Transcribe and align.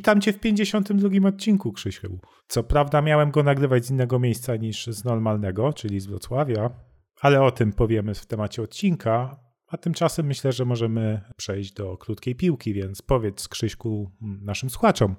Witam 0.00 0.20
Cię 0.20 0.32
w 0.32 0.40
52 0.40 1.28
odcinku, 1.28 1.72
Krzysiu. 1.72 2.18
Co 2.48 2.62
prawda 2.62 3.02
miałem 3.02 3.30
go 3.30 3.42
nagrywać 3.42 3.86
z 3.86 3.90
innego 3.90 4.18
miejsca 4.18 4.56
niż 4.56 4.86
z 4.86 5.04
normalnego, 5.04 5.72
czyli 5.72 6.00
z 6.00 6.06
Wrocławia, 6.06 6.70
ale 7.20 7.42
o 7.42 7.50
tym 7.50 7.72
powiemy 7.72 8.14
w 8.14 8.26
temacie 8.26 8.62
odcinka, 8.62 9.40
a 9.66 9.76
tymczasem 9.76 10.26
myślę, 10.26 10.52
że 10.52 10.64
możemy 10.64 11.20
przejść 11.36 11.72
do 11.72 11.96
krótkiej 11.96 12.34
piłki, 12.34 12.74
więc 12.74 13.02
powiedz 13.02 13.48
Krzyśku 13.48 14.12
naszym 14.20 14.70
słuchaczom, 14.70 15.16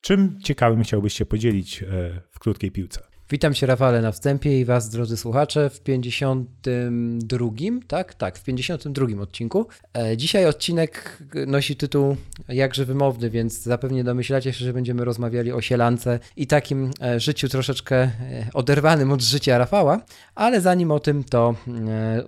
czym 0.00 0.40
ciekawym 0.40 0.82
chciałbyś 0.82 1.14
się 1.14 1.26
podzielić 1.26 1.82
e, 1.82 1.86
w 2.30 2.38
krótkiej 2.38 2.70
piłce? 2.70 3.15
Witam 3.30 3.54
Cię 3.54 3.66
Rafale 3.66 4.02
na 4.02 4.12
wstępie 4.12 4.60
i 4.60 4.64
Was 4.64 4.88
drodzy 4.88 5.16
słuchacze 5.16 5.70
w 5.70 5.80
52, 5.80 7.48
tak? 7.88 8.14
Tak, 8.14 8.38
w 8.38 8.42
52 8.42 9.06
odcinku. 9.22 9.66
E, 9.98 10.16
Dzisiaj 10.16 10.46
odcinek 10.46 11.22
nosi 11.46 11.76
tytuł 11.76 12.16
jakże 12.48 12.84
wymowny, 12.84 13.30
więc 13.30 13.62
zapewne 13.62 14.04
domyślacie 14.04 14.52
się, 14.52 14.64
że 14.64 14.72
będziemy 14.72 15.04
rozmawiali 15.04 15.52
o 15.52 15.60
sielance 15.60 16.18
i 16.36 16.46
takim 16.46 16.90
e, 17.02 17.20
życiu 17.20 17.48
troszeczkę 17.48 17.96
e, 17.96 18.10
oderwanym 18.54 19.12
od 19.12 19.22
życia 19.22 19.58
Rafała, 19.58 20.00
ale 20.34 20.60
zanim 20.60 20.90
o 20.90 21.00
tym, 21.00 21.24
to 21.24 21.54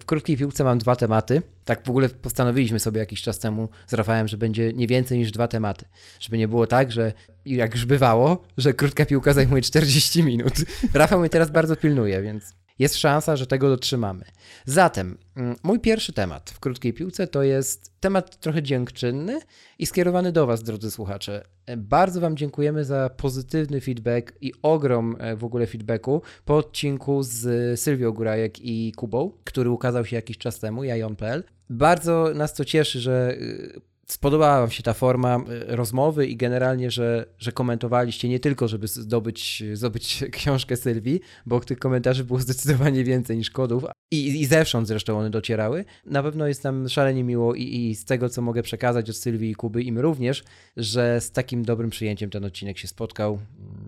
w 0.01 0.05
krótkiej 0.07 0.37
piłce 0.37 0.65
mam 0.65 0.79
dwa 0.79 0.97
tematy. 0.97 1.43
Tak 1.65 1.87
w 1.87 1.91
ogóle 1.91 2.09
postanowiliśmy 2.09 2.81
sobie 2.81 3.01
jakiś 3.01 3.23
czas 3.23 3.39
temu 3.39 3.69
z 3.87 3.95
Rafałem, 3.95 4.29
że 4.29 4.37
będzie 4.37 4.73
nie 4.73 4.87
więcej 4.87 5.19
niż 5.19 5.31
dwa 5.31 5.49
tematy. 5.49 5.85
Żeby 6.21 6.39
nie 6.39 6.49
było 6.49 6.67
tak, 6.67 6.93
że 6.93 7.13
jak 7.57 7.75
już 7.75 7.85
bywało, 7.85 8.45
że 8.59 8.75
krótka 8.75 9.07
piłka 9.07 9.33
zajmuje 9.33 9.63
40 9.63 10.23
minut. 10.23 10.53
Rafał 10.95 11.21
mnie 11.21 11.29
teraz 11.29 11.51
bardzo 11.51 11.77
pilnuje, 11.77 12.23
więc 12.23 12.55
jest 12.79 12.97
szansa, 12.97 13.37
że 13.37 13.47
tego 13.47 13.69
dotrzymamy. 13.69 14.25
Zatem, 14.67 15.19
mm, 15.37 15.57
mój 15.63 15.81
pierwszy 15.81 16.13
temat 16.13 16.51
w 16.51 16.61
krótkiej 16.61 16.93
piłce 16.93 17.27
to 17.27 17.43
jest 17.43 18.01
temat 18.01 18.41
trochę 18.41 18.63
dziękczynny 18.63 19.41
i 19.79 19.87
skierowany 19.87 20.33
do 20.33 20.47
Was, 20.47 20.63
drodzy 20.63 20.91
słuchacze. 20.91 21.45
Bardzo 21.77 22.21
Wam 22.21 22.37
dziękujemy 22.37 22.85
za 22.85 23.11
pozytywny 23.17 23.81
feedback 23.81 24.33
i 24.41 24.53
ogrom 24.63 25.17
e, 25.19 25.37
w 25.37 25.45
ogóle 25.45 25.67
feedbacku 25.67 26.23
po 26.45 26.57
odcinku 26.57 27.23
z 27.23 27.81
Sylwią 27.81 28.13
Górajek 28.13 28.61
i 28.61 28.93
Kubą, 28.97 29.33
który 29.45 29.71
ukazał 29.71 30.05
się 30.05 30.17
jakiś 30.17 30.39
czas 30.39 30.61
temu, 30.61 30.85
jajon.pl. 30.85 31.45
Bardzo 31.71 32.31
nas 32.35 32.55
to 32.55 32.65
cieszy, 32.65 33.01
że 33.01 33.37
y, 33.41 33.81
spodobała 34.11 34.61
Wam 34.61 34.71
się 34.71 34.83
ta 34.83 34.95
forma 34.95 35.37
y, 35.39 35.77
rozmowy 35.77 36.27
i 36.27 36.37
generalnie, 36.37 36.91
że, 36.91 37.27
że 37.39 37.53
komentowaliście 37.53 38.29
nie 38.29 38.41
tylko, 38.41 38.69
żeby 38.69 38.89
zdobyć, 38.89 39.63
zdobyć 39.73 40.25
książkę 40.33 40.77
Sylwii, 40.77 41.21
bo 41.47 41.61
tych 41.61 41.79
komentarzy 41.79 42.25
było 42.25 42.41
zdecydowanie 42.41 43.05
więcej 43.05 43.37
niż 43.37 43.51
kodów 43.51 43.85
i, 44.11 44.41
i 44.41 44.47
zewsząd 44.47 44.89
zresztą 44.89 45.19
one 45.19 45.31
docierały. 45.31 45.85
Na 46.07 46.23
pewno 46.23 46.49
jest 46.49 46.65
nam 46.65 46.89
szalenie 46.89 47.25
miło 47.25 47.55
i, 47.55 47.63
i 47.63 47.95
z 47.95 48.05
tego, 48.05 48.29
co 48.29 48.43
mogę 48.43 48.63
przekazać 48.63 49.11
od 49.11 49.17
Sylwii 49.17 49.51
i 49.51 49.55
Kuby, 49.55 49.83
im 49.83 49.99
również, 49.99 50.45
że 50.77 51.21
z 51.21 51.31
takim 51.31 51.65
dobrym 51.65 51.91
przyjęciem 51.91 52.31
ten 52.31 52.45
odcinek 52.45 52.79
się 52.79 52.89
spotkał 52.89 53.39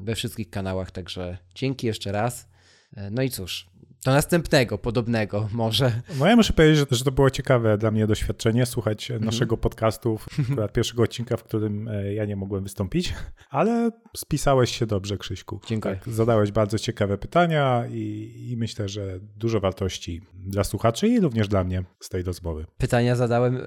we 0.02 0.14
wszystkich 0.14 0.50
kanałach, 0.50 0.90
także 0.90 1.38
dzięki 1.54 1.86
jeszcze 1.86 2.12
raz. 2.12 2.48
E, 2.96 3.10
No 3.10 3.22
i 3.22 3.30
cóż, 3.30 3.69
do 4.04 4.10
następnego, 4.10 4.78
podobnego 4.78 5.48
może. 5.52 5.92
No 6.18 6.26
ja 6.26 6.36
muszę 6.36 6.52
powiedzieć, 6.52 6.78
że, 6.78 6.96
że 6.96 7.04
to 7.04 7.12
było 7.12 7.30
ciekawe 7.30 7.78
dla 7.78 7.90
mnie 7.90 8.06
doświadczenie, 8.06 8.66
słuchać 8.66 9.12
naszego 9.20 9.56
podcastu, 9.56 10.18
akurat 10.52 10.72
pierwszego 10.72 11.02
odcinka, 11.02 11.36
w 11.36 11.44
którym 11.44 11.88
e, 11.88 12.14
ja 12.14 12.24
nie 12.24 12.36
mogłem 12.36 12.62
wystąpić, 12.62 13.14
ale 13.50 13.90
spisałeś 14.16 14.78
się 14.78 14.86
dobrze, 14.86 15.18
Krzyśku. 15.18 15.60
Dziękuję. 15.66 15.96
Tak, 15.96 16.14
zadałeś 16.14 16.52
bardzo 16.52 16.78
ciekawe 16.78 17.18
pytania 17.18 17.84
i, 17.90 18.32
i 18.50 18.56
myślę, 18.56 18.88
że 18.88 19.20
dużo 19.36 19.60
wartości 19.60 20.20
dla 20.34 20.64
słuchaczy 20.64 21.08
i 21.08 21.20
również 21.20 21.48
dla 21.48 21.64
mnie 21.64 21.84
z 22.00 22.08
tej 22.08 22.22
rozmowy. 22.22 22.66
Pytania 22.78 23.16
zadałem 23.16 23.60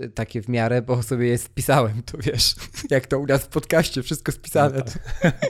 e, 0.00 0.08
takie 0.08 0.42
w 0.42 0.48
miarę, 0.48 0.82
bo 0.82 1.02
sobie 1.02 1.26
je 1.26 1.38
spisałem, 1.38 2.02
to 2.02 2.18
wiesz, 2.18 2.54
jak 2.90 3.06
to 3.06 3.18
u 3.18 3.26
nas 3.26 3.44
w 3.44 3.48
podcaście, 3.48 4.02
wszystko 4.02 4.32
spisane. 4.32 4.82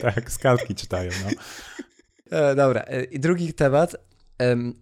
tak, 0.01 0.31
z 0.31 0.37
kartki 0.37 0.75
czytają. 0.75 1.11
No. 1.23 1.29
E, 2.37 2.55
dobra, 2.55 2.85
i 3.11 3.19
drugi 3.19 3.53
temat. 3.53 3.95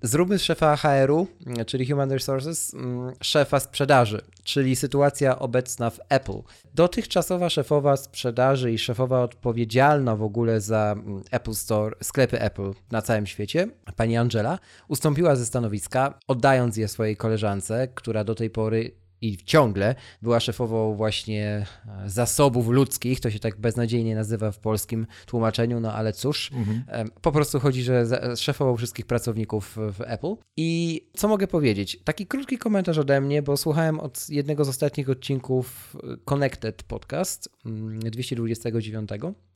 Zróbmy 0.01 0.39
z 0.39 0.41
szefa 0.41 0.75
HR-u, 0.75 1.27
czyli 1.65 1.85
Human 1.87 2.11
Resources, 2.11 2.73
m, 2.73 3.11
szefa 3.21 3.59
sprzedaży, 3.59 4.21
czyli 4.43 4.75
sytuacja 4.75 5.39
obecna 5.39 5.89
w 5.89 5.99
Apple. 6.09 6.41
Dotychczasowa 6.73 7.49
szefowa 7.49 7.97
sprzedaży 7.97 8.71
i 8.71 8.77
szefowa 8.77 9.23
odpowiedzialna 9.23 10.15
w 10.15 10.23
ogóle 10.23 10.61
za 10.61 10.95
m, 10.97 11.23
Apple 11.31 11.53
Store, 11.53 11.95
sklepy 12.03 12.41
Apple 12.41 12.71
na 12.91 13.01
całym 13.01 13.25
świecie, 13.25 13.67
pani 13.95 14.17
Angela, 14.17 14.59
ustąpiła 14.87 15.35
ze 15.35 15.45
stanowiska, 15.45 16.19
oddając 16.27 16.77
je 16.77 16.87
swojej 16.87 17.17
koleżance, 17.17 17.87
która 17.95 18.23
do 18.23 18.35
tej 18.35 18.49
pory 18.49 19.02
i 19.27 19.37
ciągle 19.37 19.95
była 20.21 20.39
szefową 20.39 20.95
właśnie 20.95 21.65
e, 22.03 22.09
zasobów 22.09 22.67
ludzkich, 22.67 23.19
to 23.19 23.31
się 23.31 23.39
tak 23.39 23.59
beznadziejnie 23.59 24.15
nazywa 24.15 24.51
w 24.51 24.59
polskim 24.59 25.07
tłumaczeniu, 25.25 25.79
no 25.79 25.93
ale 25.93 26.13
cóż, 26.13 26.51
Em, 26.87 27.09
po 27.21 27.31
prostu 27.31 27.59
chodzi, 27.59 27.83
że 27.83 28.05
szefową 28.37 28.77
wszystkich 28.77 29.05
pracowników 29.05 29.77
w 29.77 30.01
Apple. 30.01 30.35
I 30.57 31.01
co 31.15 31.27
mogę 31.27 31.47
powiedzieć? 31.47 31.99
Taki 32.03 32.27
krótki 32.27 32.57
komentarz 32.57 32.97
ode 32.97 33.21
mnie, 33.21 33.41
bo 33.41 33.57
słuchałem 33.57 33.99
od 33.99 34.29
jednego 34.29 34.65
z 34.65 34.69
ostatnich 34.69 35.09
odcinków 35.09 35.97
e, 36.03 36.17
Connected 36.25 36.83
Podcast 36.83 37.49
mm, 37.65 37.99
229. 37.99 39.09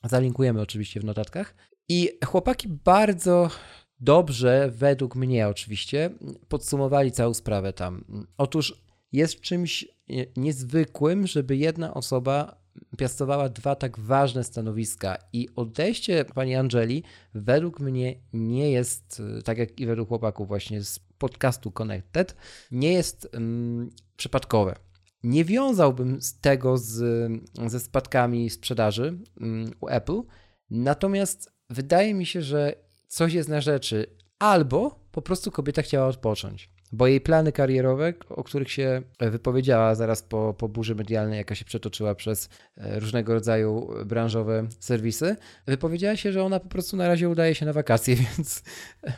Zalinkujemy 0.04 0.60
oczywiście 0.60 1.00
w 1.00 1.04
notatkach. 1.04 1.54
I 1.88 2.10
chłopaki 2.24 2.68
bardzo 2.68 3.50
dobrze, 4.00 4.70
według 4.74 5.16
mnie 5.16 5.48
oczywiście, 5.48 6.10
podsumowali 6.48 7.12
całą 7.12 7.34
sprawę 7.34 7.72
tam. 7.72 8.04
Otóż 8.38 8.87
jest 9.12 9.40
czymś 9.40 9.88
nie- 10.08 10.26
niezwykłym, 10.36 11.26
żeby 11.26 11.56
jedna 11.56 11.94
osoba 11.94 12.58
piastowała 12.98 13.48
dwa 13.48 13.74
tak 13.74 13.98
ważne 13.98 14.44
stanowiska 14.44 15.16
i 15.32 15.48
odejście 15.56 16.24
pani 16.24 16.54
Angeli 16.54 17.02
według 17.34 17.80
mnie 17.80 18.14
nie 18.32 18.70
jest, 18.70 19.22
y, 19.38 19.42
tak 19.42 19.58
jak 19.58 19.80
i 19.80 19.86
według 19.86 20.08
chłopaków 20.08 20.48
właśnie 20.48 20.82
z 20.84 20.98
podcastu 21.18 21.72
Connected, 21.72 22.36
nie 22.70 22.92
jest 22.92 23.28
mm, 23.32 23.90
przypadkowe. 24.16 24.74
Nie 25.22 25.44
wiązałbym 25.44 26.22
z 26.22 26.40
tego 26.40 26.78
z, 26.78 26.92
ze 27.66 27.80
spadkami 27.80 28.50
sprzedaży 28.50 29.18
mm, 29.40 29.70
u 29.80 29.88
Apple, 29.88 30.22
natomiast 30.70 31.52
wydaje 31.70 32.14
mi 32.14 32.26
się, 32.26 32.42
że 32.42 32.74
coś 33.08 33.32
jest 33.32 33.48
na 33.48 33.60
rzeczy, 33.60 34.06
albo 34.38 35.04
po 35.12 35.22
prostu 35.22 35.50
kobieta 35.50 35.82
chciała 35.82 36.06
odpocząć. 36.06 36.70
Bo 36.92 37.06
jej 37.06 37.20
plany 37.20 37.52
karierowe, 37.52 38.14
o 38.28 38.44
których 38.44 38.70
się 38.70 39.02
wypowiedziała 39.20 39.94
zaraz 39.94 40.22
po, 40.22 40.54
po 40.58 40.68
burzy 40.68 40.94
medialnej, 40.94 41.38
jaka 41.38 41.54
się 41.54 41.64
przetoczyła 41.64 42.14
przez 42.14 42.48
e, 42.76 43.00
różnego 43.00 43.34
rodzaju 43.34 43.90
branżowe 44.06 44.66
serwisy, 44.80 45.36
wypowiedziała 45.66 46.16
się, 46.16 46.32
że 46.32 46.42
ona 46.44 46.60
po 46.60 46.68
prostu 46.68 46.96
na 46.96 47.08
razie 47.08 47.28
udaje 47.28 47.54
się 47.54 47.66
na 47.66 47.72
wakacje, 47.72 48.16
więc 48.36 48.62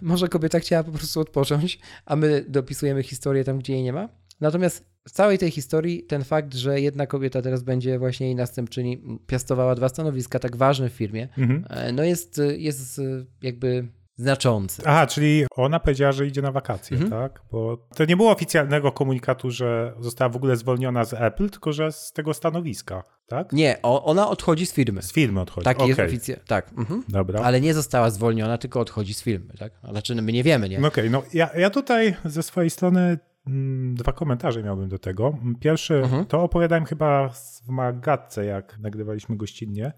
może 0.03 0.29
kobieta 0.29 0.59
chciała 0.61 0.85
po 0.85 0.93
prostu 0.93 1.21
odpocząć, 1.21 1.79
a 2.07 2.17
my 2.17 2.45
dopisujemy 2.49 3.03
historię 3.03 3.45
tam, 3.45 3.59
gdzie 3.59 3.73
jej 3.73 3.83
nie 3.83 3.93
ma. 3.93 4.09
Natomiast 4.41 4.91
w 5.09 5.11
całej 5.11 5.39
tej 5.39 5.51
historii 5.51 6.03
ten 6.03 6.25
fakt, 6.25 6.55
że 6.55 6.81
jedna 6.81 7.07
kobieta 7.07 7.43
teraz 7.43 7.63
będzie 7.63 7.99
właśnie 7.99 8.27
jej 8.27 8.35
następczyni 8.35 9.03
piastowała 9.27 9.75
dwa 9.75 9.89
stanowiska 9.89 10.39
tak 10.39 10.57
ważne 10.57 10.91
w 10.91 10.93
firmie, 10.93 11.29
Mhm. 11.39 11.65
e, 11.71 11.93
no 11.93 12.05
jest, 12.05 12.41
jest 12.57 12.99
e, 12.99 13.03
jakby 13.43 13.89
znaczący. 14.21 14.83
Aha, 14.87 15.07
czyli 15.07 15.45
ona 15.57 15.81
powiedziała, 15.81 16.13
że 16.13 16.27
idzie 16.27 16.43
na 16.43 16.53
wakacje, 16.53 16.97
Mhm. 16.97 17.11
tak? 17.23 17.43
Bo 17.53 17.77
to 17.97 18.05
nie 18.05 18.17
było 18.17 18.31
oficjalnego 18.33 18.93
komunikatu, 18.93 19.51
że 19.51 19.93
została 20.01 20.29
w 20.29 20.37
ogóle 20.37 20.57
zwolniona 20.57 21.05
z 21.05 21.15
Apple, 21.15 21.51
tylko 21.51 21.73
że 21.73 21.93
z 21.93 22.13
tego 22.13 22.35
stanowiska, 22.35 23.05
tak? 23.27 23.53
Nie, 23.53 23.79
ona 23.83 24.29
odchodzi 24.29 24.67
z 24.67 24.73
firmy. 24.73 25.03
Z 25.03 25.13
firmy 25.13 25.41
odchodzi. 25.41 25.65
Tak 25.65 25.79
jest 25.81 25.93
Okej, 26.01 26.07
oficjalnie. 26.07 26.45
Tak. 26.47 26.73
Mhm. 26.79 27.05
Dobra. 27.09 27.41
Ale 27.41 27.61
nie 27.61 27.75
została 27.75 28.11
zwolniona, 28.11 28.59
tylko 28.59 28.81
odchodzi 28.81 29.15
z 29.15 29.23
firmy, 29.23 29.55
tak? 29.59 29.73
Znaczy, 29.91 30.15
no 30.15 30.23
my 30.23 30.33
nie 30.33 30.43
wiemy, 30.43 30.69
nie? 30.69 30.79
No 30.79 30.89
Okej, 30.89 31.11
no 31.11 31.23
ja, 31.35 31.51
ja 31.57 31.71
tutaj 31.71 32.15
ze 32.25 32.43
swojej 32.43 32.71
strony 32.71 33.19
mm, 33.47 33.95
dwa 33.95 34.13
komentarze 34.13 34.63
miałbym 34.63 34.89
do 34.89 34.99
tego. 34.99 35.39
Pierwszy, 35.61 35.95
Mhm. 35.95 36.25
to 36.27 36.43
opowiadałem 36.43 36.85
chyba 36.85 37.29
w 37.29 37.69
Magatce, 37.69 38.45
jak 38.45 38.79
nagrywaliśmy 38.79 39.37
gościnnie, 39.37 39.93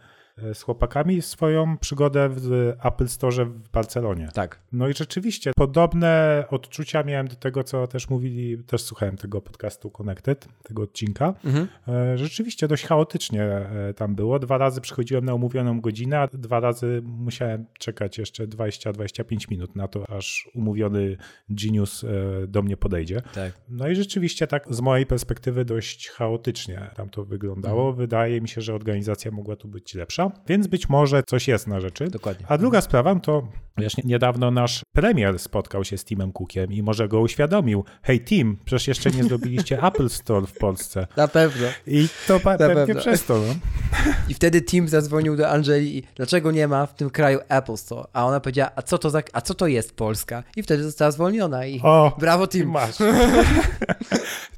z 0.54 0.62
chłopakami 0.62 1.22
swoją 1.22 1.78
przygodę 1.78 2.28
w 2.28 2.72
Apple 2.84 3.08
Store 3.08 3.44
w 3.44 3.68
Barcelonie. 3.68 4.28
Tak. 4.34 4.58
No 4.72 4.88
i 4.88 4.94
rzeczywiście 4.94 5.52
podobne 5.56 6.44
odczucia 6.50 7.02
miałem 7.02 7.28
do 7.28 7.36
tego, 7.36 7.64
co 7.64 7.86
też 7.86 8.10
mówili, 8.10 8.64
też 8.64 8.82
słuchałem 8.82 9.16
tego 9.16 9.40
podcastu 9.40 9.90
Connected, 9.90 10.48
tego 10.62 10.82
odcinka. 10.82 11.34
Mhm. 11.44 11.68
E, 11.88 12.18
rzeczywiście 12.18 12.68
dość 12.68 12.84
chaotycznie 12.84 13.42
e, 13.42 13.94
tam 13.94 14.14
było. 14.14 14.38
Dwa 14.38 14.58
razy 14.58 14.80
przychodziłem 14.80 15.24
na 15.24 15.34
umówioną 15.34 15.80
godzinę, 15.80 16.20
a 16.20 16.26
dwa 16.26 16.60
razy 16.60 17.02
musiałem 17.04 17.66
czekać 17.78 18.18
jeszcze 18.18 18.46
20-25 18.46 19.50
minut 19.50 19.76
na 19.76 19.88
to, 19.88 20.10
aż 20.10 20.48
umówiony 20.54 21.16
Genius 21.48 22.04
do 22.48 22.62
mnie 22.62 22.76
podejdzie. 22.76 23.22
Tak. 23.34 23.52
No 23.68 23.88
i 23.88 23.94
rzeczywiście 23.94 24.46
tak 24.46 24.74
z 24.74 24.80
mojej 24.80 25.06
perspektywy 25.06 25.64
dość 25.64 26.08
chaotycznie 26.08 26.90
tam 26.96 27.08
to 27.08 27.24
wyglądało. 27.24 27.80
Mhm. 27.80 27.96
Wydaje 27.96 28.40
mi 28.40 28.48
się, 28.48 28.60
że 28.60 28.74
organizacja 28.74 29.30
mogła 29.30 29.56
tu 29.56 29.68
być 29.68 29.94
lepsza, 29.94 30.21
więc 30.48 30.66
być 30.66 30.88
może 30.88 31.22
coś 31.26 31.48
jest 31.48 31.66
na 31.66 31.80
rzeczy. 31.80 32.08
Dokładnie. 32.10 32.46
A 32.48 32.58
druga 32.58 32.80
sprawa 32.80 33.14
to, 33.14 33.48
wiesz, 33.78 33.96
niedawno 34.04 34.50
nasz 34.50 34.82
premier 34.92 35.38
spotkał 35.38 35.84
się 35.84 35.98
z 35.98 36.04
Timem 36.04 36.32
Cookiem 36.32 36.72
i 36.72 36.82
może 36.82 37.08
go 37.08 37.20
uświadomił, 37.20 37.84
hej 38.02 38.20
Tim, 38.20 38.56
przecież 38.64 38.88
jeszcze 38.88 39.10
nie 39.10 39.24
zrobiliście 39.24 39.82
Apple 39.88 40.08
Store 40.08 40.46
w 40.46 40.52
Polsce. 40.58 41.06
Na 41.16 41.28
pewno. 41.28 41.66
I 41.86 42.08
to 42.26 42.40
pa- 42.40 42.58
pewnie 42.58 42.86
pewno. 42.86 43.00
przez 43.00 43.24
to. 43.24 43.34
No. 43.34 43.54
I 44.28 44.34
wtedy 44.34 44.62
Tim 44.62 44.88
zadzwonił 44.88 45.36
do 45.36 45.50
Angeli 45.50 45.98
i 45.98 46.02
dlaczego 46.16 46.50
nie 46.50 46.68
ma 46.68 46.86
w 46.86 46.94
tym 46.94 47.10
kraju 47.10 47.38
Apple 47.48 47.76
Store? 47.76 48.04
A 48.12 48.26
ona 48.26 48.40
powiedziała, 48.40 48.70
a 48.76 48.82
co 48.82 48.98
to, 48.98 49.10
za, 49.10 49.22
a 49.32 49.40
co 49.40 49.54
to 49.54 49.66
jest 49.66 49.96
Polska? 49.96 50.42
I 50.56 50.62
wtedy 50.62 50.82
została 50.82 51.10
zwolniona 51.10 51.66
i 51.66 51.80
o, 51.82 52.16
brawo 52.18 52.46
Tim. 52.48 52.70
Masz. 52.70 52.96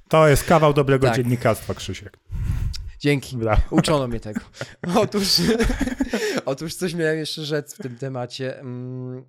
To 0.09 0.29
jest 0.29 0.45
kawał 0.45 0.75
dobrego 0.75 1.07
tak. 1.07 1.17
dziennikarstwa, 1.17 1.75
Krzysiek. 1.75 2.19
Dzięki. 3.05 3.37
Brawo. 3.37 3.63
Uczono 3.71 4.09
mnie 4.09 4.21
tego. 4.21 4.41
Otóż, 5.03 5.29
otóż 6.47 6.75
coś 6.75 6.95
miałem 6.95 7.19
jeszcze 7.19 7.45
rzec 7.45 7.75
w 7.75 7.79
tym 7.83 7.97
temacie. 7.97 8.61
Mm, 8.61 9.25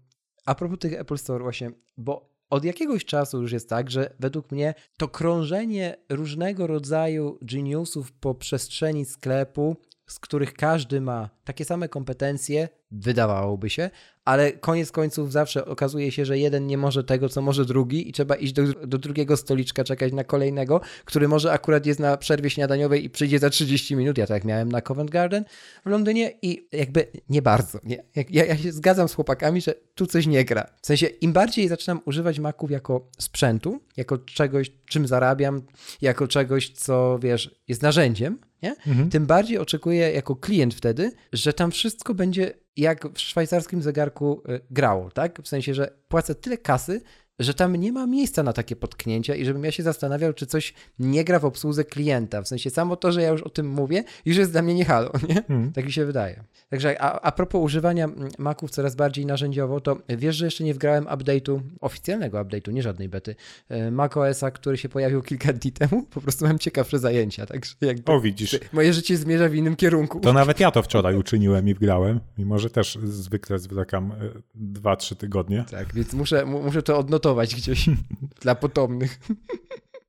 a 0.45 0.55
propos 0.55 0.79
tych 0.79 0.93
Apple 0.93 1.17
Store 1.17 1.43
właśnie, 1.43 1.71
bo 1.97 2.29
od 2.49 2.65
jakiegoś 2.65 3.05
czasu 3.05 3.41
już 3.41 3.51
jest 3.51 3.69
tak, 3.69 3.91
że 3.91 4.15
według 4.19 4.51
mnie 4.51 4.73
to 4.97 5.07
krążenie 5.07 5.97
różnego 6.09 6.67
rodzaju 6.67 7.39
geniusów 7.41 8.11
po 8.11 8.35
przestrzeni 8.35 9.05
sklepu, 9.05 9.75
z 10.07 10.19
których 10.19 10.53
każdy 10.53 11.01
ma 11.01 11.29
takie 11.43 11.65
same 11.65 11.89
kompetencje, 11.89 12.69
wydawałoby 12.91 13.69
się, 13.69 13.89
ale 14.25 14.51
koniec 14.51 14.91
końców 14.91 15.31
zawsze 15.31 15.65
okazuje 15.65 16.11
się, 16.11 16.25
że 16.25 16.37
jeden 16.37 16.67
nie 16.67 16.77
może 16.77 17.03
tego, 17.03 17.29
co 17.29 17.41
może 17.41 17.65
drugi 17.65 18.09
i 18.09 18.11
trzeba 18.11 18.35
iść 18.35 18.53
do, 18.53 18.63
do 18.87 18.97
drugiego 18.97 19.37
stoliczka, 19.37 19.83
czekać 19.83 20.13
na 20.13 20.23
kolejnego, 20.23 20.81
który 21.05 21.27
może 21.27 21.51
akurat 21.51 21.85
jest 21.85 21.99
na 21.99 22.17
przerwie 22.17 22.49
śniadaniowej 22.49 23.05
i 23.05 23.09
przyjdzie 23.09 23.39
za 23.39 23.49
30 23.49 23.95
minut. 23.95 24.17
Ja 24.17 24.27
tak 24.27 24.43
miałem 24.43 24.71
na 24.71 24.81
Covent 24.81 25.09
Garden 25.09 25.45
w 25.85 25.89
Londynie 25.89 26.33
i 26.41 26.67
jakby 26.71 27.07
nie 27.29 27.41
bardzo. 27.41 27.79
Nie? 27.83 28.03
Ja, 28.29 28.45
ja 28.45 28.57
się 28.57 28.71
zgadzam 28.71 29.09
z 29.09 29.13
chłopakami, 29.13 29.61
że 29.61 29.73
tu 29.95 30.05
coś 30.05 30.27
nie 30.27 30.45
gra. 30.45 30.65
W 30.81 30.85
sensie 30.85 31.07
im 31.07 31.33
bardziej 31.33 31.67
zaczynam 31.67 32.01
używać 32.05 32.39
Maców 32.39 32.71
jako 32.71 33.09
sprzętu, 33.17 33.79
jako 33.97 34.17
czegoś, 34.17 34.71
czym 34.85 35.07
zarabiam, 35.07 35.61
jako 36.01 36.27
czegoś, 36.27 36.69
co 36.69 37.19
wiesz, 37.21 37.55
jest 37.67 37.81
narzędziem, 37.81 38.39
nie? 38.63 38.75
Mhm. 38.87 39.09
tym 39.09 39.25
bardziej 39.25 39.57
oczekuję 39.57 40.11
jako 40.11 40.35
klient 40.35 40.73
wtedy, 40.73 41.11
że 41.33 41.53
tam 41.53 41.71
wszystko 41.71 42.13
będzie 42.13 42.64
jak 42.77 43.07
w 43.13 43.19
szwajcarskim 43.19 43.81
zegarku 43.81 44.41
y, 44.49 44.61
grało, 44.71 45.11
tak? 45.11 45.41
W 45.41 45.47
sensie, 45.47 45.73
że 45.73 45.91
płacę 46.07 46.35
tyle 46.35 46.57
kasy, 46.57 47.01
że 47.39 47.53
tam 47.53 47.75
nie 47.75 47.91
ma 47.91 48.07
miejsca 48.07 48.43
na 48.43 48.53
takie 48.53 48.75
potknięcia 48.75 49.35
i 49.35 49.45
żebym 49.45 49.63
ja 49.63 49.71
się 49.71 49.83
zastanawiał, 49.83 50.33
czy 50.33 50.45
coś 50.45 50.73
nie 50.99 51.23
gra 51.23 51.39
w 51.39 51.45
obsłudze 51.45 51.83
klienta. 51.83 52.41
W 52.41 52.47
sensie 52.47 52.69
samo 52.69 52.95
to, 52.95 53.11
że 53.11 53.21
ja 53.21 53.29
już 53.29 53.41
o 53.41 53.49
tym 53.49 53.69
mówię, 53.69 54.03
już 54.25 54.37
jest 54.37 54.51
dla 54.51 54.61
mnie 54.61 54.73
nie 54.73 54.85
halo, 54.85 55.11
nie? 55.29 55.43
Hmm. 55.47 55.71
Tak 55.71 55.85
mi 55.85 55.91
się 55.91 56.05
wydaje. 56.05 56.43
Także 56.69 57.01
a, 57.01 57.21
a 57.21 57.31
propos 57.31 57.61
używania 57.61 58.09
Maców 58.37 58.71
coraz 58.71 58.95
bardziej 58.95 59.25
narzędziowo, 59.25 59.81
to 59.81 59.97
wiesz, 60.09 60.35
że 60.35 60.45
jeszcze 60.45 60.63
nie 60.63 60.73
wgrałem 60.73 61.05
update'u, 61.05 61.59
oficjalnego 61.81 62.37
update'u, 62.37 62.73
nie 62.73 62.83
żadnej 62.83 63.09
bety, 63.09 63.35
e, 63.69 63.91
macOSa, 63.91 64.51
który 64.51 64.77
się 64.77 64.89
pojawił 64.89 65.21
kilka 65.21 65.53
dni 65.53 65.71
temu. 65.71 66.03
Po 66.03 66.21
prostu 66.21 66.45
mam 66.45 66.59
ciekawsze 66.59 66.99
zajęcia, 66.99 67.45
także 67.45 67.75
jakby 67.81 68.11
o, 68.11 68.21
widzisz. 68.21 68.59
moje 68.73 68.93
życie 68.93 69.17
zmierza 69.17 69.49
w 69.49 69.55
innym 69.55 69.75
kierunku. 69.75 70.19
To 70.19 70.33
nawet 70.33 70.59
ja 70.59 70.71
to 70.71 70.83
wczoraj 70.83 71.15
uczyniłem 71.15 71.69
i 71.69 71.73
wgrałem, 71.73 72.19
mimo 72.37 72.59
że 72.59 72.69
też 72.69 72.97
zwykle 73.03 73.59
zwlekam 73.59 74.13
2-3 74.55 75.13
e, 75.13 75.15
tygodnie. 75.15 75.65
Tak, 75.71 75.93
więc 75.93 76.13
muszę, 76.13 76.45
muszę 76.45 76.81
to 76.83 76.97
odnotować 76.97 77.24
gdzieś 77.33 77.89
dla 78.41 78.55
potomnych. 78.55 79.19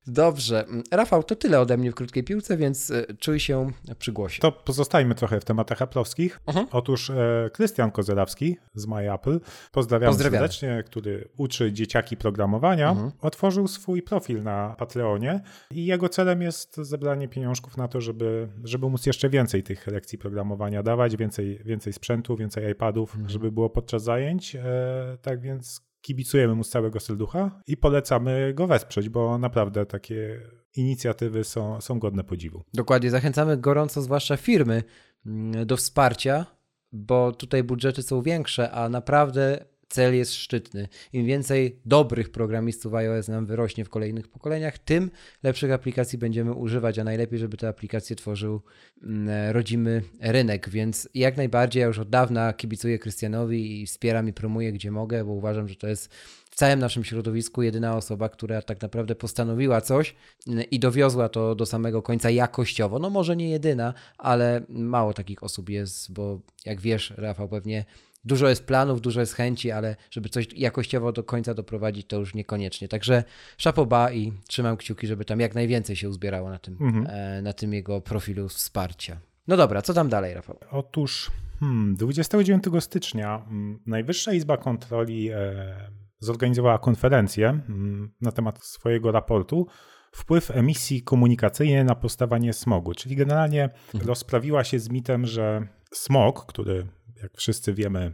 Dobrze. 0.07 0.65
Rafał, 0.91 1.23
to 1.23 1.35
tyle 1.35 1.59
ode 1.59 1.77
mnie 1.77 1.91
w 1.91 1.95
krótkiej 1.95 2.23
piłce, 2.23 2.57
więc 2.57 2.91
e, 2.91 3.05
czuj 3.19 3.39
się 3.39 3.71
przy 3.99 4.11
głosie. 4.11 4.41
To 4.41 4.51
pozostajmy 4.51 5.15
trochę 5.15 5.39
w 5.39 5.45
tematach 5.45 5.81
aplowskich. 5.81 6.39
Uh-huh. 6.45 6.65
Otóż 6.71 7.09
e, 7.09 7.49
Krystian 7.53 7.91
Kozelawski 7.91 8.57
z 8.73 8.87
MyApple, 8.87 9.39
pozdrawiam 9.71 10.13
serdecznie, 10.13 10.83
który 10.85 11.29
uczy 11.37 11.73
dzieciaki 11.73 12.17
programowania, 12.17 12.93
uh-huh. 12.93 13.11
otworzył 13.21 13.67
swój 13.67 14.01
profil 14.01 14.43
na 14.43 14.75
Patreonie 14.77 15.41
i 15.71 15.85
jego 15.85 16.09
celem 16.09 16.41
jest 16.41 16.77
zebranie 16.77 17.27
pieniążków 17.27 17.77
na 17.77 17.87
to, 17.87 18.01
żeby, 18.01 18.47
żeby 18.63 18.89
móc 18.89 19.05
jeszcze 19.05 19.29
więcej 19.29 19.63
tych 19.63 19.87
lekcji 19.87 20.17
programowania 20.17 20.83
dawać, 20.83 21.17
więcej, 21.17 21.59
więcej 21.65 21.93
sprzętu, 21.93 22.37
więcej 22.37 22.71
iPadów, 22.71 23.17
uh-huh. 23.17 23.29
żeby 23.29 23.51
było 23.51 23.69
podczas 23.69 24.03
zajęć. 24.03 24.55
E, 24.55 25.17
tak 25.21 25.41
więc 25.41 25.86
kibicujemy 26.07 26.55
mu 26.55 26.63
z 26.63 26.69
całego 26.69 26.99
serducha 26.99 27.61
i 27.67 27.77
polecamy 27.77 28.53
go 28.53 28.67
wesprzeć, 28.67 29.09
bo 29.09 29.37
naprawdę 29.37 29.85
takie 29.85 30.41
inicjatywy 30.75 31.43
są, 31.43 31.81
są 31.81 31.99
godne 31.99 32.23
podziwu. 32.23 32.63
Dokładnie, 32.73 33.09
zachęcamy 33.09 33.57
gorąco, 33.57 34.01
zwłaszcza 34.01 34.37
firmy, 34.37 34.83
mm, 35.25 35.65
do 35.65 35.77
wsparcia, 35.77 36.45
bo 36.91 37.31
tutaj 37.31 37.63
budżety 37.63 38.03
są 38.03 38.21
większe, 38.21 38.71
a 38.71 38.89
naprawdę 38.89 39.65
cel 39.89 40.15
jest 40.15 40.33
szczytny. 40.33 40.87
Im 41.13 41.25
więcej 41.25 41.79
dobrych 41.85 42.29
programistów 42.29 42.93
iOS 42.93 43.27
nam 43.27 43.45
wyrośnie 43.45 43.85
w 43.85 43.89
kolejnych 43.89 44.27
pokoleniach, 44.27 44.77
tym 44.77 45.11
lepszych 45.43 45.71
aplikacji 45.71 46.17
będziemy 46.17 46.53
używać, 46.53 46.99
a 46.99 47.03
najlepiej, 47.03 47.39
żeby 47.39 47.57
te 47.57 47.67
aplikacje 47.67 48.15
tworzył 48.15 48.61
mm, 49.03 49.51
rodzimy 49.51 50.01
rynek. 50.21 50.69
Więc 50.69 51.09
jak 51.13 51.37
najbardziej 51.37 51.81
ja 51.81 51.87
już 51.87 51.99
od 51.99 52.09
dawna 52.09 52.53
kibicuję 52.53 52.99
Krystianowi 52.99 53.81
i 53.81 53.85
wspieram 53.85 54.29
i 54.29 54.33
promuję 54.33 54.73
gdzie 54.73 54.91
mogę, 54.91 55.25
bo 55.25 55.31
uważam, 55.31 55.67
że 55.67 55.75
to 55.75 55.87
jest 55.87 56.13
w 56.51 56.55
całym 56.55 56.79
naszym 56.79 57.03
środowisku 57.03 57.61
jedyna 57.61 57.97
osoba, 57.97 58.29
która 58.29 58.61
tak 58.61 58.81
naprawdę 58.81 59.15
postanowiła 59.15 59.81
coś 59.81 60.15
mm, 60.47 60.63
i 60.71 60.79
dowiozła 60.79 61.29
to 61.29 61.55
do 61.55 61.65
samego 61.65 62.01
końca 62.01 62.29
jakościowo. 62.29 62.99
No 62.99 63.09
może 63.09 63.35
nie 63.35 63.49
jedyna, 63.49 63.93
ale 64.17 64.61
mało 64.69 65.13
takich 65.13 65.43
osób 65.43 65.69
jest, 65.69 66.11
bo 66.11 66.39
jak 66.65 66.81
wiesz, 66.81 67.13
Rafał, 67.17 67.49
pewnie 67.49 67.85
dużo 68.27 68.49
jest 68.49 68.65
planów, 68.65 69.01
dużo 69.01 69.19
jest 69.19 69.33
chęci, 69.33 69.71
ale 69.71 69.95
żeby 70.11 70.29
coś 70.29 70.47
jakościowo 70.53 71.11
do 71.11 71.23
końca 71.23 71.53
doprowadzić, 71.53 72.07
to 72.07 72.19
już 72.19 72.33
niekoniecznie. 72.33 72.87
Także 72.87 73.23
szapoba 73.57 74.11
i 74.11 74.33
trzymam 74.47 74.77
kciuki, 74.77 75.07
żeby 75.07 75.25
tam 75.25 75.39
jak 75.39 75.55
najwięcej 75.55 75.95
się 75.95 76.09
uzbierało 76.09 76.49
na 76.49 76.59
tym, 76.59 76.77
mhm. 76.81 77.07
e, 77.09 77.41
na 77.41 77.53
tym 77.53 77.73
jego 77.73 78.01
profilu 78.01 78.49
wsparcia. 78.49 79.17
No 79.47 79.57
dobra, 79.57 79.81
co 79.81 79.93
tam 79.93 80.09
dalej, 80.09 80.33
Rafał? 80.33 80.59
Otóż 80.71 81.31
hmm, 81.59 81.95
29 81.95 82.63
stycznia 82.79 83.39
hmm, 83.39 83.79
Najwyższa 83.85 84.33
Izba 84.33 84.57
Kontroli 84.57 85.29
e, 85.31 85.89
zorganizowała 86.19 86.77
konferencję 86.77 87.59
hmm, 87.67 88.11
na 88.21 88.31
temat 88.31 88.63
swojego 88.63 89.11
raportu 89.11 89.67
wpływ 90.11 90.51
emisji 90.51 91.01
komunikacyjnej 91.01 91.85
na 91.85 91.95
powstawanie 91.95 92.53
smogu, 92.53 92.93
czyli 92.93 93.15
generalnie 93.15 93.63
mhm. 93.63 94.07
rozprawiła 94.07 94.63
się 94.63 94.79
z 94.79 94.89
mitem, 94.89 95.25
że 95.25 95.67
smog, 95.91 96.45
który 96.45 96.87
jak 97.21 97.37
wszyscy 97.37 97.73
wiemy, 97.73 98.13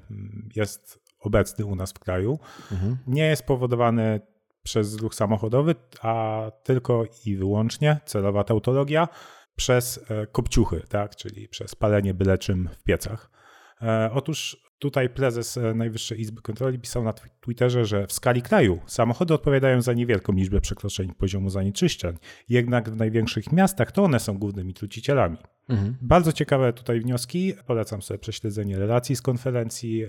jest 0.56 1.00
obecny 1.20 1.66
u 1.66 1.76
nas 1.76 1.92
w 1.92 2.00
kraju, 2.00 2.40
mhm. 2.72 2.98
nie 3.08 3.26
jest 3.26 3.44
powodowany 3.44 4.22
przez 4.64 4.96
ruch 4.96 5.16
samochodowy, 5.16 5.76
a 6.02 6.52
tylko 6.64 7.06
i 7.26 7.36
wyłącznie 7.36 8.00
celowa 8.06 8.44
tautologia 8.44 9.08
przez 9.56 10.00
e, 10.10 10.28
kopciuchy, 10.28 10.84
tak? 10.90 11.16
czyli 11.16 11.48
przez 11.48 11.76
palenie 11.76 12.14
byle 12.14 12.38
czym 12.38 12.70
w 12.80 12.84
piecach. 12.84 13.30
E, 13.82 14.10
otóż 14.14 14.64
Tutaj 14.84 15.10
prezes 15.10 15.58
e, 15.58 15.74
Najwyższej 15.74 16.22
Izby 16.22 16.42
Kontroli 16.42 16.80
pisał 16.80 17.04
na 17.04 17.14
Twitterze, 17.14 17.86
że 17.86 18.08
w 18.08 18.14
skali 18.14 18.42
kraju 18.42 18.80
samochody 18.86 19.34
odpowiadają 19.34 19.82
za 19.82 19.94
niewielką 19.94 20.34
liczbę 20.34 20.62
przekroczeń 20.62 21.14
poziomu 21.14 21.50
zanieczyszczeń, 21.50 22.18
jednak 22.50 22.90
w 22.90 22.96
największych 22.96 23.52
miastach 23.52 23.92
to 23.92 24.04
one 24.04 24.20
są 24.20 24.38
głównymi 24.38 24.74
trucicielami. 24.74 25.38
Mhm. 25.74 25.96
Bardzo 26.02 26.32
ciekawe 26.34 26.74
tutaj 26.74 27.00
wnioski. 27.02 27.54
Polecam 27.66 28.02
sobie 28.02 28.18
prześledzenie 28.18 28.80
relacji 28.80 29.16
z 29.16 29.22
konferencji. 29.22 30.04
E, 30.04 30.08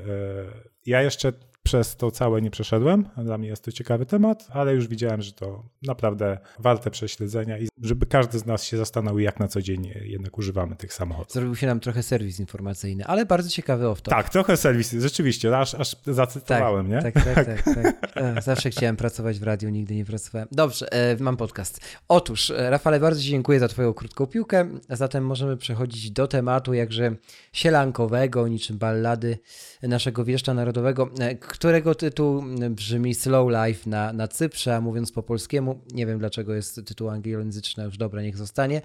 ja 0.87 1.03
jeszcze 1.03 1.33
przez 1.65 1.97
to 1.97 2.11
całe 2.11 2.43
nie 2.43 2.51
przeszedłem. 2.51 3.09
Dla 3.17 3.39
mnie 3.39 3.49
jest 3.49 3.65
to 3.65 3.73
ciekawy 3.73 4.07
temat, 4.07 4.49
ale 4.51 4.75
już 4.75 4.89
widziałem, 4.89 5.23
że 5.23 5.33
to 5.33 5.65
naprawdę 5.83 6.39
warte 6.59 6.91
prześledzenia 6.91 7.59
i 7.59 7.69
żeby 7.83 8.07
każdy 8.07 8.39
z 8.39 8.47
nas 8.47 8.65
się 8.65 8.77
zastanowił, 8.77 9.19
jak 9.19 9.41
na 9.41 9.49
co 9.49 9.63
dzień 9.63 9.93
jednak 10.03 10.39
używamy 10.39 10.77
tych 10.77 10.95
samochodów. 10.95 11.33
Zrobił 11.33 11.57
się 11.57 11.67
nam 11.67 11.81
trochę 11.81 12.03
serwis 12.03 12.41
informacyjny, 12.41 13.05
ale 13.05 13.27
bardzo 13.27 13.51
ciekawy 13.51 13.89
off 13.89 14.03
Tak, 14.03 14.31
trochę 14.31 14.57
serwis, 14.57 14.93
rzeczywiście, 14.93 15.59
aż, 15.59 15.75
aż 15.75 15.97
zacytowałem, 16.07 16.91
tak, 16.91 17.05
nie? 17.05 17.13
Tak, 17.13 17.25
tak, 17.25 17.47
tak, 17.47 17.75
tak. 18.15 18.43
Zawsze 18.45 18.71
chciałem 18.71 18.97
pracować 18.97 19.39
w 19.39 19.43
radiu, 19.43 19.69
nigdy 19.69 19.95
nie 19.95 20.05
pracowałem. 20.05 20.49
Dobrze, 20.53 20.93
e, 20.93 21.17
mam 21.21 21.37
podcast. 21.37 21.81
Otóż, 22.09 22.51
e, 22.51 22.71
Rafale, 22.71 23.01
bardzo 23.01 23.21
Ci 23.21 23.29
dziękuję 23.29 23.61
za 23.61 23.69
Twoją 23.69 23.95
krótką 23.95 24.27
piłkę, 24.27 24.69
zatem 24.89 25.27
możemy 25.27 25.57
przechodzić 25.57 26.11
do 26.11 26.27
tematu 26.27 26.75
jakże 26.75 27.17
sielankowego, 27.53 28.49
niczym 28.49 28.79
ballady 28.79 29.39
naszego 29.83 30.25
wieszcza 30.25 30.55
narodowego, 30.55 31.11
e, 31.21 31.35
którego 31.55 31.95
tytuł 31.95 32.43
brzmi 32.71 33.15
Slow 33.15 33.51
Life 33.51 33.91
na, 33.91 34.13
na 34.13 34.29
Cyprze, 34.29 34.77
a 34.77 34.81
mówiąc 34.81 35.13
po 35.13 35.23
polskiemu, 35.23 35.81
nie 35.93 36.07
wiem 36.07 36.19
dlaczego 36.19 36.55
jest 36.55 36.81
tytuł 36.87 37.09
angielskojęzyczny, 37.09 37.85
już 37.85 37.97
dobra, 37.97 38.23
niech 38.23 38.37
zostanie. 38.37 38.83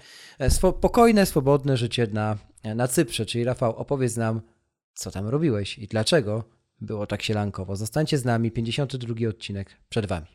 Spokojne, 0.48 1.26
swobodne 1.26 1.76
życie 1.76 2.06
na, 2.12 2.36
na 2.74 2.88
Cyprze, 2.88 3.26
czyli 3.26 3.44
Rafał, 3.44 3.76
opowiedz 3.76 4.16
nam, 4.16 4.40
co 4.94 5.10
tam 5.10 5.28
robiłeś 5.28 5.78
i 5.78 5.86
dlaczego 5.86 6.44
było 6.80 7.06
tak 7.06 7.22
sielankowo. 7.22 7.76
Zostańcie 7.76 8.18
z 8.18 8.24
nami, 8.24 8.50
52 8.50 9.28
odcinek 9.28 9.76
przed 9.88 10.06
Wami. 10.06 10.26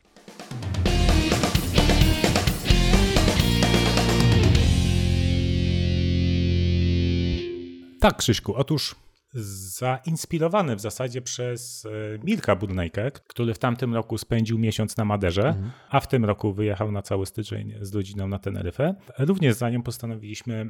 Tak, 8.00 8.16
Krzyśku. 8.16 8.54
Otóż 8.54 9.05
zainspirowany 9.36 10.76
w 10.76 10.80
zasadzie 10.80 11.22
przez 11.22 11.86
e, 11.86 12.18
Mirka 12.24 12.56
Budnajkę, 12.56 13.10
który 13.10 13.54
w 13.54 13.58
tamtym 13.58 13.94
roku 13.94 14.18
spędził 14.18 14.58
miesiąc 14.58 14.96
na 14.96 15.04
Maderze, 15.04 15.48
mhm. 15.48 15.70
a 15.90 16.00
w 16.00 16.08
tym 16.08 16.24
roku 16.24 16.52
wyjechał 16.52 16.92
na 16.92 17.02
cały 17.02 17.26
styczeń 17.26 17.74
z 17.80 17.94
rodziną 17.94 18.28
na 18.28 18.38
Teneryfę. 18.38 18.94
Również 19.18 19.54
za 19.54 19.70
nią 19.70 19.82
postanowiliśmy 19.82 20.66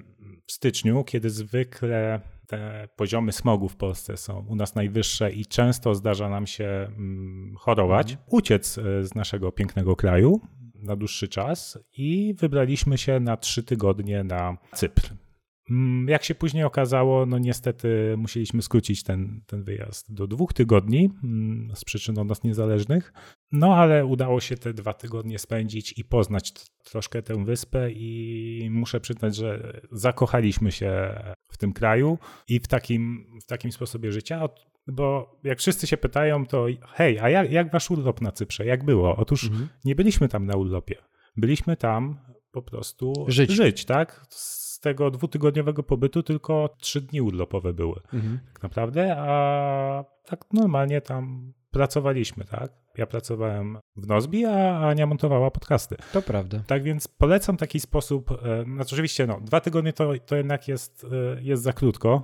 w 0.47 0.53
styczniu, 0.53 1.05
kiedy 1.05 1.31
zwykle 1.31 2.21
te 2.47 2.89
poziomy 2.97 3.33
smogu 3.33 3.69
w 3.69 3.77
Polsce 3.77 4.17
są 4.17 4.47
u 4.49 4.57
nas 4.57 4.75
najwyższe 4.75 5.33
i 5.33 5.47
często 5.47 5.95
zdarza 5.95 6.29
nam 6.29 6.47
się 6.47 6.65
mm, 6.65 7.55
chorować, 7.59 8.11
mhm. 8.11 8.29
uciec 8.31 8.79
e, 8.79 9.05
z 9.05 9.15
naszego 9.15 9.53
pięknego 9.53 9.97
kraju 9.97 10.41
na 10.75 10.97
dłuższy 10.97 11.29
czas 11.29 11.79
i 11.97 12.35
wybraliśmy 12.39 12.99
się 12.99 13.21
na 13.21 13.37
trzy 13.37 13.63
tygodnie 13.63 14.25
na 14.25 14.57
Cypr. 14.75 15.26
Mm, 15.71 16.09
jak 16.09 16.25
się 16.25 16.35
później 16.35 16.65
okazało, 16.65 17.27
no 17.27 17.39
niestety 17.39 18.15
musieliśmy 18.19 18.63
skrócić 18.63 19.03
ten, 19.03 19.41
ten 19.47 19.63
wyjazd 19.63 20.15
do 20.15 20.27
dwóch 20.27 20.53
tygodni 20.53 21.11
mm, 21.25 21.77
z 21.77 21.85
przyczyn 21.85 22.19
od 22.19 22.29
nas 22.29 22.43
niezależnych. 22.43 23.13
No 23.53 23.77
ale 23.77 24.07
udało 24.07 24.41
się 24.41 24.57
te 24.57 24.75
dwa 24.75 24.93
tygodnie 24.93 25.39
spędzić 25.39 25.99
i 25.99 26.05
poznać 26.05 26.53
troszkę 26.85 27.23
tę 27.23 27.45
wyspę 27.45 27.91
i 27.91 28.69
muszę 28.71 29.01
przyznać, 29.01 29.37
że 29.37 29.81
zakochaliśmy 29.93 30.73
się 30.73 31.21
w 31.53 31.59
tym 31.59 31.73
kraju 31.73 32.19
i 32.49 32.61
w 32.61 32.69
takim, 32.69 33.27
w 33.43 33.47
takim 33.47 33.73
sposobie 33.73 34.13
życia. 34.13 34.49
Bo 34.87 35.39
jak 35.45 35.59
wszyscy 35.59 35.87
się 35.87 35.97
pytają, 35.97 36.47
to 36.47 36.67
hej, 36.89 37.19
a 37.19 37.31
jak, 37.31 37.53
jak 37.53 37.73
wasz 37.73 37.91
urlop 37.91 38.21
na 38.21 38.33
Cyprze? 38.33 38.67
Jak 38.67 38.85
było? 38.85 39.17
Otóż 39.17 39.45
mhm. 39.45 39.69
nie 39.85 39.95
byliśmy 39.95 40.29
tam 40.29 40.47
na 40.47 40.57
urlopie. 40.57 40.97
Byliśmy 41.37 41.77
tam 41.77 42.19
po 42.51 42.63
prostu 42.63 43.25
żyć, 43.29 43.51
żyć 43.51 43.85
tak? 43.85 44.27
z 44.31 44.66
tego 44.87 45.11
dwutygodniowego 45.11 45.83
pobytu 45.83 46.23
tylko 46.23 46.75
trzy 46.79 47.01
dni 47.01 47.21
urlopowe 47.21 47.73
były. 47.73 48.01
Mhm. 48.13 48.41
Tak 48.53 48.63
naprawdę, 48.63 49.17
a 49.19 50.05
tak 50.25 50.45
normalnie 50.53 51.01
tam 51.01 51.53
pracowaliśmy, 51.71 52.45
tak? 52.45 52.73
Ja 52.99 53.07
pracowałem 53.07 53.79
w 53.97 54.07
Nozbi, 54.07 54.45
a 54.45 54.81
Ania 54.89 55.07
montowała 55.07 55.51
podcasty. 55.51 55.97
To 56.13 56.23
prawda. 56.23 56.63
Tak 56.67 56.83
więc 56.83 57.09
polecam 57.09 57.57
taki 57.57 57.81
sposób. 57.81 58.31
E, 58.31 58.65
znaczy, 58.65 58.95
oczywiście, 58.95 59.27
no, 59.27 59.41
dwa 59.41 59.61
tygodnie 59.61 59.93
to, 59.93 60.13
to 60.27 60.37
jednak 60.37 60.69
jest, 60.69 61.07
e, 61.37 61.43
jest 61.43 61.63
za 61.63 61.73
krótko. 61.73 62.23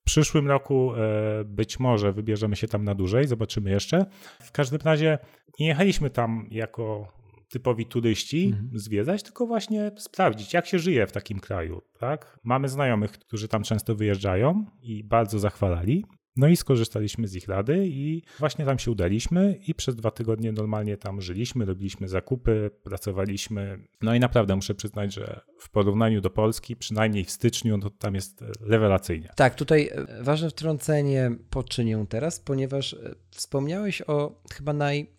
W 0.00 0.04
przyszłym 0.04 0.48
roku 0.48 0.94
e, 0.94 1.44
być 1.44 1.80
może 1.80 2.12
wybierzemy 2.12 2.56
się 2.56 2.68
tam 2.68 2.84
na 2.84 2.94
dłużej, 2.94 3.26
zobaczymy 3.26 3.70
jeszcze. 3.70 4.06
W 4.42 4.52
każdym 4.52 4.80
razie 4.84 5.18
nie 5.60 5.66
jechaliśmy 5.66 6.10
tam 6.10 6.46
jako 6.50 7.12
typowi 7.48 7.86
turyści 7.86 8.46
mhm. 8.46 8.78
zwiedzać, 8.78 9.22
tylko 9.22 9.46
właśnie 9.46 9.92
sprawdzić, 9.98 10.54
jak 10.54 10.66
się 10.66 10.78
żyje 10.78 11.06
w 11.06 11.12
takim 11.12 11.40
kraju. 11.40 11.82
Tak? 11.98 12.38
Mamy 12.44 12.68
znajomych, 12.68 13.12
którzy 13.12 13.48
tam 13.48 13.62
często 13.62 13.94
wyjeżdżają 13.94 14.64
i 14.82 15.04
bardzo 15.04 15.38
zachwalali. 15.38 16.04
No 16.38 16.48
i 16.48 16.56
skorzystaliśmy 16.56 17.28
z 17.28 17.34
ich 17.34 17.48
rady 17.48 17.86
i 17.86 18.22
właśnie 18.38 18.64
tam 18.64 18.78
się 18.78 18.90
udaliśmy 18.90 19.58
i 19.66 19.74
przez 19.74 19.96
dwa 19.96 20.10
tygodnie 20.10 20.52
normalnie 20.52 20.96
tam 20.96 21.20
żyliśmy, 21.20 21.64
robiliśmy 21.64 22.08
zakupy, 22.08 22.70
pracowaliśmy. 22.82 23.78
No 24.02 24.14
i 24.14 24.20
naprawdę 24.20 24.56
muszę 24.56 24.74
przyznać, 24.74 25.14
że 25.14 25.40
w 25.60 25.70
porównaniu 25.70 26.20
do 26.20 26.30
Polski, 26.30 26.76
przynajmniej 26.76 27.24
w 27.24 27.30
styczniu, 27.30 27.78
no 27.78 27.90
tam 27.90 28.14
jest 28.14 28.44
rewelacyjnie. 28.60 29.32
Tak, 29.36 29.54
tutaj 29.54 29.90
e, 29.92 30.22
ważne 30.22 30.50
wtrącenie 30.50 31.30
poczynię 31.50 32.06
teraz, 32.08 32.40
ponieważ 32.40 32.94
e, 32.94 33.14
wspomniałeś 33.30 34.02
o 34.02 34.42
chyba 34.54 34.72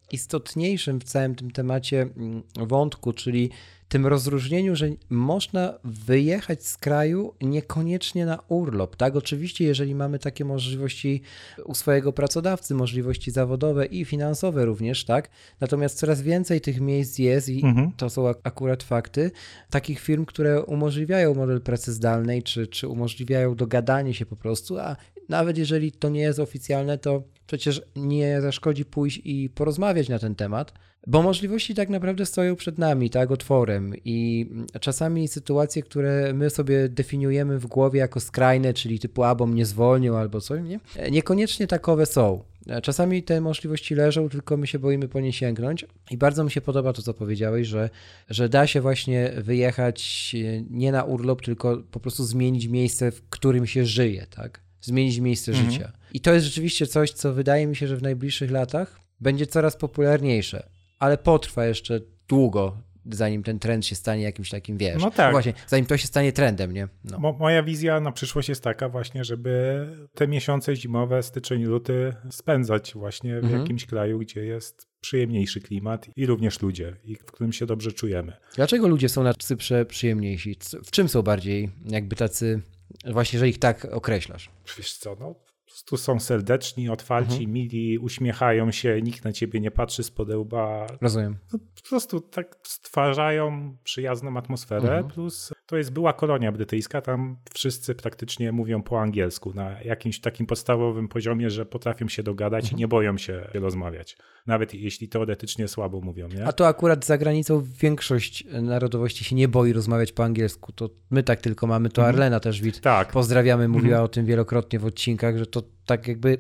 najistotniejszym 0.10 1.00
w 1.00 1.04
całym 1.04 1.36
tym 1.36 1.52
temacie 1.52 2.02
mm, 2.02 2.44
wątku, 2.56 3.14
czyli 3.14 3.50
tym 3.90 4.08
rozróżnieniu, 4.08 4.76
że 4.76 4.90
można 5.10 5.80
wyjechać 5.84 6.66
z 6.66 6.78
kraju 6.78 7.34
niekoniecznie 7.42 8.26
na 8.26 8.40
urlop. 8.48 8.96
Tak, 8.96 9.16
oczywiście, 9.16 9.66
jeżeli 9.66 9.96
mamy 9.96 10.20
takie 10.20 10.46
możliwości 10.46 11.22
u 11.66 11.76
swojego 11.76 12.14
pracodawcy, 12.14 12.76
możliwości 12.76 13.32
zawodowe 13.32 13.86
i 13.86 14.06
finansowe 14.06 14.66
również, 14.66 15.06
tak. 15.06 15.30
Natomiast 15.60 15.98
coraz 15.98 16.22
więcej 16.22 16.62
tych 16.62 16.82
miejsc 16.82 17.20
jest 17.20 17.50
i 17.50 17.66
mhm. 17.66 17.92
to 17.98 18.10
są 18.10 18.28
akurat 18.28 18.84
fakty, 18.84 19.32
takich 19.70 20.00
firm, 20.00 20.26
które 20.26 20.64
umożliwiają 20.64 21.34
model 21.34 21.62
pracy 21.62 21.94
zdalnej, 21.94 22.44
czy, 22.44 22.68
czy 22.68 22.88
umożliwiają 22.88 23.56
dogadanie 23.56 24.14
się 24.14 24.26
po 24.26 24.36
prostu, 24.36 24.78
a 24.78 24.96
nawet 25.30 25.58
jeżeli 25.58 25.92
to 25.92 26.10
nie 26.10 26.22
jest 26.22 26.40
oficjalne, 26.40 26.98
to 26.98 27.24
przecież 27.48 27.82
nie 27.96 28.42
zaszkodzi 28.42 28.86
pójść 28.86 29.22
i 29.24 29.50
porozmawiać 29.50 30.10
na 30.10 30.20
ten 30.20 30.36
temat, 30.36 30.74
bo 31.08 31.22
możliwości 31.22 31.76
tak 31.76 31.90
naprawdę 31.90 32.26
stoją 32.26 32.56
przed 32.56 32.78
nami, 32.78 33.10
tak, 33.10 33.32
otworem 33.32 33.94
i 34.06 34.50
czasami 34.82 35.28
sytuacje, 35.28 35.84
które 35.84 36.34
my 36.34 36.50
sobie 36.50 36.90
definiujemy 36.90 37.60
w 37.60 37.68
głowie 37.68 38.00
jako 38.00 38.20
skrajne, 38.20 38.74
czyli 38.74 39.00
typu 39.00 39.24
albo 39.24 39.46
mnie 39.46 39.66
zwolnił, 39.66 40.16
albo 40.16 40.42
coś, 40.42 40.62
nie? 40.64 40.80
Niekoniecznie 41.12 41.68
takowe 41.68 42.06
są. 42.06 42.44
Czasami 42.84 43.24
te 43.24 43.42
możliwości 43.42 43.96
leżą, 43.96 44.30
tylko 44.30 44.58
my 44.58 44.68
się 44.68 44.80
boimy 44.80 45.08
po 45.08 45.20
nie 45.20 45.34
sięgnąć. 45.34 45.86
I 46.12 46.18
bardzo 46.18 46.44
mi 46.44 46.52
się 46.52 46.62
podoba 46.62 46.94
to, 46.94 47.02
co 47.02 47.14
powiedziałeś, 47.14 47.68
że, 47.68 47.90
że 48.30 48.50
da 48.50 48.68
się 48.68 48.82
właśnie 48.82 49.34
wyjechać 49.38 50.36
nie 50.70 50.92
na 50.92 51.04
urlop, 51.04 51.42
tylko 51.42 51.84
po 51.92 52.00
prostu 52.00 52.24
zmienić 52.24 52.68
miejsce, 52.68 53.12
w 53.12 53.30
którym 53.30 53.68
się 53.68 53.86
żyje, 53.86 54.26
tak? 54.30 54.69
Zmienić 54.82 55.20
miejsce 55.20 55.52
mhm. 55.52 55.72
życia. 55.72 55.92
I 56.14 56.20
to 56.20 56.34
jest 56.34 56.46
rzeczywiście 56.46 56.88
coś, 56.88 57.12
co 57.12 57.34
wydaje 57.34 57.68
mi 57.68 57.76
się, 57.76 57.88
że 57.88 57.98
w 57.98 58.02
najbliższych 58.02 58.52
latach 58.52 59.00
będzie 59.20 59.48
coraz 59.48 59.78
popularniejsze 59.78 60.70
ale 61.00 61.18
potrwa 61.18 61.66
jeszcze 61.66 62.00
długo, 62.28 62.78
zanim 63.12 63.44
ten 63.44 63.60
trend 63.60 63.86
się 63.86 63.96
stanie 63.96 64.24
jakimś 64.24 64.50
takim, 64.50 64.78
wiesz, 64.78 65.04
no 65.04 65.12
tak. 65.12 65.28
No 65.28 65.32
właśnie, 65.32 65.54
zanim 65.68 65.86
to 65.86 65.98
się 65.98 66.08
stanie 66.08 66.34
trendem, 66.34 66.72
nie? 66.72 66.88
No. 67.04 67.20
Mo 67.20 67.34
moja 67.34 67.64
wizja 67.64 68.00
na 68.00 68.12
przyszłość 68.12 68.50
jest 68.50 68.64
taka 68.64 68.90
właśnie, 68.90 69.24
żeby 69.24 69.86
te 70.16 70.28
miesiące 70.28 70.76
zimowe, 70.76 71.24
styczeń, 71.24 71.64
luty 71.64 72.14
spędzać 72.30 72.94
właśnie 72.94 73.42
w 73.42 73.44
mhm. 73.44 73.62
jakimś 73.62 73.86
kraju, 73.86 74.20
gdzie 74.20 74.46
jest 74.46 74.88
przyjemniejszy 75.02 75.62
klimat 75.62 76.08
i 76.16 76.26
również 76.26 76.62
ludzie, 76.62 76.96
i 77.04 77.16
w 77.16 77.26
którym 77.26 77.54
się 77.54 77.66
dobrze 77.66 77.92
czujemy. 77.92 78.34
Dlaczego 78.56 78.88
ludzie 78.88 79.10
są 79.10 79.24
na 79.24 79.34
Cyprze 79.34 79.86
przyjemniejsi? 79.86 80.56
W 80.86 80.92
czym 80.92 81.10
są 81.10 81.22
bardziej 81.22 81.70
jakby 81.86 82.16
tacy, 82.16 82.62
właśnie, 83.06 83.40
że 83.40 83.50
ich 83.50 83.60
tak 83.60 83.86
określasz? 83.86 84.50
Wiesz 84.78 84.98
co, 84.98 85.18
no 85.20 85.36
prostu 85.70 85.98
są 85.98 86.20
serdeczni, 86.20 86.90
otwarci, 86.90 87.34
mhm. 87.34 87.52
mili, 87.52 88.00
uśmiechają 88.00 88.72
się, 88.72 89.02
nikt 89.02 89.26
na 89.26 89.34
ciebie 89.34 89.60
nie 89.60 89.72
patrzy 89.72 90.04
z 90.04 90.12
podełba. 90.12 90.88
Rozumiem. 91.02 91.38
No, 91.54 91.60
po 91.60 91.90
prostu 91.90 92.22
tak 92.22 92.56
stwarzają 92.64 93.78
przyjazną 93.84 94.38
atmosferę, 94.38 94.90
mhm. 94.90 95.08
plus 95.08 95.54
to 95.70 95.78
jest 95.78 95.92
była 95.92 96.14
kolonia 96.14 96.52
brytyjska, 96.52 97.02
tam 97.02 97.38
wszyscy 97.54 97.96
praktycznie 97.96 98.52
mówią 98.52 98.84
po 98.84 99.02
angielsku 99.02 99.54
na 99.54 99.82
jakimś 99.82 100.20
takim 100.20 100.46
podstawowym 100.46 101.08
poziomie, 101.08 101.50
że 101.50 101.66
potrafią 101.66 102.08
się 102.08 102.24
dogadać 102.24 102.64
mhm. 102.64 102.78
i 102.78 102.80
nie 102.80 102.88
boją 102.88 103.18
się 103.18 103.48
rozmawiać. 103.54 104.18
Nawet 104.48 104.74
jeśli 104.74 105.10
teoretycznie 105.10 105.68
słabo 105.68 106.02
mówią. 106.02 106.28
Nie? 106.28 106.46
A 106.46 106.52
to 106.52 106.68
akurat 106.68 107.06
za 107.06 107.18
granicą 107.18 107.64
większość 107.82 108.46
narodowości 108.62 109.24
się 109.24 109.36
nie 109.36 109.48
boi 109.48 109.74
rozmawiać 109.74 110.12
po 110.12 110.24
angielsku. 110.24 110.72
To 110.72 110.90
my 111.10 111.24
tak 111.24 111.42
tylko 111.42 111.68
mamy, 111.68 111.90
to 111.90 112.02
mhm. 112.02 112.16
Arlena 112.16 112.40
też 112.40 112.62
wid. 112.62 112.82
Tak. 112.82 113.12
Pozdrawiamy, 113.12 113.68
mówiła 113.68 113.96
mhm. 113.96 114.06
o 114.06 114.08
tym 114.08 114.26
wielokrotnie 114.26 114.80
w 114.80 114.86
odcinkach, 114.86 115.38
że 115.38 115.46
to 115.46 115.59
tak 115.86 116.08
jakby 116.08 116.38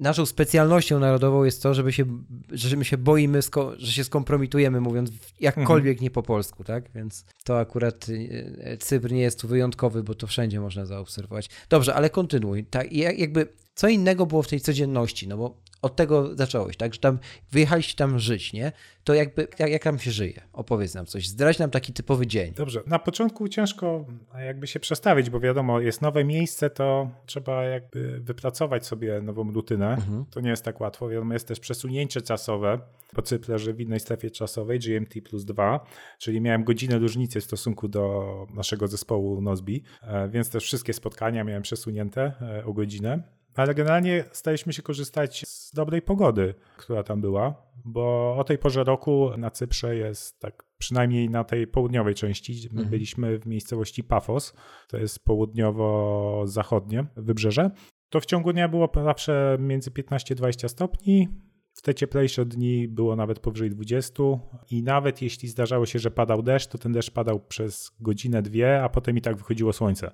naszą 0.00 0.26
specjalnością 0.26 0.98
narodową 0.98 1.44
jest 1.44 1.62
to, 1.62 1.74
żeby 1.74 1.92
się, 1.92 2.04
że 2.52 2.76
my 2.76 2.84
się 2.84 2.98
boimy, 2.98 3.40
że 3.76 3.92
się 3.92 4.04
skompromitujemy, 4.04 4.80
mówiąc 4.80 5.10
jakkolwiek 5.40 5.92
mhm. 5.92 6.04
nie 6.04 6.10
po 6.10 6.22
polsku, 6.22 6.64
tak? 6.64 6.90
Więc 6.94 7.24
to 7.44 7.58
akurat 7.58 8.06
e, 8.58 8.76
Cypr 8.76 9.12
nie 9.12 9.20
jest 9.20 9.40
tu 9.40 9.48
wyjątkowy, 9.48 10.02
bo 10.02 10.14
to 10.14 10.26
wszędzie 10.26 10.60
można 10.60 10.86
zaobserwować. 10.86 11.50
Dobrze, 11.68 11.94
ale 11.94 12.10
kontynuuj. 12.10 12.64
Tak, 12.64 12.92
jakby 12.92 13.46
co 13.74 13.88
innego 13.88 14.26
było 14.26 14.42
w 14.42 14.48
tej 14.48 14.60
codzienności, 14.60 15.28
no 15.28 15.36
bo 15.36 15.56
od 15.82 15.96
tego 15.96 16.36
zacząłeś, 16.36 16.76
tak? 16.76 16.94
Że 16.94 17.00
tam 17.00 17.18
wyjechaliście 17.50 17.96
tam 17.96 18.18
żyć, 18.18 18.52
nie? 18.52 18.72
To 19.04 19.14
jakby, 19.14 19.48
jak, 19.58 19.70
jak 19.70 19.82
tam 19.82 19.98
się 19.98 20.10
żyje? 20.10 20.42
Opowiedz 20.52 20.94
nam 20.94 21.06
coś, 21.06 21.28
zdradź 21.28 21.58
nam 21.58 21.70
taki 21.70 21.92
typowy 21.92 22.26
dzień. 22.26 22.52
Dobrze, 22.54 22.82
na 22.86 22.98
początku 22.98 23.48
ciężko 23.48 24.04
jakby 24.46 24.66
się 24.66 24.80
przestawić, 24.80 25.30
bo 25.30 25.40
wiadomo, 25.40 25.80
jest 25.80 26.02
nowe 26.02 26.24
miejsce, 26.24 26.70
to 26.70 27.10
trzeba 27.26 27.64
jakby 27.64 28.20
wypracować 28.20 28.86
sobie 28.86 29.20
nową 29.22 29.52
rutynę. 29.52 29.94
Mhm. 29.94 30.24
To 30.30 30.40
nie 30.40 30.50
jest 30.50 30.64
tak 30.64 30.80
łatwo. 30.80 31.08
Wiadomo, 31.08 31.32
jest 31.32 31.48
też 31.48 31.60
przesunięcie 31.60 32.22
czasowe 32.22 32.80
po 33.14 33.22
Cyprze 33.22 33.58
w 33.58 33.80
innej 33.80 34.00
strefie 34.00 34.30
czasowej, 34.30 34.78
GMT 34.78 35.14
plus 35.24 35.44
2, 35.44 35.86
czyli 36.18 36.40
miałem 36.40 36.64
godzinę 36.64 36.98
różnicy 36.98 37.40
w 37.40 37.44
stosunku 37.44 37.88
do 37.88 38.46
naszego 38.54 38.88
zespołu 38.88 39.40
Nozbi, 39.40 39.82
e, 40.02 40.28
więc 40.28 40.50
też 40.50 40.64
wszystkie 40.64 40.92
spotkania 40.92 41.44
miałem 41.44 41.62
przesunięte 41.62 42.32
e, 42.40 42.64
o 42.64 42.72
godzinę 42.72 43.22
ale 43.60 43.74
generalnie 43.74 44.24
staliśmy 44.32 44.72
się 44.72 44.82
korzystać 44.82 45.48
z 45.48 45.72
dobrej 45.74 46.02
pogody, 46.02 46.54
która 46.76 47.02
tam 47.02 47.20
była, 47.20 47.54
bo 47.84 48.36
o 48.38 48.44
tej 48.44 48.58
porze 48.58 48.84
roku 48.84 49.30
na 49.38 49.50
Cyprze 49.50 49.96
jest 49.96 50.40
tak, 50.40 50.64
przynajmniej 50.78 51.30
na 51.30 51.44
tej 51.44 51.66
południowej 51.66 52.14
części, 52.14 52.52
my 52.52 52.70
mhm. 52.70 52.88
byliśmy 52.90 53.38
w 53.38 53.46
miejscowości 53.46 54.04
Pafos, 54.04 54.54
to 54.88 54.98
jest 54.98 55.24
południowo-zachodnie 55.24 57.06
wybrzeże. 57.16 57.70
To 58.08 58.20
w 58.20 58.26
ciągu 58.26 58.52
dnia 58.52 58.68
było 58.68 58.90
zawsze 59.04 59.56
między 59.60 59.90
15-20 59.90 60.68
stopni, 60.68 61.28
w 61.74 61.82
te 61.82 61.94
cieplejsze 61.94 62.44
dni 62.46 62.88
było 62.88 63.16
nawet 63.16 63.38
powyżej 63.38 63.70
20 63.70 64.22
i 64.70 64.82
nawet 64.82 65.22
jeśli 65.22 65.48
zdarzało 65.48 65.86
się, 65.86 65.98
że 65.98 66.10
padał 66.10 66.42
deszcz, 66.42 66.66
to 66.66 66.78
ten 66.78 66.92
deszcz 66.92 67.10
padał 67.10 67.40
przez 67.40 67.90
godzinę, 68.00 68.42
dwie, 68.42 68.82
a 68.82 68.88
potem 68.88 69.16
i 69.16 69.20
tak 69.20 69.36
wychodziło 69.36 69.72
słońce. 69.72 70.10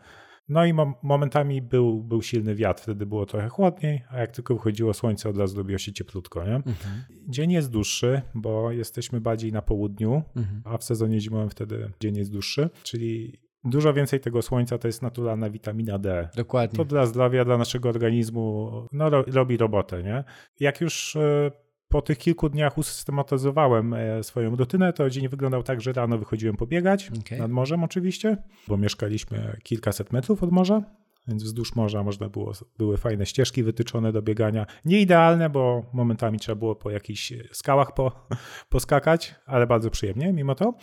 No 0.48 0.66
i 0.66 0.72
momentami 1.02 1.62
był, 1.62 2.02
był 2.02 2.22
silny 2.22 2.54
wiatr, 2.54 2.82
wtedy 2.82 3.06
było 3.06 3.26
trochę 3.26 3.48
chłodniej, 3.48 4.04
a 4.10 4.18
jak 4.18 4.30
tylko 4.30 4.54
wychodziło 4.54 4.94
słońce, 4.94 5.28
od 5.28 5.38
razu 5.38 5.56
robiło 5.56 5.78
się 5.78 5.92
cieplutko. 5.92 6.44
Nie? 6.44 6.54
Mhm. 6.54 7.04
Dzień 7.28 7.52
jest 7.52 7.70
dłuższy, 7.70 8.22
bo 8.34 8.72
jesteśmy 8.72 9.20
bardziej 9.20 9.52
na 9.52 9.62
południu, 9.62 10.22
mhm. 10.36 10.62
a 10.64 10.78
w 10.78 10.84
sezonie 10.84 11.20
zimowym 11.20 11.50
wtedy 11.50 11.90
dzień 12.00 12.16
jest 12.16 12.32
dłuższy, 12.32 12.70
czyli 12.82 13.40
dużo 13.64 13.92
więcej 13.92 14.20
tego 14.20 14.42
słońca 14.42 14.78
to 14.78 14.88
jest 14.88 15.02
naturalna 15.02 15.50
witamina 15.50 15.98
D. 15.98 16.28
Dokładnie. 16.36 16.76
To 16.76 16.84
dla 16.84 17.06
zdrowia, 17.06 17.44
dla 17.44 17.58
naszego 17.58 17.88
organizmu 17.88 18.72
no, 18.92 19.10
robi 19.10 19.56
robotę. 19.56 20.02
Nie? 20.02 20.24
Jak 20.60 20.80
już 20.80 21.16
e, 21.16 21.50
po 21.88 22.02
tych 22.02 22.18
kilku 22.18 22.48
dniach 22.48 22.78
usystematyzowałem 22.78 23.94
e, 23.94 24.22
swoją 24.22 24.56
rutynę, 24.56 24.92
to 24.92 25.10
dzień 25.10 25.28
wyglądał 25.28 25.62
tak, 25.62 25.80
że 25.80 25.92
rano 25.92 26.18
wychodziłem 26.18 26.56
pobiegać, 26.56 27.10
okay. 27.20 27.38
nad 27.38 27.50
morzem 27.50 27.84
oczywiście, 27.84 28.36
bo 28.68 28.76
mieszkaliśmy 28.76 29.56
kilkaset 29.62 30.12
metrów 30.12 30.42
od 30.42 30.52
morza, 30.52 30.82
więc 31.28 31.42
wzdłuż 31.42 31.74
morza 31.74 32.02
można 32.02 32.28
było, 32.28 32.52
były 32.78 32.96
fajne 32.96 33.26
ścieżki 33.26 33.62
wytyczone 33.62 34.12
do 34.12 34.22
biegania. 34.22 34.66
Nie 34.84 35.00
idealne, 35.00 35.50
bo 35.50 35.82
momentami 35.92 36.38
trzeba 36.38 36.56
było 36.56 36.76
po 36.76 36.90
jakichś 36.90 37.32
skałach 37.52 37.94
po, 37.94 38.26
poskakać, 38.68 39.34
ale 39.46 39.66
bardzo 39.66 39.90
przyjemnie 39.90 40.32
mimo 40.32 40.54
to. 40.54 40.74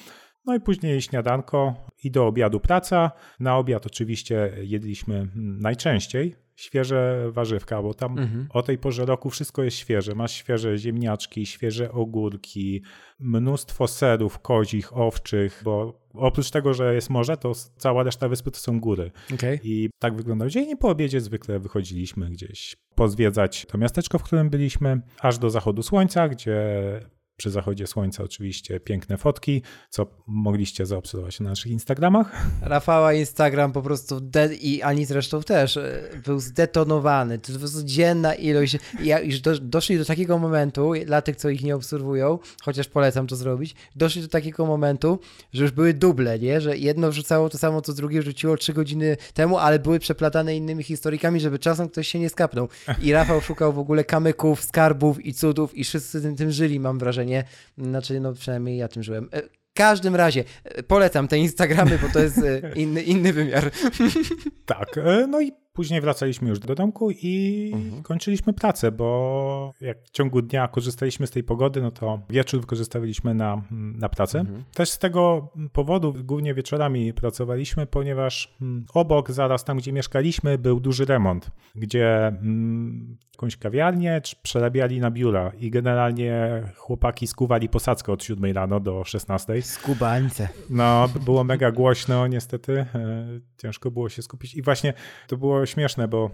No 0.45 0.55
i 0.55 0.59
później 0.59 1.01
śniadanko 1.01 1.73
i 2.03 2.11
do 2.11 2.27
obiadu 2.27 2.59
praca. 2.59 3.11
Na 3.39 3.57
obiad 3.57 3.85
oczywiście 3.85 4.51
jedliśmy 4.61 5.27
najczęściej 5.35 6.42
świeże 6.55 7.31
warzywka, 7.31 7.81
bo 7.81 7.93
tam 7.93 8.19
mhm. 8.19 8.47
o 8.49 8.63
tej 8.63 8.77
porze 8.77 9.05
roku 9.05 9.29
wszystko 9.29 9.63
jest 9.63 9.77
świeże. 9.77 10.15
Masz 10.15 10.31
świeże 10.31 10.77
ziemniaczki, 10.77 11.45
świeże 11.45 11.91
ogórki, 11.91 12.81
mnóstwo 13.19 13.87
serów 13.87 14.39
kozich, 14.39 14.97
owczych, 14.97 15.61
bo 15.63 16.03
oprócz 16.13 16.51
tego, 16.51 16.73
że 16.73 16.95
jest 16.95 17.09
morze, 17.09 17.37
to 17.37 17.51
cała 17.77 18.03
reszta 18.03 18.29
wyspy 18.29 18.51
to 18.51 18.59
są 18.59 18.79
góry. 18.79 19.11
Okay. 19.33 19.59
I 19.63 19.89
tak 19.99 20.15
wyglądał 20.15 20.49
dzień 20.49 20.69
i 20.69 20.77
po 20.77 20.89
obiedzie 20.89 21.21
zwykle 21.21 21.59
wychodziliśmy 21.59 22.29
gdzieś 22.29 22.75
pozwiedzać 22.95 23.65
to 23.65 23.77
miasteczko, 23.77 24.19
w 24.19 24.23
którym 24.23 24.49
byliśmy, 24.49 25.01
aż 25.19 25.37
do 25.37 25.49
zachodu 25.49 25.83
słońca, 25.83 26.29
gdzie 26.29 26.55
przy 27.37 27.51
zachodzie 27.51 27.87
słońca 27.87 28.23
oczywiście 28.23 28.79
piękne 28.79 29.17
fotki, 29.17 29.61
co 29.89 30.07
mogliście 30.27 30.85
zaobserwować 30.85 31.39
na 31.39 31.49
naszych 31.49 31.71
Instagramach. 31.71 32.31
Rafała 32.61 33.13
Instagram 33.13 33.71
po 33.71 33.81
prostu 33.81 34.21
i 34.61 34.81
Ani 34.81 35.05
zresztą 35.05 35.43
też 35.43 35.77
e, 35.77 36.09
był 36.25 36.39
zdetonowany. 36.39 37.39
To 37.39 37.53
po 37.53 37.59
prostu 37.59 37.83
dzienna 37.83 38.33
ilość. 38.33 38.77
Ja 39.03 39.19
już 39.19 39.39
do, 39.39 39.59
doszli 39.59 39.97
do 39.97 40.05
takiego 40.05 40.37
momentu, 40.37 40.91
dla 41.05 41.21
tych, 41.21 41.35
co 41.35 41.49
ich 41.49 41.63
nie 41.63 41.75
obserwują, 41.75 42.39
chociaż 42.61 42.87
polecam 42.87 43.27
to 43.27 43.35
zrobić, 43.35 43.75
doszli 43.95 44.21
do 44.21 44.27
takiego 44.27 44.65
momentu, 44.65 45.19
że 45.53 45.63
już 45.63 45.71
były 45.71 45.93
duble, 45.93 46.39
nie? 46.39 46.61
Że 46.61 46.77
jedno 46.77 47.09
wrzucało 47.11 47.49
to 47.49 47.57
samo, 47.57 47.81
co 47.81 47.93
drugie 47.93 48.21
wrzuciło 48.21 48.57
trzy 48.57 48.73
godziny 48.73 49.17
temu, 49.33 49.57
ale 49.57 49.79
były 49.79 49.99
przeplatane 49.99 50.55
innymi 50.55 50.83
historykami, 50.83 51.39
żeby 51.39 51.59
czasem 51.59 51.89
ktoś 51.89 52.07
się 52.07 52.19
nie 52.19 52.29
skapnął. 52.29 52.69
I 53.01 53.13
Rafał 53.13 53.41
szukał 53.41 53.73
w 53.73 53.79
ogóle 53.79 54.03
kamyków, 54.03 54.63
skarbów 54.63 55.25
i 55.25 55.33
cudów 55.33 55.77
i 55.77 55.83
wszyscy 55.83 56.21
tym, 56.21 56.35
tym 56.35 56.51
żyli, 56.51 56.79
mam 56.79 56.99
wrażenie 56.99 57.22
nie? 57.25 57.43
Znaczy, 57.77 58.19
no 58.19 58.33
przynajmniej 58.33 58.77
ja 58.77 58.87
tym 58.87 59.03
żyłem. 59.03 59.29
E, 59.31 59.41
w 59.41 59.73
każdym 59.75 60.15
razie 60.15 60.43
e, 60.63 60.83
polecam 60.83 61.27
te 61.27 61.37
Instagramy, 61.37 61.99
bo 62.01 62.09
to 62.09 62.19
jest 62.19 62.37
e, 62.37 62.73
inny, 62.75 63.01
inny 63.01 63.33
wymiar. 63.33 63.71
Tak, 64.65 64.99
no 65.27 65.41
i 65.41 65.51
Później 65.73 66.01
wracaliśmy 66.01 66.49
już 66.49 66.59
do 66.59 66.75
domku 66.75 67.11
i 67.11 67.71
mhm. 67.73 68.03
kończyliśmy 68.03 68.53
pracę, 68.53 68.91
bo 68.91 69.73
jak 69.81 70.03
w 70.03 70.09
ciągu 70.09 70.41
dnia 70.41 70.67
korzystaliśmy 70.67 71.27
z 71.27 71.31
tej 71.31 71.43
pogody, 71.43 71.81
no 71.81 71.91
to 71.91 72.19
wieczór 72.29 72.61
wykorzystywaliśmy 72.61 73.33
na, 73.33 73.61
na 73.71 74.09
pracę. 74.09 74.39
Mhm. 74.39 74.63
Też 74.73 74.89
z 74.89 74.99
tego 74.99 75.49
powodu 75.71 76.13
głównie 76.23 76.53
wieczorami 76.53 77.13
pracowaliśmy, 77.13 77.85
ponieważ 77.85 78.55
mm, 78.61 78.85
obok, 78.93 79.31
zaraz 79.31 79.63
tam, 79.63 79.77
gdzie 79.77 79.93
mieszkaliśmy, 79.93 80.57
był 80.57 80.79
duży 80.79 81.05
remont, 81.05 81.51
gdzie 81.75 82.27
mm, 82.27 83.17
jakąś 83.33 83.57
kawiarnię 83.57 84.21
przerabiali 84.41 84.99
na 84.99 85.11
biura 85.11 85.51
i 85.59 85.71
generalnie 85.71 86.63
chłopaki 86.75 87.27
skuwali 87.27 87.69
posadzkę 87.69 88.11
od 88.11 88.23
7 88.23 88.51
rano 88.51 88.79
do 88.79 89.03
16. 89.03 89.61
Skubańce. 89.61 90.49
No, 90.69 91.09
było 91.25 91.43
mega 91.43 91.71
głośno 91.71 92.27
niestety, 92.27 92.85
e, 92.95 93.25
ciężko 93.57 93.91
było 93.91 94.09
się 94.09 94.21
skupić 94.21 94.55
i 94.55 94.61
właśnie 94.61 94.93
to 95.27 95.37
było 95.37 95.62
śmieszne, 95.65 96.07
bo 96.07 96.31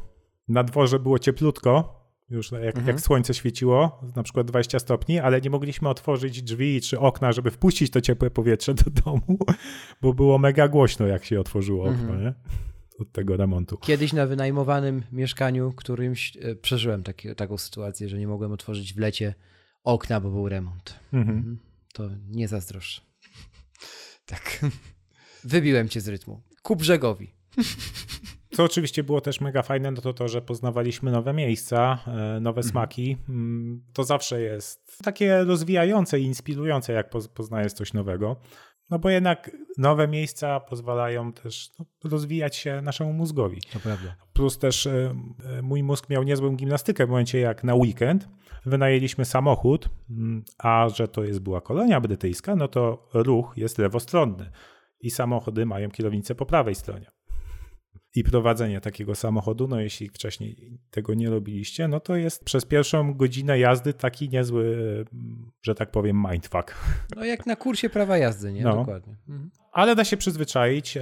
na 0.48 0.64
dworze 0.64 1.00
było 1.00 1.20
cieplutko, 1.20 2.00
już 2.30 2.52
jak, 2.52 2.64
mhm. 2.64 2.88
jak, 2.88 3.02
słońce 3.02 3.34
świeciło, 3.34 4.02
na 4.16 4.24
przykład 4.24 4.48
20 4.48 4.80
stopni, 4.80 5.20
ale 5.20 5.42
nie 5.42 5.50
mogliśmy 5.50 5.90
otworzyć 5.90 6.42
drzwi 6.42 6.82
czy 6.82 7.00
okna, 7.00 7.32
żeby 7.32 7.52
wpuścić 7.52 7.92
to 7.92 8.02
ciepłe 8.02 8.32
powietrze 8.32 8.74
do 8.74 8.92
domu, 8.92 9.40
bo 10.02 10.14
było 10.14 10.38
mega 10.38 10.68
głośno, 10.68 11.08
jak 11.08 11.26
się 11.26 11.40
otworzyło 11.40 11.84
okno, 11.86 12.02
mhm. 12.02 12.22
nie? 12.22 12.34
Od 13.00 13.12
tego 13.12 13.38
remontu. 13.38 13.78
Kiedyś 13.78 14.14
na 14.14 14.26
wynajmowanym 14.26 15.04
mieszkaniu 15.12 15.74
którymś 15.76 16.38
e, 16.38 16.56
przeżyłem 16.56 17.04
taki, 17.04 17.36
taką 17.36 17.58
sytuację, 17.58 18.10
że 18.10 18.18
nie 18.18 18.28
mogłem 18.28 18.52
otworzyć 18.52 18.94
w 18.94 18.98
lecie 18.98 19.34
okna, 19.84 20.20
bo 20.22 20.30
był 20.30 20.50
remont. 20.50 21.00
Mhm. 21.14 21.38
mhm. 21.38 21.60
To 21.94 22.10
nie 22.28 22.48
zazdroszczę. 22.48 23.02
tak. 24.26 24.66
Wybiłem 25.44 25.90
cię 25.90 26.02
z 26.02 26.08
rytmu. 26.08 26.42
Ku 26.62 26.76
brzegowi. 26.76 27.34
Co 28.52 28.64
oczywiście 28.64 29.04
było 29.04 29.22
też 29.22 29.42
mega 29.42 29.62
fajne, 29.62 29.92
no 29.92 30.02
to 30.02 30.14
to, 30.14 30.28
że 30.28 30.42
poznawaliśmy 30.42 31.12
nowe 31.12 31.34
miejsca, 31.34 32.00
e, 32.08 32.40
nowe 32.40 32.60
mhm. 32.60 32.64
smaki. 32.64 33.18
Mm, 33.30 33.84
to 33.94 34.04
zawsze 34.04 34.42
jest 34.42 34.98
takie 35.04 35.44
rozwijające 35.44 36.20
i 36.20 36.24
inspirujące, 36.24 36.94
jak 36.94 37.10
poznajesz 37.34 37.74
coś 37.74 37.94
nowego. 37.94 38.36
No 38.90 39.00
bo 39.00 39.10
jednak 39.10 39.52
nowe 39.78 40.08
miejsca 40.08 40.60
pozwalają 40.60 41.34
też 41.34 41.72
no, 41.80 41.86
rozwijać 42.04 42.56
się 42.56 42.82
naszemu 42.82 43.14
mózgowi. 43.14 43.62
To 43.74 43.80
prawda. 43.80 44.16
Plus 44.34 44.58
też 44.58 44.88
e, 44.88 45.16
e, 45.58 45.62
mój 45.62 45.84
mózg 45.84 46.10
miał 46.10 46.24
niezłą 46.24 46.56
gimnastykę 46.56 47.06
w 47.06 47.10
momencie, 47.10 47.40
jak 47.40 47.64
na 47.64 47.76
weekend 47.76 48.28
wynajęliśmy 48.66 49.26
samochód, 49.26 49.90
mm, 50.10 50.44
a 50.58 50.90
że 50.90 51.08
to 51.08 51.24
jest 51.24 51.40
była 51.40 51.62
kolonia 51.62 52.02
brytyjska, 52.02 52.56
no 52.56 52.68
to 52.68 53.08
ruch 53.14 53.54
jest 53.58 53.78
lewostronny 53.78 54.52
i 55.02 55.12
samochody 55.12 55.66
mają 55.66 55.92
kierownicę 55.92 56.36
po 56.36 56.46
prawej 56.46 56.76
stronie 56.76 57.19
i 58.16 58.24
prowadzenie 58.24 58.82
takiego 58.82 59.16
samochodu, 59.16 59.68
no 59.68 59.80
jeśli 59.80 60.10
wcześniej 60.10 60.80
tego 60.92 61.14
nie 61.14 61.30
robiliście, 61.30 61.88
no 61.88 62.00
to 62.00 62.16
jest 62.16 62.44
przez 62.44 62.66
pierwszą 62.66 63.14
godzinę 63.14 63.60
jazdy 63.60 63.94
taki 63.94 64.30
niezły, 64.30 64.78
że 65.62 65.76
tak 65.76 65.92
powiem, 65.92 66.26
mindfuck. 66.32 66.76
No 67.16 67.26
jak 67.26 67.46
na 67.46 67.56
kursie 67.56 67.90
prawa 67.90 68.18
jazdy, 68.18 68.54
nie? 68.54 68.64
No. 68.64 68.76
Dokładnie. 68.76 69.18
Mhm. 69.30 69.52
Ale 69.72 69.96
da 69.96 70.04
się 70.04 70.18
przyzwyczaić 70.18 70.98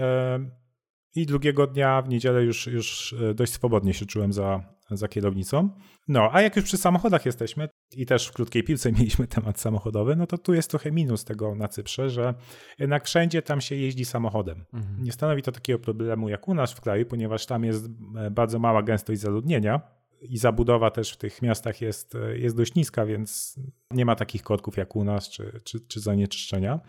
i 1.16 1.26
drugiego 1.26 1.68
dnia 1.68 2.02
w 2.02 2.10
niedzielę 2.10 2.44
już, 2.44 2.68
już 2.68 3.14
e, 3.14 3.34
dość 3.34 3.54
swobodnie 3.54 3.94
się 3.94 4.06
czułem 4.06 4.34
za, 4.34 4.77
za 4.92 5.08
kierownicą. 5.08 5.70
No, 6.08 6.30
a 6.34 6.42
jak 6.42 6.56
już 6.56 6.66
przy 6.66 6.78
samochodach 6.78 7.26
jesteśmy 7.26 7.70
i 7.96 8.06
też 8.06 8.28
w 8.28 8.34
krótkiej 8.34 8.64
piłce 8.64 8.92
mieliśmy 8.98 9.28
temat 9.28 9.60
samochodowy, 9.60 10.16
no 10.16 10.28
to 10.28 10.38
tu 10.38 10.54
jest 10.54 10.70
trochę 10.70 10.92
minus 10.92 11.24
tego 11.24 11.56
na 11.56 11.68
Cyprze, 11.68 12.10
że 12.10 12.34
jednak 12.80 13.06
wszędzie 13.06 13.42
tam 13.42 13.62
się 13.62 13.76
jeździ 13.76 14.06
samochodem. 14.06 14.66
Mhm. 14.74 15.04
Nie 15.04 15.12
stanowi 15.12 15.42
to 15.42 15.52
takiego 15.52 15.80
problemu 15.80 16.30
jak 16.30 16.48
u 16.48 16.54
nas 16.54 16.74
w 16.74 16.82
kraju, 16.82 17.06
ponieważ 17.06 17.46
tam 17.46 17.64
jest 17.64 17.86
e, 18.18 18.32
bardzo 18.32 18.60
mała 18.60 18.84
gęstość 18.84 19.22
zaludnienia 19.22 19.97
i 20.22 20.38
zabudowa 20.38 20.92
też 20.92 21.12
w 21.12 21.18
tych 21.18 21.42
miastach 21.42 21.82
jest, 21.82 22.16
e, 22.16 22.38
jest 22.38 22.58
dość 22.58 22.76
niska, 22.76 23.06
więc 23.06 23.60
nie 23.92 24.06
ma 24.06 24.16
takich 24.16 24.44
kotków 24.44 24.78
jak 24.78 24.96
u 24.96 25.04
nas, 25.04 25.30
czy, 25.30 25.62
czy, 25.64 25.80
czy 25.80 26.00
zanieczyszczenia. 26.00 26.80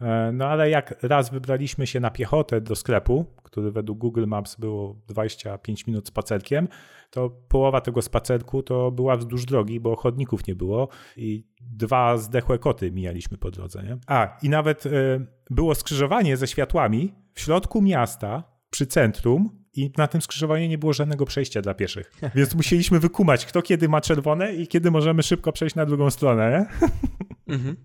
E, 0.00 0.30
no 0.32 0.46
ale 0.46 0.70
jak 0.70 1.02
raz 1.02 1.30
wybraliśmy 1.30 1.86
się 1.86 2.00
na 2.00 2.10
piechotę 2.10 2.60
do 2.60 2.76
sklepu, 2.76 3.24
który 3.42 3.70
według 3.70 3.98
Google 3.98 4.26
Maps 4.26 4.56
było 4.56 5.02
25 5.08 5.86
minut 5.86 6.08
spacerkiem, 6.08 6.68
to 7.10 7.30
połowa 7.30 7.80
tego 7.80 8.02
spacerku 8.02 8.62
to 8.62 8.90
była 8.90 9.16
wzdłuż 9.16 9.44
drogi, 9.44 9.80
bo 9.80 9.96
chodników 9.96 10.46
nie 10.46 10.54
było 10.54 10.88
i 11.16 11.46
dwa 11.60 12.18
zdechłe 12.18 12.58
koty 12.58 12.92
mijaliśmy 12.92 13.38
po 13.38 13.50
drodze. 13.50 13.82
Nie? 13.82 13.98
A, 14.06 14.38
i 14.42 14.48
nawet 14.48 14.86
y, 14.86 14.90
było 15.50 15.74
skrzyżowanie 15.74 16.36
ze 16.36 16.46
światłami 16.46 17.14
w 17.34 17.40
środku 17.40 17.82
miasta, 17.82 18.56
przy 18.70 18.86
centrum 18.86 19.65
i 19.76 19.92
na 19.96 20.06
tym 20.06 20.22
skrzyżowaniu 20.22 20.68
nie 20.68 20.78
było 20.78 20.92
żadnego 20.92 21.26
przejścia 21.26 21.62
dla 21.62 21.74
pieszych. 21.74 22.12
Więc 22.34 22.54
musieliśmy 22.54 23.00
wykumać, 23.00 23.46
kto 23.46 23.62
kiedy 23.62 23.88
ma 23.88 24.00
czerwone 24.00 24.54
i 24.54 24.66
kiedy 24.66 24.90
możemy 24.90 25.22
szybko 25.22 25.52
przejść 25.52 25.74
na 25.74 25.86
drugą 25.86 26.10
stronę. 26.10 26.66
Mhm. 27.46 27.76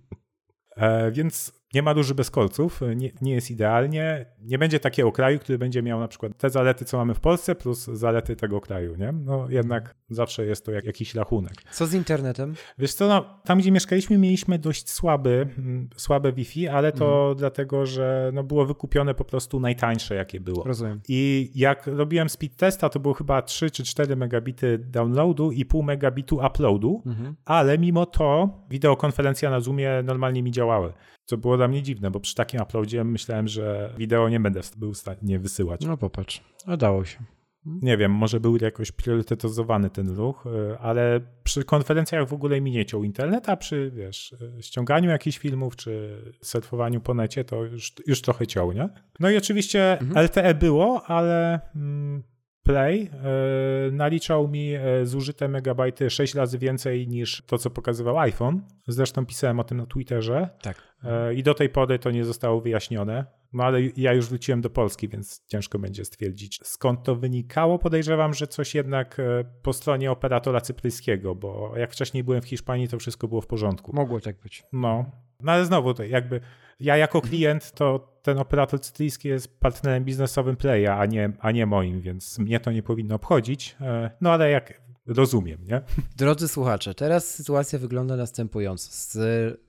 E, 0.78 1.12
więc 1.12 1.61
nie 1.74 1.82
ma 1.82 1.94
duży 1.94 2.16
bez 2.16 2.32
kolców, 2.32 2.82
nie, 2.96 3.12
nie, 3.22 3.34
jest 3.34 3.52
idealnie. 3.52 4.26
Nie 4.42 4.58
będzie 4.58 4.80
takiego 4.80 5.12
kraju, 5.12 5.40
który 5.40 5.58
będzie 5.58 5.82
miał 5.82 6.00
na 6.00 6.08
przykład 6.08 6.38
te 6.38 6.50
zalety, 6.50 6.86
co 6.86 6.98
mamy 6.98 7.14
w 7.14 7.20
Polsce, 7.20 7.56
plus 7.56 7.86
zalety 7.86 8.36
tego 8.36 8.62
kraju, 8.62 8.96
nie? 8.96 9.12
No 9.12 9.50
jednak 9.50 9.96
zawsze 10.10 10.46
jest 10.46 10.66
to 10.66 10.72
jak, 10.72 10.86
jakiś 10.86 11.16
rachunek. 11.16 11.54
Co 11.72 11.88
z 11.88 11.94
internetem? 11.94 12.54
Wiesz 12.78 12.94
co, 12.94 13.08
no, 13.08 13.40
tam 13.44 13.60
gdzie 13.60 13.72
mieszkaliśmy 13.72 14.18
mieliśmy 14.18 14.60
dość 14.60 14.90
słaby, 14.90 15.48
mm, 15.58 15.90
słabe 15.96 16.34
Wi-Fi, 16.34 16.68
ale 16.68 16.92
to 16.92 17.20
mhm. 17.20 17.38
dlatego, 17.38 17.86
że 17.86 18.32
no, 18.34 18.44
było 18.44 18.66
wykupione 18.66 19.14
po 19.14 19.26
prostu 19.26 19.60
najtańsze, 19.60 20.16
jakie 20.16 20.40
było. 20.40 20.64
Rozumiem. 20.64 21.02
I 21.08 21.52
jak 21.56 21.88
robiłem 21.88 22.30
speed 22.30 22.56
testa, 22.58 22.90
to 22.90 23.00
było 23.00 23.14
chyba 23.14 23.42
3 23.42 23.72
czy 23.72 23.84
4 23.84 24.16
megabity 24.16 24.78
downloadu 24.78 25.52
i 25.52 25.66
pół 25.66 25.84
megabitu 25.84 26.40
uploadu, 26.48 27.04
mhm. 27.06 27.36
ale 27.46 27.78
mimo 27.78 28.06
to 28.06 28.50
wideokonferencja 28.70 29.50
na 29.50 29.60
Zoomie 29.60 30.04
normalnie 30.04 30.44
mi 30.44 30.52
działały. 30.52 30.94
Co 31.26 31.38
było 31.38 31.58
dla 31.58 31.68
mnie 31.68 31.84
dziwne, 31.84 32.12
bo 32.12 32.20
przy 32.20 32.36
takim 32.36 32.62
uploadzie 32.62 33.04
myślałem, 33.04 33.48
że 33.48 33.94
wideo 33.98 34.30
nie 34.30 34.40
będę 34.40 34.62
był 34.78 34.94
w 34.94 34.98
stanie 34.98 35.40
wysyłać. 35.40 35.82
No 35.86 35.98
popatrz, 35.98 36.44
udało 36.68 37.06
się. 37.06 37.18
Nie 37.66 37.98
wiem, 37.98 38.12
może 38.12 38.40
był 38.40 38.58
jakoś 38.62 38.92
priorytetyzowany 38.92 39.90
ten 39.90 40.16
ruch, 40.16 40.46
y, 40.46 40.78
ale 40.80 41.22
przy 41.44 41.64
konferencjach 41.64 42.28
w 42.28 42.34
ogóle 42.34 42.62
mi 42.62 42.72
nie 42.72 42.86
ciął 42.86 43.04
internet, 43.04 43.50
a 43.50 43.58
przy 43.58 43.92
wiesz, 43.96 44.32
y, 44.32 44.64
ściąganiu 44.64 45.10
jakichś 45.10 45.38
filmów 45.38 45.76
czy 45.76 46.22
surfowaniu 46.42 47.02
po 47.02 47.14
necie 47.14 47.44
to 47.44 47.64
już, 47.64 47.94
już 48.08 48.22
trochę 48.22 48.48
ciął, 48.48 48.72
nie? 48.72 48.90
No 49.20 49.30
i 49.30 49.38
oczywiście 49.38 50.00
mhm. 50.00 50.26
LTE 50.26 50.54
było, 50.54 51.04
ale 51.06 51.60
mm, 51.76 52.24
Play 52.64 53.10
e, 53.14 53.92
naliczał 53.92 54.48
mi 54.48 54.74
e, 54.74 55.06
zużyte 55.06 55.48
megabajty 55.48 56.10
6 56.10 56.36
razy 56.36 56.58
więcej 56.58 57.08
niż 57.08 57.44
to, 57.46 57.58
co 57.58 57.70
pokazywał 57.70 58.20
iPhone. 58.20 58.62
Zresztą 58.88 59.26
pisałem 59.26 59.60
o 59.60 59.64
tym 59.64 59.78
na 59.78 59.86
Twitterze. 59.86 60.50
Tak. 60.62 60.82
E, 61.04 61.34
I 61.34 61.44
do 61.44 61.54
tej 61.54 61.70
pory 61.70 62.00
to 62.00 62.12
nie 62.12 62.26
zostało 62.26 62.62
wyjaśnione. 62.62 63.26
No 63.54 63.64
ale 63.64 63.82
ja 63.98 64.14
już 64.14 64.30
wróciłem 64.30 64.62
do 64.62 64.70
Polski, 64.70 65.10
więc 65.10 65.46
ciężko 65.48 65.80
będzie 65.80 66.06
stwierdzić, 66.06 66.60
skąd 66.64 67.04
to 67.04 67.16
wynikało. 67.16 67.80
Podejrzewam, 67.80 68.34
że 68.34 68.48
coś 68.48 68.76
jednak 68.76 69.18
po 69.62 69.74
stronie 69.74 70.12
operatora 70.12 70.62
cypryjskiego, 70.62 71.36
bo 71.36 71.74
jak 71.78 71.92
wcześniej 71.92 72.24
byłem 72.24 72.42
w 72.42 72.46
Hiszpanii, 72.48 72.88
to 72.88 73.00
wszystko 73.00 73.28
było 73.28 73.42
w 73.42 73.48
porządku. 73.48 73.96
Mogło 73.96 74.20
tak 74.20 74.40
być. 74.40 74.64
No, 74.74 75.06
no 75.44 75.52
ale 75.52 75.66
znowu, 75.66 75.94
to 75.94 76.04
jakby 76.04 76.42
ja 76.80 76.98
jako 76.98 77.18
mhm. 77.18 77.30
klient, 77.30 77.72
to 77.72 78.12
ten 78.22 78.40
operator 78.40 78.82
cytryjski 78.82 79.28
jest 79.28 79.60
partnerem 79.60 80.04
biznesowym 80.04 80.56
Playa, 80.56 80.88
a 80.88 81.06
nie, 81.06 81.32
a 81.40 81.52
nie 81.52 81.66
moim, 81.66 82.02
więc 82.02 82.40
mnie 82.40 82.60
to 82.60 82.72
nie 82.72 82.84
powinno 82.84 83.16
obchodzić. 83.16 83.76
E, 83.82 84.12
no 84.22 84.32
ale 84.32 84.50
jak 84.50 84.81
rozumiem, 85.08 85.60
nie? 85.68 85.82
Drodzy 86.18 86.48
słuchacze, 86.48 86.94
teraz 86.94 87.36
sytuacja 87.36 87.80
wygląda 87.80 88.16
następująco. 88.16 88.88
Z, 88.92 89.18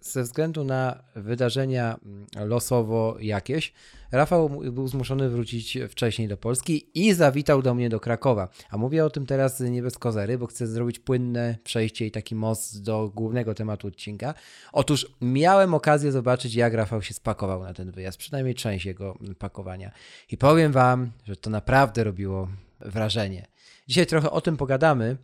ze 0.00 0.22
względu 0.22 0.64
na 0.64 1.02
wydarzenia 1.14 1.96
mm, 2.04 2.26
losowo 2.48 3.16
jakieś, 3.20 3.72
Rafał 4.12 4.48
był 4.48 4.88
zmuszony 4.88 5.28
wrócić 5.28 5.78
wcześniej 5.88 6.28
do 6.28 6.36
Polski 6.36 6.86
i 6.94 7.14
zawitał 7.14 7.62
do 7.62 7.74
mnie 7.74 7.88
do 7.88 8.00
Krakowa. 8.00 8.48
A 8.70 8.76
mówię 8.76 9.04
o 9.04 9.10
tym 9.10 9.26
teraz 9.26 9.60
nie 9.60 9.82
bez 9.82 9.98
kozery, 9.98 10.38
bo 10.38 10.46
chcę 10.46 10.66
zrobić 10.66 10.98
płynne 10.98 11.58
przejście 11.64 12.06
i 12.06 12.10
taki 12.10 12.34
most 12.34 12.82
do 12.82 13.10
głównego 13.14 13.54
tematu 13.54 13.88
odcinka. 13.88 14.34
Otóż 14.72 15.06
miałem 15.20 15.74
okazję 15.74 16.12
zobaczyć, 16.12 16.54
jak 16.54 16.74
Rafał 16.74 17.02
się 17.02 17.14
spakował 17.14 17.62
na 17.62 17.74
ten 17.74 17.90
wyjazd, 17.90 18.18
przynajmniej 18.18 18.54
część 18.54 18.86
jego 18.86 19.18
pakowania. 19.38 19.90
I 20.30 20.36
powiem 20.36 20.72
Wam, 20.72 21.10
że 21.24 21.36
to 21.36 21.50
naprawdę 21.50 22.04
robiło 22.04 22.48
wrażenie. 22.84 23.46
Dzisiaj 23.88 24.06
trochę 24.06 24.30
o 24.30 24.40
tym 24.40 24.56
pogadamy, 24.56 25.16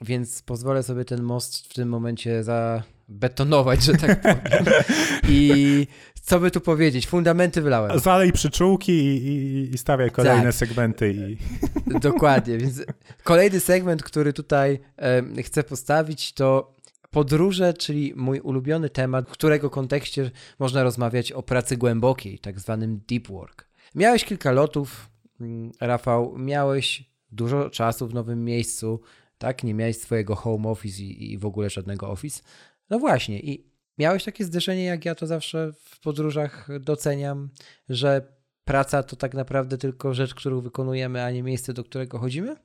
więc 0.00 0.42
pozwolę 0.42 0.82
sobie 0.82 1.04
ten 1.04 1.22
most 1.22 1.66
w 1.66 1.74
tym 1.74 1.88
momencie 1.88 2.44
zabetonować, 2.44 3.82
że 3.82 3.94
tak 3.94 4.20
powiem. 4.20 4.64
I 5.28 5.86
co 6.22 6.40
by 6.40 6.50
tu 6.50 6.60
powiedzieć? 6.60 7.06
Fundamenty 7.06 7.62
wylałem. 7.62 7.98
Zalej 7.98 8.32
przyczółki 8.32 8.92
i, 8.92 9.26
i, 9.26 9.74
i 9.74 9.78
stawiaj 9.78 10.10
kolejne 10.10 10.44
tak. 10.44 10.54
segmenty. 10.54 11.12
I... 11.12 11.36
Dokładnie, 12.00 12.58
więc 12.58 12.82
kolejny 13.22 13.60
segment, 13.60 14.02
który 14.02 14.32
tutaj 14.32 14.80
chcę 15.44 15.62
postawić, 15.62 16.32
to 16.32 16.76
podróże, 17.10 17.74
czyli 17.74 18.12
mój 18.16 18.40
ulubiony 18.40 18.90
temat, 18.90 19.28
w 19.28 19.32
którego 19.32 19.70
kontekście 19.70 20.30
można 20.58 20.82
rozmawiać 20.82 21.32
o 21.32 21.42
pracy 21.42 21.76
głębokiej, 21.76 22.38
tak 22.38 22.60
zwanym 22.60 23.00
deep 23.08 23.28
work. 23.28 23.66
Miałeś 23.94 24.24
kilka 24.24 24.52
lotów, 24.52 25.08
Rafał, 25.80 26.38
miałeś 26.38 27.10
dużo 27.32 27.70
czasu 27.70 28.08
w 28.08 28.14
nowym 28.14 28.44
miejscu, 28.44 29.00
tak? 29.38 29.64
Nie 29.64 29.74
miałeś 29.74 29.96
swojego 29.96 30.34
home 30.34 30.68
office 30.68 31.02
i, 31.02 31.32
i 31.32 31.38
w 31.38 31.46
ogóle 31.46 31.70
żadnego 31.70 32.10
office. 32.10 32.42
No 32.90 32.98
właśnie, 32.98 33.40
i 33.40 33.70
miałeś 33.98 34.24
takie 34.24 34.44
zderzenie, 34.44 34.84
jak 34.84 35.04
ja 35.04 35.14
to 35.14 35.26
zawsze 35.26 35.72
w 35.80 36.00
podróżach 36.00 36.68
doceniam, 36.80 37.50
że 37.88 38.36
praca 38.64 39.02
to 39.02 39.16
tak 39.16 39.34
naprawdę 39.34 39.78
tylko 39.78 40.14
rzecz, 40.14 40.34
którą 40.34 40.60
wykonujemy, 40.60 41.24
a 41.24 41.30
nie 41.30 41.42
miejsce, 41.42 41.72
do 41.72 41.84
którego 41.84 42.18
chodzimy? 42.18 42.56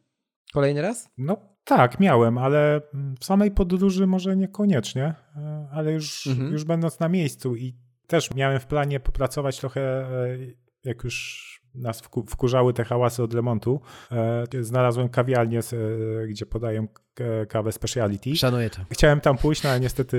Kolejny 0.54 0.82
raz? 0.82 1.10
No 1.18 1.38
tak, 1.64 2.00
miałem, 2.00 2.38
ale 2.38 2.82
w 3.20 3.26
samej 3.26 3.52
podróży 3.52 4.08
może 4.08 4.38
niekoniecznie, 4.38 5.14
e, 5.36 5.68
ale 5.72 5.94
już, 5.94 6.28
mhm. 6.28 6.52
już 6.52 6.64
będąc 6.64 7.00
na 7.00 7.10
miejscu 7.10 7.56
i 7.56 7.76
też 8.08 8.36
miałem 8.36 8.60
w 8.60 8.66
planie 8.66 9.00
popracować 9.00 9.60
trochę, 9.60 9.82
e, 9.82 10.38
jak 10.84 11.04
już 11.04 11.51
nas 11.76 12.02
wkurzały 12.30 12.74
te 12.74 12.84
hałasy 12.84 13.24
od 13.24 13.34
remontu. 13.34 13.82
E, 14.12 14.46
znalazłem 14.60 15.10
kawialnię, 15.10 15.60
e, 15.60 16.28
gdzie 16.28 16.46
podają 16.46 16.88
kawę 17.50 17.72
speciality. 17.72 18.36
Szanuję 18.36 18.70
to. 18.70 18.82
Chciałem 18.92 19.22
tam 19.22 19.38
pójść, 19.38 19.64
no 19.64 19.70
ale 19.70 19.80
niestety 19.80 20.18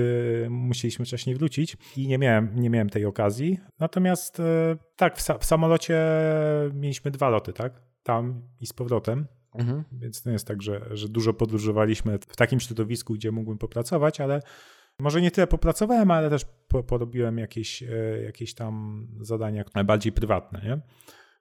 musieliśmy 0.49 1.05
wcześniej 1.05 1.35
wrócić 1.35 1.77
i 1.97 2.07
nie 2.07 2.17
miałem, 2.17 2.49
nie 2.55 2.69
miałem 2.69 2.89
tej 2.89 3.05
okazji. 3.05 3.59
Natomiast 3.79 4.39
e, 4.39 4.77
tak, 4.95 5.17
w, 5.17 5.45
samolocie 5.45 6.01
mieliśmy 6.73 7.11
dwa 7.11 7.29
loty, 7.29 7.53
tak? 7.53 7.81
Tam 8.03 8.41
i 8.61 8.67
z 8.67 8.73
powrotem. 8.73 9.27
Mhm. 9.55 9.83
Więc 9.91 10.21
to 10.21 10.29
jest 10.29 10.47
tak, 10.47 10.61
że, 10.61 10.81
że 10.91 11.09
dużo 11.09 11.33
podróżowaliśmy 11.33 12.19
w 12.19 12.35
takim 12.35 12.59
środowisku, 12.59 13.13
gdzie 13.13 13.31
mógłbym 13.31 13.57
popracować, 13.57 14.21
ale 14.21 14.41
może 14.99 15.21
nie 15.21 15.31
tyle 15.31 15.47
popracowałem, 15.47 16.11
ale 16.11 16.29
też 16.29 16.45
porobiłem 16.87 17.37
jakieś, 17.37 17.83
jakieś 18.25 18.53
tam 18.53 19.07
zadania 19.21 19.63
bardziej 19.85 20.11
prywatne, 20.11 20.61
nie? 20.63 20.81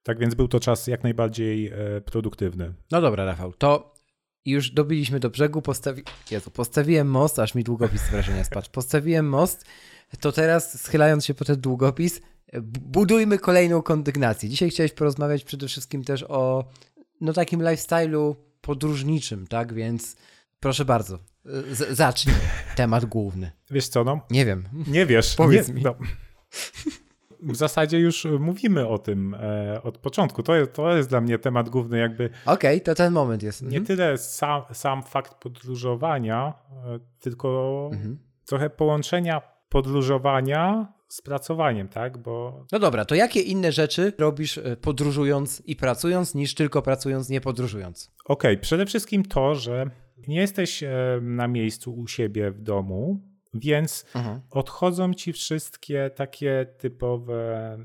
Tak 0.03 0.19
więc 0.19 0.35
był 0.35 0.49
to 0.49 0.61
czas 0.61 0.87
jak 0.87 1.03
najbardziej 1.03 1.67
e, 1.67 2.01
produktywny. 2.01 2.75
No 2.91 3.01
dobra, 3.01 3.25
Rafał, 3.25 3.53
to 3.53 3.95
już 4.45 4.71
dobiliśmy 4.71 5.21
do 5.21 5.31
brzegu, 5.31 5.63
postawi... 5.63 6.03
Jezu, 6.31 6.51
postawiłem 6.51 7.09
most, 7.09 7.39
aż 7.39 7.55
mi 7.55 7.65
długopis 7.65 8.03
wrażenia 8.11 8.45
spadł. 8.45 8.71
Postawiłem 8.73 9.29
most, 9.29 9.65
to 10.21 10.33
teraz 10.33 10.83
schylając 10.83 11.27
się 11.27 11.35
po 11.35 11.45
ten 11.45 11.61
długopis, 11.61 12.21
budujmy 12.81 13.39
kolejną 13.39 13.83
kondygnację. 13.83 14.49
Dzisiaj 14.49 14.71
chciałeś 14.71 14.93
porozmawiać 14.93 15.45
przede 15.45 15.69
wszystkim 15.69 16.05
też 16.05 16.25
o 16.29 16.65
no 17.21 17.33
takim 17.33 17.61
lifestyle'u 17.61 18.35
podróżniczym, 18.61 19.47
tak? 19.47 19.75
Więc 19.75 20.17
proszę 20.61 20.85
bardzo, 20.85 21.19
z 21.71 21.97
zacznij 21.97 22.35
temat 22.77 23.05
główny. 23.05 23.51
Wiesz 23.71 23.89
co, 23.89 24.05
no? 24.05 24.21
Nie 24.31 24.47
wiem. 24.47 24.69
Nie 24.87 25.07
wiesz. 25.07 25.35
Powiedz 25.37 25.69
nie, 25.69 25.75
mi. 25.75 25.83
No 25.83 25.95
w 27.43 27.57
zasadzie 27.57 27.99
już 27.99 28.27
mówimy 28.39 28.89
o 28.89 28.99
tym 28.99 29.35
e, 29.35 29.83
od 29.83 29.99
początku. 29.99 30.43
To 30.43 30.57
jest, 30.57 30.73
to 30.73 30.97
jest 30.97 31.09
dla 31.09 31.21
mnie 31.21 31.39
temat 31.39 31.69
główny, 31.69 31.99
jakby. 31.99 32.31
Okej, 32.47 32.77
okay, 32.77 32.81
to 32.81 32.95
ten 32.95 33.13
moment 33.13 33.43
jest. 33.43 33.63
Nie 33.63 33.79
mhm. 33.79 33.85
tyle 33.85 34.19
sam, 34.19 34.63
sam 34.73 35.03
fakt 35.03 35.35
podróżowania, 35.35 36.55
e, 36.87 36.99
tylko 37.21 37.91
mhm. 37.93 38.19
trochę 38.47 38.71
połączenia 38.71 39.43
podróżowania 39.69 40.93
z 41.09 41.23
pracowaniem, 41.23 41.89
tak? 41.89 42.19
Bo... 42.19 42.67
No 42.73 42.79
dobra, 42.79 43.05
to 43.05 43.15
jakie 43.15 43.41
inne 43.41 43.73
rzeczy 43.73 44.13
robisz 44.19 44.59
e, 44.59 44.77
podróżując 44.77 45.63
i 45.67 45.77
pracując, 45.77 46.35
niż 46.35 46.55
tylko 46.55 46.83
pracując, 46.83 47.29
nie 47.29 47.41
podróżując? 47.41 48.13
Okej, 48.25 48.53
okay, 48.53 48.63
przede 48.63 48.87
wszystkim 48.87 49.25
to, 49.25 49.55
że 49.55 49.91
nie 50.29 50.37
jesteś 50.37 50.83
e, 50.83 50.91
na 51.23 51.49
miejscu 51.49 51.95
u 51.95 52.07
siebie 52.07 52.51
w 52.51 52.63
domu, 52.63 53.32
więc 53.55 54.05
mhm. 54.15 54.41
odchodzą 54.51 55.15
ci 55.15 55.33
wszystkie 55.33 56.11
takie 56.15 56.67
typowe 56.79 57.79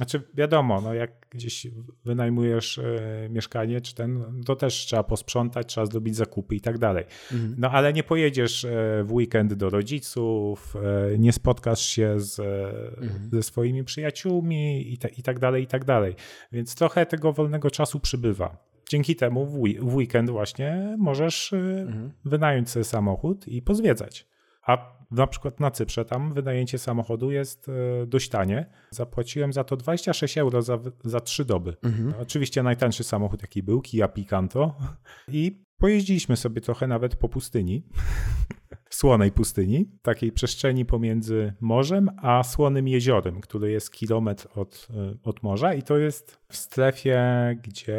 Znaczy 0.00 0.22
wiadomo, 0.34 0.80
no 0.80 0.94
jak 0.94 1.26
gdzieś 1.30 1.66
wynajmujesz 2.04 2.78
e, 2.78 3.28
mieszkanie, 3.30 3.80
czy 3.80 3.94
ten, 3.94 4.42
to 4.46 4.56
też 4.56 4.74
trzeba 4.74 5.02
posprzątać, 5.02 5.66
trzeba 5.66 5.86
zrobić 5.86 6.16
zakupy 6.16 6.54
i 6.54 6.60
tak 6.60 6.78
dalej. 6.78 7.04
Mhm. 7.32 7.54
No 7.58 7.70
ale 7.70 7.92
nie 7.92 8.02
pojedziesz 8.02 8.64
e, 8.64 8.68
w 9.04 9.12
weekend 9.12 9.54
do 9.54 9.70
rodziców, 9.70 10.76
e, 11.12 11.18
nie 11.18 11.32
spotkasz 11.32 11.80
się 11.80 12.20
z, 12.20 12.40
Mhm. 12.40 13.30
ze 13.32 13.42
swoimi 13.42 13.84
przyjaciółmi 13.84 14.92
i, 14.92 14.98
ta, 14.98 15.08
i 15.08 15.22
tak 15.22 15.38
dalej, 15.38 15.62
i 15.62 15.66
tak 15.66 15.84
dalej. 15.84 16.14
Więc 16.52 16.74
trochę 16.74 17.06
tego 17.06 17.32
wolnego 17.32 17.70
czasu 17.70 18.00
przybywa. 18.00 18.70
Dzięki 18.88 19.16
temu 19.16 19.46
w, 19.46 19.58
w 19.80 19.94
weekend 19.94 20.30
właśnie 20.30 20.96
możesz 20.98 21.52
Mhm. 21.52 22.10
wynająć 22.24 22.70
sobie 22.70 22.84
samochód 22.84 23.48
i 23.48 23.62
pozwiedzać. 23.62 24.29
A 24.70 25.00
na 25.10 25.26
przykład 25.26 25.60
na 25.60 25.70
Cyprze 25.70 26.04
tam 26.04 26.32
wynajęcie 26.32 26.78
samochodu 26.78 27.30
jest 27.30 27.68
e, 27.68 28.06
dość 28.06 28.28
tanie. 28.28 28.66
Zapłaciłem 28.90 29.52
za 29.52 29.64
to 29.64 29.76
26 29.76 30.38
euro 30.38 30.62
za, 30.62 30.78
za 31.04 31.20
3 31.20 31.44
doby. 31.44 31.76
Mhm. 31.82 32.14
Oczywiście 32.22 32.62
najtańszy 32.62 33.04
samochód 33.04 33.42
jaki 33.42 33.62
był, 33.62 33.80
Kia 33.80 34.08
Picanto. 34.08 34.74
I 35.28 35.64
pojeździliśmy 35.78 36.36
sobie 36.36 36.60
trochę 36.60 36.86
nawet 36.86 37.16
po 37.16 37.28
pustyni. 37.28 37.82
Słonej 38.90 39.32
pustyni, 39.32 39.90
takiej 40.02 40.32
przestrzeni 40.32 40.84
pomiędzy 40.84 41.52
morzem 41.60 42.10
a 42.22 42.42
słonym 42.42 42.88
jeziorem, 42.88 43.40
które 43.40 43.70
jest 43.70 43.92
kilometr 43.92 44.48
od, 44.54 44.88
e, 44.90 45.14
od 45.22 45.42
morza 45.42 45.74
i 45.74 45.82
to 45.82 45.98
jest 45.98 46.38
w 46.48 46.56
strefie, 46.56 47.20
gdzie 47.62 47.98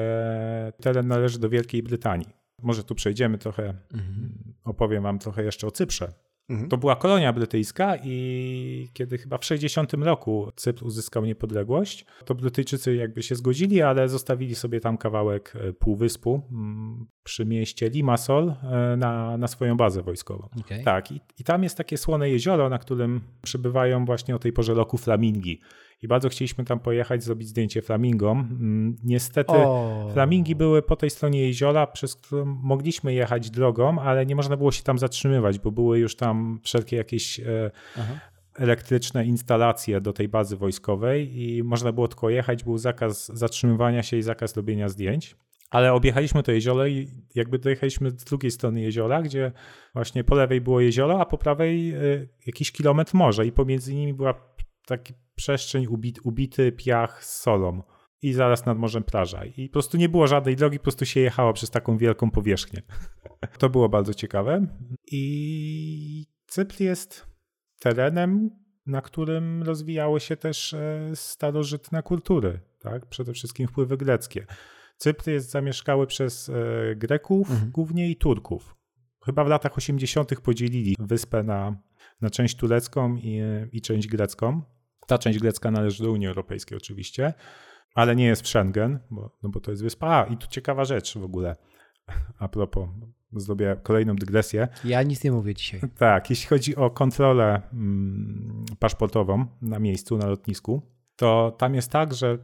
teren 0.81 1.07
należy 1.07 1.39
do 1.39 1.49
Wielkiej 1.49 1.83
Brytanii. 1.83 2.27
Może 2.61 2.83
tu 2.83 2.95
przejdziemy 2.95 3.37
trochę, 3.37 3.63
Mhm. 3.93 4.53
opowiem 4.63 5.03
wam 5.03 5.19
trochę 5.19 5.43
jeszcze 5.43 5.67
o 5.67 5.71
Cyprze. 5.71 6.13
Mhm. 6.51 6.69
To 6.69 6.77
była 6.77 6.95
kolonia 6.95 7.33
brytyjska 7.33 7.95
i 8.03 8.89
kiedy 8.93 9.17
chyba 9.17 9.37
w 9.37 9.45
60 9.45 9.93
roku 9.93 10.51
Cypr 10.55 10.85
uzyskał 10.85 11.25
niepodległość, 11.25 12.05
to 12.25 12.35
Brytyjczycy 12.35 12.95
jakby 12.95 13.23
się 13.23 13.35
zgodzili, 13.35 13.81
ale 13.81 14.09
zostawili 14.09 14.55
sobie 14.55 14.79
tam 14.79 14.97
kawałek 14.97 15.53
e, 15.55 15.73
półwyspu 15.73 16.41
mm, 16.51 17.07
przy 17.23 17.45
mieście 17.45 17.89
Limassol 17.89 18.49
e, 18.63 18.95
na, 18.97 19.37
na 19.37 19.47
swoją 19.47 19.77
bazę 19.77 20.01
wojskową. 20.01 20.49
Okej. 20.59 20.83
Tak, 20.83 21.11
i, 21.11 21.21
i 21.39 21.43
tam 21.43 21.63
jest 21.63 21.77
takie 21.77 21.97
słone 21.97 22.29
jezioro, 22.29 22.69
na 22.69 22.77
którym 22.77 23.21
przybywają 23.41 24.05
właśnie 24.05 24.35
o 24.35 24.39
tej 24.39 24.53
porze 24.53 24.73
roku 24.73 24.97
flamingi. 24.97 25.59
I 26.03 26.07
bardzo 26.07 26.29
chcieliśmy 26.29 26.65
tam 26.65 26.79
pojechać, 26.79 27.23
zrobić 27.23 27.47
zdjęcie 27.47 27.81
flamingom. 27.81 28.39
Mm, 28.39 28.97
Niestety 29.03 29.53
O. 29.53 30.09
Flamingi 30.13 30.55
były 30.55 30.81
po 30.81 30.95
tej 30.95 31.09
stronie 31.09 31.41
jeziora, 31.47 31.87
przez 31.87 32.15
którą 32.15 32.45
mogliśmy 32.45 33.13
jechać 33.13 33.49
drogą, 33.49 33.99
ale 33.99 34.25
nie 34.25 34.35
można 34.35 34.57
było 34.57 34.71
się 34.71 34.83
tam 34.83 34.99
zatrzymywać, 34.99 35.59
bo 35.59 35.71
były 35.71 35.99
już 35.99 36.15
tam 36.15 36.59
wszelkie 36.63 36.95
jakieś 36.97 37.39
e, 37.39 37.71
elektryczne 38.55 39.25
instalacje 39.25 40.01
do 40.01 40.13
tej 40.13 40.27
bazy 40.29 40.57
wojskowej 40.57 41.41
i 41.41 41.63
można 41.63 41.91
było 41.91 42.07
tylko 42.07 42.29
jechać, 42.29 42.63
był 42.63 42.77
zakaz 42.77 43.27
zatrzymywania 43.27 44.03
się 44.03 44.17
i 44.17 44.21
zakaz 44.21 44.55
robienia 44.55 44.89
zdjęć. 44.89 45.35
Ale 45.71 45.93
objechaliśmy 45.93 46.43
to 46.43 46.51
jezioro 46.51 46.87
i 46.87 47.07
jakby 47.35 47.59
dojechaliśmy 47.59 48.09
z 48.09 48.23
drugiej 48.23 48.51
strony 48.51 48.81
jeziora, 48.81 49.21
gdzie 49.21 49.51
właśnie 49.93 50.23
po 50.23 50.35
lewej 50.35 50.61
było 50.61 50.81
jezioro, 50.81 51.21
a 51.21 51.25
po 51.25 51.37
prawej 51.37 51.91
e, 51.91 51.97
jakiś 52.45 52.71
kilometr 52.71 53.15
morza 53.15 53.43
i 53.43 53.51
pomiędzy 53.51 53.95
nimi 53.95 54.13
była 54.13 54.33
taki 54.85 55.13
przestrzeń 55.35 55.87
ubit, 55.87 56.19
ubity 56.23 56.71
piach 56.71 57.25
z 57.25 57.39
solą 57.41 57.83
i 58.21 58.33
zaraz 58.33 58.65
nad 58.65 58.77
morzem 58.77 59.03
plaża. 59.03 59.45
I 59.45 59.69
po 59.69 59.73
prostu 59.73 59.97
nie 59.97 60.09
było 60.09 60.27
żadnej 60.27 60.55
drogi, 60.55 60.77
po 60.79 60.83
prostu 60.83 61.05
się 61.05 61.19
jechało 61.19 61.53
przez 61.53 61.69
taką 61.69 61.97
wielką 61.97 62.31
powierzchnię. 62.31 62.81
To 63.57 63.69
było 63.69 63.89
bardzo 63.89 64.13
ciekawe. 64.13 64.67
I 65.11 66.25
Cypr 66.47 66.81
jest 66.81 67.27
terenem, 67.79 68.49
na 68.85 69.01
którym 69.01 69.63
rozwijały 69.63 70.19
się 70.19 70.37
też 70.37 70.73
e, 70.73 71.11
starożytne 71.13 72.03
kultury, 72.03 72.59
tak? 72.79 73.05
przede 73.05 73.33
wszystkim 73.33 73.67
wpływy 73.67 73.97
greckie. 73.97 74.45
Cypr 75.01 75.29
jest 75.29 75.51
zamieszkały 75.51 76.07
przez 76.07 76.49
e, 76.49 76.53
Greków 76.95 77.51
Mhm. 77.51 77.71
głównie 77.71 78.09
i 78.09 78.15
Turków. 78.15 78.75
Chyba 79.25 79.43
w 79.43 79.47
latach 79.47 79.77
80. 79.77 80.41
podzielili 80.41 80.95
wyspę 80.99 81.43
na, 81.43 81.81
na 82.21 82.29
część 82.29 82.55
turecką 82.55 83.15
i, 83.15 83.41
i 83.71 83.81
część 83.81 84.07
grecką. 84.07 84.61
Ta 85.07 85.17
część 85.17 85.39
grecka 85.39 85.71
należy 85.71 86.03
do 86.03 86.11
Unii 86.11 86.27
Europejskiej 86.27 86.77
oczywiście, 86.77 87.33
ale 87.95 88.15
nie 88.15 88.25
jest 88.25 88.41
w 88.41 88.47
Schengen, 88.47 88.99
bo, 89.11 89.37
no 89.43 89.49
bo 89.49 89.59
to 89.59 89.71
jest 89.71 89.83
wyspa. 89.83 90.07
A, 90.07 90.23
i 90.25 90.37
tu 90.37 90.47
ciekawa 90.47 90.85
rzecz 90.85 91.17
w 91.17 91.23
ogóle. 91.23 91.55
A 92.39 92.47
propos, 92.49 92.89
zrobię 93.33 93.77
kolejną 93.83 94.15
dygresję. 94.15 94.67
Ja 94.85 95.03
nic 95.03 95.23
nie 95.23 95.31
mówię 95.31 95.53
dzisiaj. 95.53 95.81
Tak, 95.97 96.29
jeśli 96.29 96.47
chodzi 96.47 96.75
o 96.75 96.89
kontrolę 96.89 97.61
mm, 97.73 98.65
paszportową 98.79 99.45
na 99.61 99.79
miejscu, 99.79 100.17
na 100.17 100.27
lotnisku, 100.27 100.81
to 101.15 101.55
tam 101.57 101.75
jest 101.75 101.91
tak, 101.91 102.13
że 102.13 102.37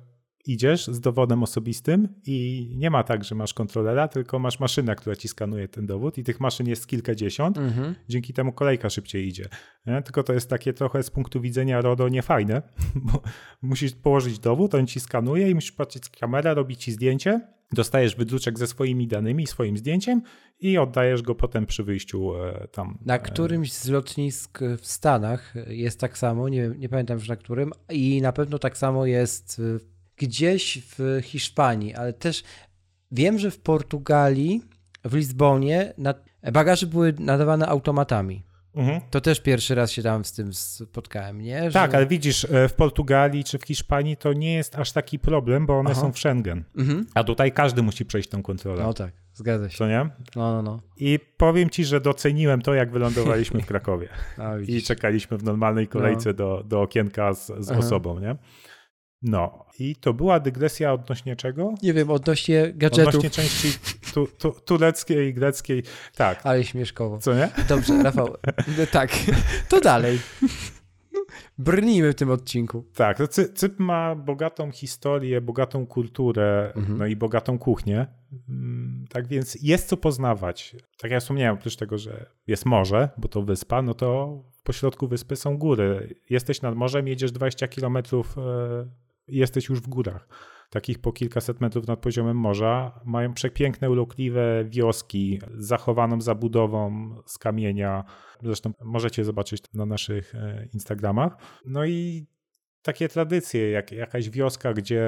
idziesz 0.47 0.87
z 0.87 0.99
dowodem 0.99 1.43
osobistym 1.43 2.07
i 2.25 2.69
nie 2.75 2.89
ma 2.89 3.03
tak, 3.03 3.23
że 3.23 3.35
masz 3.35 3.53
kontrolera, 3.53 4.07
tylko 4.07 4.39
masz 4.39 4.59
maszynę, 4.59 4.95
która 4.95 5.15
ci 5.15 5.27
skanuje 5.27 5.67
ten 5.67 5.85
dowód 5.85 6.17
i 6.17 6.23
tych 6.23 6.39
maszyn 6.39 6.67
jest 6.67 6.87
kilkadziesiąt. 6.87 7.57
Mhm. 7.57 7.95
Dzięki 8.09 8.33
temu 8.33 8.53
kolejka 8.53 8.89
szybciej 8.89 9.27
idzie. 9.27 9.49
Nie? 9.85 10.01
Tylko 10.01 10.23
to 10.23 10.33
jest 10.33 10.49
takie 10.49 10.73
trochę 10.73 11.03
z 11.03 11.09
punktu 11.09 11.41
widzenia 11.41 11.81
RODO 11.81 12.09
niefajne, 12.09 12.61
bo 13.11 13.21
musisz 13.61 13.95
położyć 13.95 14.39
dowód, 14.39 14.75
on 14.75 14.87
ci 14.87 14.99
skanuje 14.99 15.49
i 15.49 15.55
musisz 15.55 15.71
patrzeć 15.71 16.05
z 16.05 16.09
kamerę, 16.09 16.53
robić 16.53 16.83
ci 16.83 16.91
zdjęcie, 16.91 17.41
dostajesz 17.71 18.15
wydruczek 18.15 18.59
ze 18.59 18.67
swoimi 18.67 19.07
danymi, 19.07 19.47
swoim 19.47 19.77
zdjęciem 19.77 20.21
i 20.59 20.77
oddajesz 20.77 21.21
go 21.21 21.35
potem 21.35 21.65
przy 21.65 21.83
wyjściu 21.83 22.35
e, 22.35 22.67
tam. 22.67 22.97
Na 23.05 23.15
e, 23.15 23.19
którymś 23.19 23.73
z 23.73 23.89
lotnisk 23.89 24.59
w 24.77 24.87
Stanach 24.87 25.53
jest 25.67 25.99
tak 25.99 26.17
samo, 26.17 26.49
nie, 26.49 26.71
nie 26.77 26.89
pamiętam 26.89 27.17
już 27.17 27.29
na 27.29 27.35
którym, 27.35 27.71
i 27.89 28.21
na 28.21 28.31
pewno 28.31 28.59
tak 28.59 28.77
samo 28.77 29.05
jest 29.05 29.61
gdzieś 30.17 30.83
w 30.97 31.19
Hiszpanii, 31.23 31.95
ale 31.95 32.13
też 32.13 32.43
wiem, 33.11 33.39
że 33.39 33.51
w 33.51 33.59
Portugalii, 33.59 34.61
w 35.05 35.13
Lizbonie 35.13 35.93
na, 35.97 36.13
bagaże 36.51 36.87
były 36.87 37.13
nadawane 37.19 37.67
automatami. 37.67 38.47
Mhm. 38.77 39.01
To 39.09 39.21
też 39.21 39.41
pierwszy 39.41 39.75
raz 39.75 39.91
się 39.91 40.03
tam 40.03 40.25
z 40.25 40.33
tym 40.33 40.53
spotkałem, 40.53 41.41
nie? 41.41 41.63
Że... 41.63 41.71
Tak, 41.71 41.95
ale 41.95 42.05
widzisz, 42.05 42.45
e, 42.45 42.69
w 42.69 42.73
Portugalii 42.73 43.43
czy 43.43 43.57
w 43.57 43.63
Hiszpanii 43.63 44.17
to 44.17 44.33
nie 44.33 44.53
jest 44.53 44.75
aż 44.75 44.91
taki 44.91 45.19
problem, 45.19 45.65
bo 45.65 45.79
one 45.79 45.89
Aha. 45.91 46.01
są 46.01 46.11
w 46.11 46.19
Schengen. 46.19 46.63
Mhm. 46.77 47.05
A 47.13 47.23
tutaj 47.23 47.51
każdy 47.51 47.81
musi 47.83 48.05
przejść 48.05 48.29
tą 48.29 48.43
kontrolę. 48.43 48.83
No 48.83 48.93
tak, 48.93 49.11
zgadza 49.33 49.69
się. 49.69 49.77
Co 49.77 49.87
nie? 49.87 50.09
No, 50.35 50.53
no, 50.53 50.61
no. 50.61 50.79
I 50.97 51.19
powiem 51.37 51.69
ci, 51.69 51.85
że 51.85 52.01
doceniłem 52.01 52.61
to, 52.61 52.73
jak 52.73 52.91
wylądowaliśmy 52.91 53.61
w 53.61 53.65
Krakowie. 53.73 54.09
A, 54.37 54.57
I 54.57 54.81
czekaliśmy 54.81 55.37
w 55.37 55.43
normalnej 55.43 55.87
kolejce 55.87 56.33
do, 56.33 56.63
do 56.65 56.81
okienka 56.81 57.33
z, 57.33 57.51
z 57.59 57.71
osobą, 57.71 58.19
nie? 58.19 58.35
No, 59.21 59.65
i 59.79 59.95
to 59.95 60.13
była 60.13 60.39
dygresja 60.39 60.93
odnośnie 60.93 61.35
czego? 61.35 61.73
Nie 61.83 61.93
wiem, 61.93 62.09
odnośnie 62.11 62.71
gadżetów, 62.75 63.07
Odnośnie 63.07 63.29
części 63.29 63.67
tu, 64.13 64.27
tu, 64.27 64.51
tureckiej, 64.65 65.33
greckiej. 65.33 65.83
Tak, 66.15 66.39
ale 66.43 66.63
śmieszkowo. 66.63 67.17
co 67.17 67.33
nie? 67.33 67.49
Dobrze, 67.69 68.03
Rafał, 68.03 68.27
tak, 68.91 69.09
to 69.69 69.79
dalej. 69.81 70.19
Brnijmy 71.57 72.11
w 72.11 72.15
tym 72.15 72.29
odcinku. 72.31 72.85
Tak, 72.95 73.17
to 73.17 73.27
Cy, 73.27 73.53
Cypr 73.53 73.81
ma 73.81 74.15
bogatą 74.15 74.71
historię, 74.71 75.41
bogatą 75.41 75.85
kulturę, 75.87 76.71
Mhm. 76.75 76.97
no 76.97 77.05
i 77.05 77.15
bogatą 77.15 77.59
kuchnię. 77.59 78.07
Mm, 78.49 79.05
Tak 79.09 79.27
więc 79.27 79.57
jest 79.61 79.87
co 79.87 79.97
poznawać. 79.97 80.75
Tak 80.97 81.11
jak 81.11 81.21
wspomniałem, 81.21 81.53
oprócz 81.57 81.75
tego, 81.75 81.97
że 81.97 82.25
jest 82.47 82.65
morze, 82.65 83.09
bo 83.17 83.27
to 83.27 83.41
wyspa, 83.41 83.81
no 83.81 83.93
to 83.93 84.39
po 84.63 84.73
środku 84.73 85.07
wyspy 85.07 85.35
są 85.35 85.57
góry. 85.57 86.15
Jesteś 86.29 86.61
nad 86.61 86.75
morzem, 86.75 87.07
jedziesz 87.07 87.31
20 87.31 87.67
kilometrów, 87.67 88.37
e, 88.37 88.41
jesteś 89.27 89.69
już 89.69 89.79
w 89.79 89.87
górach. 89.87 90.27
Takich 90.69 90.99
po 90.99 91.11
kilkaset 91.11 91.61
metrów 91.61 91.87
nad 91.87 91.99
poziomem 91.99 92.37
morza. 92.37 92.99
Mają 93.05 93.33
przepiękne, 93.33 93.89
urokliwe 93.89 94.65
wioski 94.65 95.39
z 95.57 95.67
zachowaną 95.67 96.21
zabudową 96.21 97.15
z 97.25 97.37
kamienia. 97.37 98.03
Zresztą 98.43 98.71
możecie 98.83 99.25
zobaczyć 99.25 99.63
na 99.73 99.85
naszych 99.85 100.35
e, 100.35 100.67
Instagramach. 100.73 101.37
No 101.65 101.85
i 101.85 102.27
takie 102.81 103.09
tradycje, 103.09 103.69
jak 103.69 103.91
jakaś 103.91 104.29
wioska, 104.29 104.73
gdzie, 104.73 105.03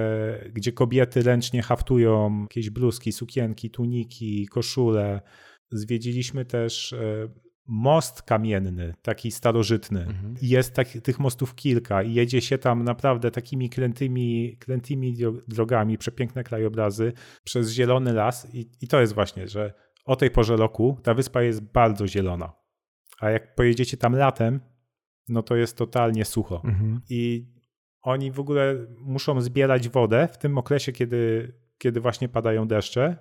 gdzie 0.54 0.72
kobiety 0.72 1.24
ręcznie 1.24 1.62
haftują 1.62 2.42
jakieś 2.42 2.70
bluzki, 2.70 3.12
sukienki, 3.12 3.72
tuniki, 3.72 4.48
koszule. 4.48 5.22
Zwiedziliśmy 5.72 6.46
też 6.46 6.94
e, 6.94 7.30
most 7.70 8.22
kamienny, 8.22 8.94
taki 9.02 9.32
starożytny. 9.32 10.02
Mhm. 10.02 10.36
Jest 10.42 10.74
tak, 10.74 10.88
tych 10.88 11.20
mostów 11.20 11.56
kilka 11.56 12.04
i 12.04 12.14
jedzie 12.14 12.42
się 12.42 12.58
tam 12.58 12.84
naprawdę 12.84 13.32
takimi 13.32 13.70
krętymi, 13.70 14.58
krętymi 14.60 15.18
dro- 15.18 15.42
drogami, 15.48 15.98
przepiękne 15.98 16.44
krajobrazy 16.44 17.14
przez 17.44 17.72
zielony 17.72 18.14
las 18.14 18.56
i, 18.56 18.70
i 18.82 18.88
to 18.88 19.02
jest 19.02 19.14
właśnie, 19.14 19.48
że 19.48 19.74
o 20.06 20.16
tej 20.16 20.32
porze 20.32 20.56
roku 20.56 20.98
ta 21.04 21.14
wyspa 21.14 21.42
jest 21.42 21.62
bardzo 21.62 22.08
zielona. 22.08 22.54
A 23.20 23.30
jak 23.30 23.56
pojedziecie 23.56 23.98
tam 23.98 24.16
latem, 24.16 24.60
no 25.28 25.44
to 25.44 25.56
jest 25.56 25.78
totalnie 25.78 26.26
sucho. 26.26 26.62
Mhm. 26.66 27.02
I 27.10 27.48
oni 28.02 28.32
w 28.32 28.40
ogóle 28.40 28.76
muszą 28.98 29.42
zbierać 29.42 29.90
wodę 29.90 30.28
w 30.32 30.38
tym 30.38 30.58
okresie, 30.58 30.92
kiedy, 30.92 31.54
kiedy 31.78 32.02
właśnie 32.02 32.30
padają 32.30 32.68
deszcze, 32.68 33.18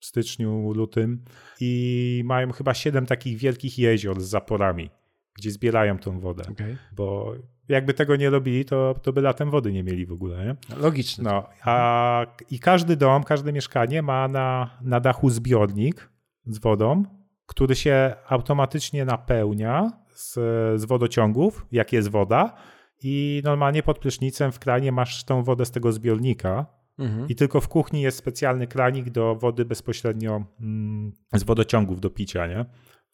w 0.00 0.06
styczniu, 0.06 0.72
lutym, 0.72 1.24
i 1.60 2.22
mają 2.24 2.52
chyba 2.52 2.74
siedem 2.74 3.06
takich 3.06 3.38
wielkich 3.38 3.78
jezior 3.78 4.20
z 4.20 4.28
zaporami, 4.28 4.90
gdzie 5.34 5.50
zbierają 5.50 5.98
tą 5.98 6.20
wodę. 6.20 6.42
Okay. 6.52 6.76
Bo 6.96 7.34
jakby 7.68 7.94
tego 7.94 8.16
nie 8.16 8.30
robili, 8.30 8.64
to, 8.64 8.94
to 9.02 9.12
by 9.12 9.20
latem 9.20 9.50
wody 9.50 9.72
nie 9.72 9.82
mieli 9.82 10.06
w 10.06 10.12
ogóle. 10.12 10.44
Nie? 10.44 10.76
Logiczne. 10.76 11.24
No, 11.24 11.48
a, 11.64 12.26
I 12.50 12.58
każdy 12.58 12.96
dom, 12.96 13.24
każde 13.24 13.52
mieszkanie 13.52 14.02
ma 14.02 14.28
na, 14.28 14.78
na 14.82 15.00
dachu 15.00 15.30
zbiornik 15.30 16.10
z 16.46 16.58
wodą, 16.58 17.04
który 17.46 17.76
się 17.76 18.14
automatycznie 18.28 19.04
napełnia 19.04 19.92
z, 20.12 20.34
z 20.80 20.84
wodociągów, 20.84 21.66
jak 21.72 21.92
jest 21.92 22.08
woda. 22.08 22.54
I 23.02 23.42
normalnie 23.44 23.82
pod 23.82 23.98
prysznicem 23.98 24.52
w 24.52 24.58
kranie 24.58 24.92
masz 24.92 25.24
tą 25.24 25.42
wodę 25.42 25.66
z 25.66 25.70
tego 25.70 25.92
zbiornika. 25.92 26.66
Mhm. 26.98 27.28
I 27.28 27.34
tylko 27.34 27.60
w 27.60 27.68
kuchni 27.68 28.02
jest 28.02 28.18
specjalny 28.18 28.66
kranik 28.66 29.10
do 29.10 29.34
wody 29.34 29.64
bezpośrednio 29.64 30.44
mm, 30.60 31.12
z 31.34 31.42
wodociągów 31.42 32.00
do 32.00 32.10
picia, 32.10 32.46
nie? 32.46 32.64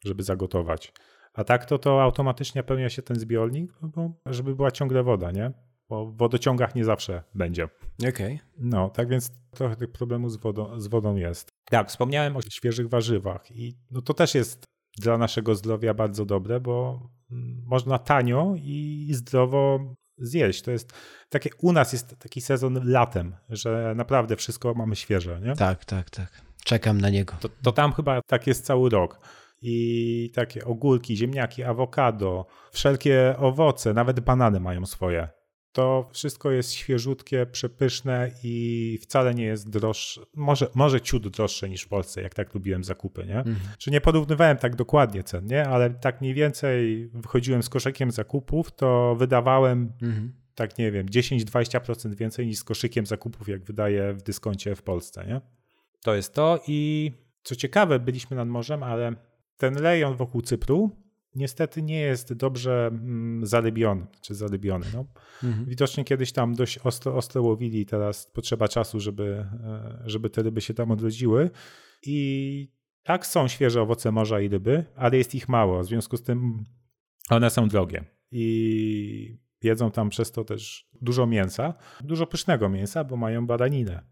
żeby 0.05 0.23
zagotować. 0.23 0.93
A 1.35 1.45
tak 1.45 1.65
to, 1.65 1.79
to 1.79 2.03
automatycznie 2.03 2.63
pełnia 2.63 2.89
się 2.89 3.03
ten 3.03 3.19
zbiornik, 3.19 3.73
bo, 3.83 4.13
żeby 4.27 4.57
była 4.57 4.71
ciągle 4.71 5.03
woda, 5.03 5.31
nie? 5.31 5.53
Bo 5.89 6.07
w 6.07 6.17
wodociągach 6.17 6.75
nie 6.75 6.85
zawsze 6.85 7.23
będzie. 7.35 7.65
Okej. 7.99 8.11
Okay. 8.11 8.39
No, 8.59 8.91
tak 8.91 9.09
więc 9.09 9.31
trochę 9.51 9.77
tych 9.77 9.93
problemów 9.93 10.33
z 10.33 10.37
wodą, 10.37 10.81
z 10.81 10.87
wodą 10.87 11.17
jest. 11.17 11.49
Tak, 11.65 11.89
wspomniałem 11.89 12.37
o 12.37 12.41
świeżych 12.43 12.89
warzywach 12.89 13.51
i 13.51 13.79
no 13.91 14.03
to 14.03 14.15
też 14.15 14.35
jest 14.35 14.65
dla 14.99 15.19
naszego 15.19 15.55
zdrowia 15.55 15.95
bardzo 15.95 16.25
dobre, 16.25 16.61
bo 16.61 17.01
mm, 17.31 17.63
można 17.67 17.99
tanio 17.99 18.55
i 18.57 19.09
zdrowo 19.11 19.95
zjeść. 20.19 20.63
To 20.63 20.71
jest 20.71 20.93
takie, 21.29 21.51
u 21.63 21.73
nas 21.73 21.93
jest 21.93 22.17
taki 22.19 22.41
sezon 22.41 22.81
latem, 22.85 23.37
że 23.49 23.93
naprawdę 23.97 24.37
wszystko 24.37 24.75
mamy 24.75 24.97
świeże, 24.97 25.41
nie? 25.41 25.57
Tak, 25.57 25.85
tak, 25.85 26.11
tak. 26.11 26.29
Czekam 26.65 27.01
na 27.01 27.11
niego. 27.11 27.35
To, 27.41 27.49
to 27.63 27.73
tam 27.73 27.93
chyba 27.93 28.21
tak 28.27 28.47
jest 28.47 28.65
cały 28.65 28.91
rok 28.91 29.21
i 29.63 30.31
takie 30.35 30.65
ogórki, 30.65 31.17
ziemniaki, 31.17 31.65
awokado, 31.65 32.47
wszelkie 32.73 33.35
owoce, 33.39 33.95
nawet 33.95 34.21
banany 34.21 34.61
mają 34.61 34.87
swoje. 34.87 35.29
To 35.75 36.09
wszystko 36.13 36.51
jest 36.51 36.73
świeżutkie, 36.73 37.47
przepyszne 37.47 38.31
i 38.43 38.99
wcale 39.03 39.35
nie 39.35 39.45
jest 39.45 39.71
droższe, 39.71 40.21
może, 40.35 40.69
może 40.75 41.01
ciut 41.01 41.29
droższe 41.29 41.69
niż 41.69 41.83
w 41.83 41.89
Polsce, 41.89 42.23
jak 42.23 42.35
tak 42.35 42.55
lubiłem 42.55 42.85
zakupy, 42.85 43.27
nie? 43.27 43.39
Mhm. 43.39 43.57
Czy 43.79 43.91
nie 43.91 44.01
porównywałem 44.01 44.57
tak 44.57 44.77
dokładnie 44.77 45.23
cen, 45.23 45.47
nie? 45.47 45.69
Ale 45.69 45.91
tak 45.91 46.21
mniej 46.21 46.35
więcej 46.35 47.09
wychodziłem 47.15 47.63
z 47.63 47.69
koszykiem 47.69 48.11
zakupów, 48.11 48.73
to 48.73 49.17
wydawałem 49.19 49.93
mhm. 50.03 50.33
tak 50.55 50.79
nie 50.79 50.93
wiem, 50.93 51.07
10-20% 51.07 52.15
więcej 52.15 52.47
niż 52.47 52.59
z 52.59 52.65
koszykiem 52.65 53.07
zakupów, 53.07 53.49
jak 53.49 53.65
wydaję 53.65 54.13
w 54.13 54.23
dyskoncie 54.23 54.77
w 54.77 54.83
Polsce, 54.83 55.27
nie? 55.27 55.41
To 56.03 56.15
jest 56.15 56.35
to 56.35 56.61
i 56.67 57.13
co 57.43 57.57
ciekawe, 57.57 57.99
byliśmy 57.99 58.37
nad 58.37 58.49
morzem, 58.49 58.83
ale 58.83 59.15
ten 59.57 59.77
rejon 59.77 60.17
wokół 60.17 60.43
Cypru 60.43 60.91
niestety 61.35 61.83
nie 61.83 62.01
jest 62.01 62.33
dobrze 62.33 62.87
mm, 62.87 63.47
zarybiony, 63.47 64.07
czy 64.21 64.35
zarybiony. 64.35 64.87
No. 64.95 65.05
Mhm. 65.45 65.67
Widocznie 65.67 66.05
kiedyś 66.05 66.33
tam 66.33 66.55
dość 66.55 66.79
ostro, 66.79 67.17
ostro 67.17 67.43
łowili 67.43 67.81
i 67.81 67.87
teraz 67.87 68.27
potrzeba 68.27 68.69
czasu, 68.69 69.01
żeby, 69.01 69.47
e, 69.65 70.03
żeby 70.07 70.31
te 70.31 70.43
ryby 70.43 70.61
się 70.61 70.75
tam 70.75 70.91
odrodziły. 70.91 71.51
I 72.03 72.69
tak 73.03 73.27
są 73.27 73.49
świeże 73.49 73.83
owoce 73.83 74.13
morza 74.13 74.41
i 74.41 74.49
ryby, 74.49 74.85
ale 74.97 75.19
jest 75.19 75.35
ich 75.35 75.49
mało, 75.49 75.83
w 75.83 75.87
związku 75.87 76.17
z 76.17 76.23
tym 76.23 76.65
one 77.31 77.51
są 77.51 77.69
drogie. 77.69 78.05
I 78.31 79.39
jedzą 79.63 79.91
tam 79.91 80.11
przez 80.11 80.33
to 80.33 80.45
też 80.45 80.89
dużo 81.03 81.27
mięsa, 81.27 81.75
dużo 82.01 82.27
pysznego 82.27 82.69
mięsa, 82.69 83.05
bo 83.05 83.17
mają 83.17 83.47
baraninę, 83.47 84.03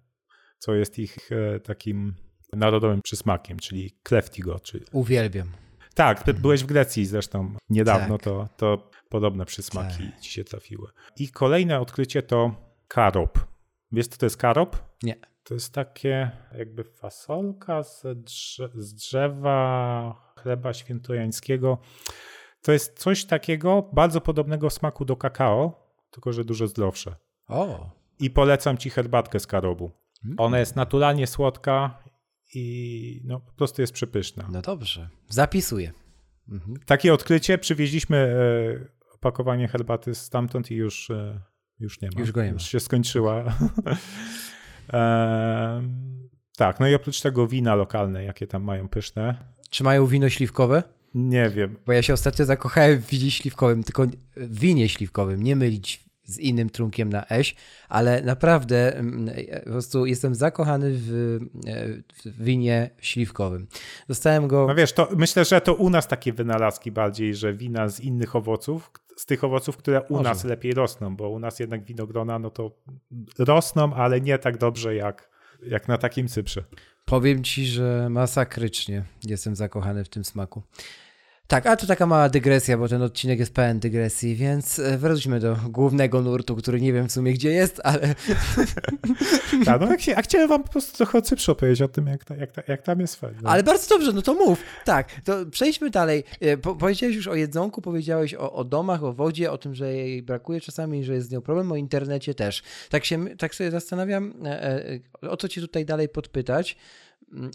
co 0.59 0.75
jest 0.75 0.99
ich 0.99 1.33
e, 1.33 1.61
takim 1.61 2.15
narodowym 2.53 3.03
przysmakiem, 3.03 3.59
czyli 3.59 3.91
kleftigo. 4.03 4.61
Czyli... 4.61 4.85
Uwielbiam. 4.93 5.49
Tak, 5.95 6.25
byłeś 6.41 6.63
w 6.63 6.67
Grecji 6.67 7.07
zresztą 7.07 7.55
niedawno, 7.71 8.19
tak. 8.19 8.25
to, 8.25 8.49
to 8.57 8.91
podobne 9.09 9.45
przysmaki 9.45 10.11
tak. 10.11 10.21
ci 10.21 10.31
się 10.31 10.45
trafiły. 10.45 10.89
I 11.17 11.29
kolejne 11.29 11.81
odkrycie 11.81 12.23
to 12.23 12.55
karop. 12.89 13.39
Wiesz, 13.93 14.07
co 14.07 14.19
to 14.19 14.27
jest 14.27 14.37
karop? 14.37 14.77
Nie. 15.03 15.17
To 15.45 15.55
jest 15.55 15.75
takie 15.75 16.31
jakby 16.59 16.85
fasolka 16.85 17.83
z, 17.83 18.03
drze 18.25 18.69
z 18.75 18.95
drzewa 18.95 20.33
chleba 20.39 20.73
świętojańskiego. 20.73 21.79
To 22.63 22.73
jest 22.73 22.99
coś 22.99 23.25
takiego 23.25 23.91
bardzo 23.93 24.21
podobnego 24.21 24.71
w 24.71 24.73
smaku 24.73 25.05
do 25.05 25.17
kakao, 25.17 25.89
tylko 26.11 26.33
że 26.33 26.45
dużo 26.45 26.67
zdrowsze. 26.67 27.17
O. 27.49 27.91
I 28.19 28.31
polecam 28.31 28.79
ci 28.79 28.91
herbatkę 28.91 29.41
z 29.41 29.47
karobu. 29.47 29.91
Mm. 30.25 30.37
Ona 30.39 30.59
jest 30.59 30.77
naturalnie 30.77 31.27
słodka 31.27 32.02
i 32.55 33.21
no, 33.25 33.41
po 33.41 33.53
prostu 33.53 33.81
jest 33.81 33.93
przepyszna. 33.93 34.49
No 34.53 34.63
dobrze, 34.63 35.09
zapisuję. 35.29 35.93
Mhm. 36.49 36.77
Takie 36.87 37.15
odkrycie, 37.15 37.59
przywieźliśmy 37.59 38.17
e, 38.17 39.15
opakowanie 39.15 39.69
herbaty 39.69 40.15
stamtąd 40.15 40.71
i 40.71 40.75
już, 40.75 41.11
e, 41.11 41.41
już 41.81 42.01
nie 42.01 42.09
ma. 42.15 42.21
Już 42.21 42.33
go 42.33 42.43
nie 42.43 42.49
ma. 42.49 42.53
Już 42.53 42.63
się 42.63 42.81
skończyła. 42.81 43.45
e, 44.93 45.83
tak, 46.57 46.81
no 46.81 46.89
i 46.89 46.95
oprócz 46.95 47.21
tego 47.21 47.47
wina 47.47 47.75
lokalne, 47.75 48.25
jakie 48.25 48.47
tam 48.47 48.63
mają 48.63 48.89
pyszne. 48.89 49.53
Czy 49.71 49.85
mają 49.85 50.07
wino 50.07 50.29
śliwkowe? 50.29 50.83
Nie 51.15 51.51
wiem. 51.51 51.77
Bo 51.87 51.93
ja 51.93 52.03
się 52.03 52.13
ostatnio 52.13 52.45
zakochałem 52.45 53.03
w 53.03 53.07
winie 53.07 53.31
śliwkowym, 53.31 53.85
tylko 53.85 54.07
w 54.37 54.59
winie 54.59 54.89
śliwkowym, 54.89 55.43
nie 55.43 55.57
mylić 55.57 56.05
z 56.25 56.39
innym 56.39 56.71
trunkiem 56.71 57.09
na 57.09 57.27
eś, 57.29 57.55
ale 57.89 58.23
naprawdę 58.23 58.97
mm, 58.97 59.35
po 59.65 59.71
prostu 59.71 60.07
jestem 60.07 60.35
zakochany 60.35 60.93
w, 60.93 61.39
w 62.25 62.45
winie 62.45 62.91
śliwkowym. 63.01 63.67
Dostałem 64.09 64.49
go... 64.49 64.67
No 64.69 64.75
wiesz, 64.75 64.93
to 64.93 65.09
myślę, 65.17 65.45
że 65.45 65.61
to 65.61 65.75
u 65.75 65.91
nas 65.91 66.09
takie 66.09 66.33
wynalazki 66.33 66.93
bardziej, 66.93 67.35
że 67.35 67.55
wina 67.55 67.89
z 67.89 68.01
innych 68.01 68.37
owoców, 68.37 68.91
z 69.17 69.27
tych 69.27 69.45
owoców, 69.45 69.77
które 69.77 70.03
u 70.03 70.13
Może. 70.13 70.29
nas 70.29 70.45
lepiej 70.45 70.75
rosną, 70.75 71.17
bo 71.17 71.29
u 71.29 71.39
nas 71.39 71.59
jednak 71.61 71.85
winogrona 71.85 72.39
no 72.39 72.51
to 72.51 72.71
rosną, 73.39 73.95
ale 73.95 74.21
nie 74.21 74.39
tak 74.39 74.59
dobrze 74.59 74.95
jak, 74.95 75.31
jak 75.67 75.89
na 75.89 75.99
takim 75.99 76.29
Cyprze. 76.29 76.65
Powiem 77.05 77.45
ci, 77.45 77.67
że 77.67 78.09
masakrycznie 78.11 79.05
jestem 79.25 79.57
zakochany 79.57 80.05
w 80.05 80.09
tym 80.09 80.25
smaku. 80.25 80.63
Tak, 81.53 81.67
a 81.67 81.77
to 81.77 81.87
taka 81.87 82.07
mała 82.07 82.29
dygresja, 82.29 82.79
bo 82.79 82.89
ten 82.89 83.03
odcinek 83.03 83.39
jest 83.39 83.55
pełen 83.55 83.81
dygresji, 83.81 84.37
więc 84.37 84.79
e, 84.79 84.99
wróćmy 84.99 85.41
do 85.41 85.57
głównego 85.69 86.23
nurtu, 86.23 86.57
który 86.57 86.81
nie 86.81 86.93
wiem 86.93 87.09
w 87.09 87.13
sumie 87.13 87.33
gdzie 87.33 87.51
jest, 87.51 87.81
ale... 87.85 88.01
tak, 89.65 89.81
no 89.81 89.89
jak 90.07 90.25
chciałem 90.25 90.49
wam 90.49 90.63
po 90.63 90.69
prostu 90.69 90.97
trochę 90.97 91.19
o 91.19 91.23
Cyprze 91.23 91.53
opowiedzieć 91.53 91.83
o 91.83 91.89
tym, 91.89 92.07
jak, 92.07 92.25
ta, 92.25 92.37
jak, 92.37 92.53
ta, 92.53 92.63
jak 92.69 92.83
tam 92.83 93.01
jest 93.01 93.17
fajnie. 93.17 93.39
Ale 93.45 93.63
bardzo 93.63 93.95
dobrze, 93.95 94.13
no 94.13 94.23
to 94.23 94.35
mów. 94.35 94.63
Tak, 94.85 95.21
to 95.25 95.47
przejdźmy 95.47 95.91
dalej. 95.91 96.25
E, 96.41 96.57
po, 96.57 96.75
powiedziałeś 96.75 97.17
już 97.17 97.29
o 97.29 97.35
jedzonku, 97.35 97.83
powiedziałeś 97.83 98.35
o, 98.35 98.53
o 98.53 98.65
domach, 98.65 99.05
o 99.05 99.13
wodzie, 99.13 99.53
o 99.53 99.59
tym, 99.59 99.75
że 99.75 99.95
jej 99.95 100.23
brakuje 100.23 100.61
czasami, 100.61 101.05
że 101.05 101.15
jest 101.15 101.29
z 101.29 101.31
nią 101.31 101.41
problem, 101.41 101.73
o 101.73 101.77
internecie 101.77 102.35
też. 102.35 102.63
Tak, 102.91 103.05
się, 103.05 103.37
tak 103.37 103.55
sobie 103.55 103.71
zastanawiam, 103.71 104.35
e, 104.45 105.01
o 105.21 105.37
co 105.37 105.49
cię 105.49 105.61
tutaj 105.61 105.85
dalej 105.85 106.09
podpytać, 106.09 106.77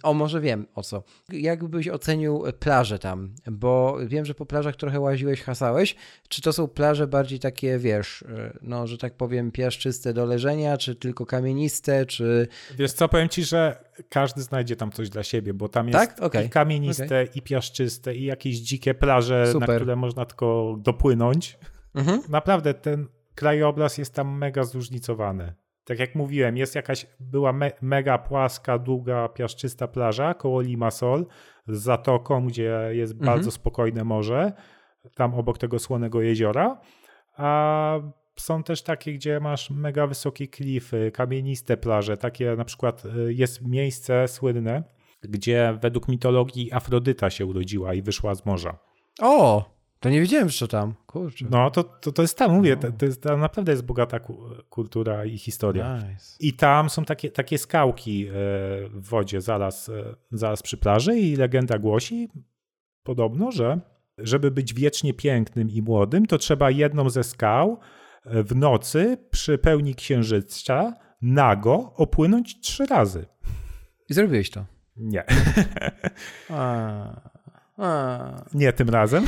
o, 0.03 0.13
może 0.13 0.41
wiem 0.41 0.65
o 0.75 0.83
co. 0.83 1.03
Jak 1.31 1.65
byś 1.65 1.87
ocenił 1.87 2.43
plaże 2.59 2.99
tam? 2.99 3.35
Bo 3.51 3.97
wiem, 4.07 4.25
że 4.25 4.33
po 4.33 4.45
plażach 4.45 4.75
trochę 4.75 4.99
łaziłeś, 4.99 5.41
hasałeś. 5.41 5.95
Czy 6.29 6.41
to 6.41 6.53
są 6.53 6.67
plaże 6.67 7.07
bardziej 7.07 7.39
takie, 7.39 7.77
wiesz, 7.77 8.23
no, 8.61 8.87
że 8.87 8.97
tak 8.97 9.17
powiem, 9.17 9.51
piaszczyste 9.51 10.13
do 10.13 10.25
leżenia, 10.25 10.77
czy 10.77 10.95
tylko 10.95 11.25
kamieniste, 11.25 12.05
czy... 12.05 12.47
Wiesz 12.77 12.93
co, 12.93 13.09
powiem 13.09 13.29
ci, 13.29 13.43
że 13.43 13.83
każdy 14.09 14.41
znajdzie 14.41 14.75
tam 14.75 14.91
coś 14.91 15.09
dla 15.09 15.23
siebie, 15.23 15.53
bo 15.53 15.69
tam 15.69 15.87
jest 15.87 15.99
tak? 15.99 16.23
okay. 16.23 16.45
i 16.45 16.49
kamieniste, 16.49 17.05
okay. 17.05 17.29
i 17.35 17.41
piaszczyste, 17.41 18.15
i 18.15 18.23
jakieś 18.23 18.57
dzikie 18.57 18.93
plaże, 18.93 19.51
Super. 19.51 19.69
na 19.69 19.75
które 19.75 19.95
można 19.95 20.25
tylko 20.25 20.75
dopłynąć. 20.79 21.57
Mhm. 21.95 22.21
Naprawdę 22.29 22.73
ten 22.73 23.07
krajobraz 23.35 23.97
jest 23.97 24.13
tam 24.13 24.37
mega 24.37 24.63
zróżnicowany 24.63 25.53
tak 25.87 25.99
jak 25.99 26.15
mówiłem, 26.15 26.57
jest 26.57 26.75
jakaś, 26.75 27.07
była 27.19 27.53
me, 27.53 27.71
mega 27.81 28.17
płaska, 28.17 28.79
długa, 28.79 29.29
piaszczysta 29.29 29.87
plaża 29.87 30.33
koło 30.33 30.61
Limassol 30.61 31.25
z 31.67 31.81
zatoką, 31.81 32.47
gdzie 32.47 32.79
jest 32.91 33.13
mhm. 33.13 33.25
bardzo 33.25 33.51
spokojne 33.51 34.03
morze, 34.03 34.53
tam 35.15 35.33
obok 35.33 35.57
tego 35.57 35.79
słonego 35.79 36.21
jeziora, 36.21 36.81
a 37.37 37.99
są 38.35 38.63
też 38.63 38.83
takie, 38.83 39.13
gdzie 39.13 39.39
masz 39.39 39.69
mega 39.69 40.07
wysokie 40.07 40.47
klify, 40.47 41.11
kamieniste 41.11 41.77
plaże, 41.77 42.17
takie 42.17 42.55
na 42.55 42.65
przykład 42.65 43.05
y, 43.05 43.33
jest 43.33 43.67
miejsce 43.67 44.27
słynne, 44.27 44.83
gdzie 45.21 45.77
według 45.81 46.07
mitologii 46.07 46.73
Afrodyta 46.73 47.29
się 47.29 47.45
urodziła 47.45 47.93
i 47.93 48.01
wyszła 48.01 48.35
z 48.35 48.45
morza. 48.45 48.77
O! 49.21 49.76
To 49.99 50.09
nie 50.09 50.21
wiedziałem, 50.21 50.49
co 50.49 50.67
tam. 50.67 50.93
Kurczę. 51.05 51.45
No, 51.49 51.71
to, 51.71 51.83
to, 51.83 52.11
to 52.11 52.21
jest 52.21 52.37
tam, 52.37 52.51
mówię, 52.51 52.75
no. 52.75 52.81
to, 52.81 52.97
to 52.97 53.05
jest, 53.05 53.23
tam 53.23 53.39
naprawdę 53.39 53.71
jest 53.71 53.85
bogata 53.85 54.19
kultura 54.69 55.25
i 55.25 55.37
historia. 55.37 55.97
Nice. 55.97 56.37
I 56.39 56.53
tam 56.53 56.89
są 56.89 57.05
takie, 57.05 57.31
takie 57.31 57.57
skałki 57.57 58.27
e, 58.27 58.31
w 58.89 59.09
wodzie 59.09 59.41
zaraz, 59.41 59.89
e, 59.89 60.15
zaraz 60.31 60.61
przy 60.63 60.77
plaży 60.77 61.19
i 61.19 61.35
legenda 61.35 61.79
głosi 61.79 62.29
podobno, 63.03 63.51
że 63.51 63.79
żeby 64.17 64.51
być 64.51 64.73
wiecznie 64.73 65.13
pięknym 65.13 65.69
i 65.69 65.81
młodym, 65.81 66.25
to 66.25 66.37
trzeba 66.37 66.71
jedną 66.71 67.09
ze 67.09 67.23
skał 67.23 67.79
e, 68.25 68.43
w 68.43 68.55
nocy 68.55 69.17
przy 69.31 69.57
pełni 69.57 69.95
księżyca 69.95 70.93
nago 71.21 71.93
opłynąć 71.95 72.59
trzy 72.59 72.85
razy. 72.85 73.25
I 74.09 74.13
zrobiłeś 74.13 74.49
to? 74.49 74.65
Nie. 74.97 75.23
A. 76.49 77.36
A. 77.77 78.45
Nie 78.53 78.73
tym 78.73 78.89
razem. 78.89 79.25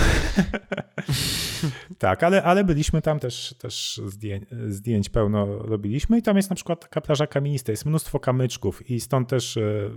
tak, 1.97 2.23
ale, 2.23 2.43
ale 2.43 2.63
byliśmy 2.63 3.01
tam 3.01 3.19
też, 3.19 3.55
też 3.59 4.01
zdjęć, 4.05 4.45
zdjęć 4.67 5.09
pełno 5.09 5.57
robiliśmy 5.57 6.17
i 6.17 6.21
tam 6.21 6.37
jest 6.37 6.49
na 6.49 6.55
przykład 6.55 6.81
taka 6.81 7.01
plaża 7.01 7.27
kamienista, 7.27 7.71
jest 7.71 7.85
mnóstwo 7.85 8.19
kamyczków 8.19 8.89
i 8.89 8.99
stąd 8.99 9.29
też 9.29 9.57
e, 9.57 9.89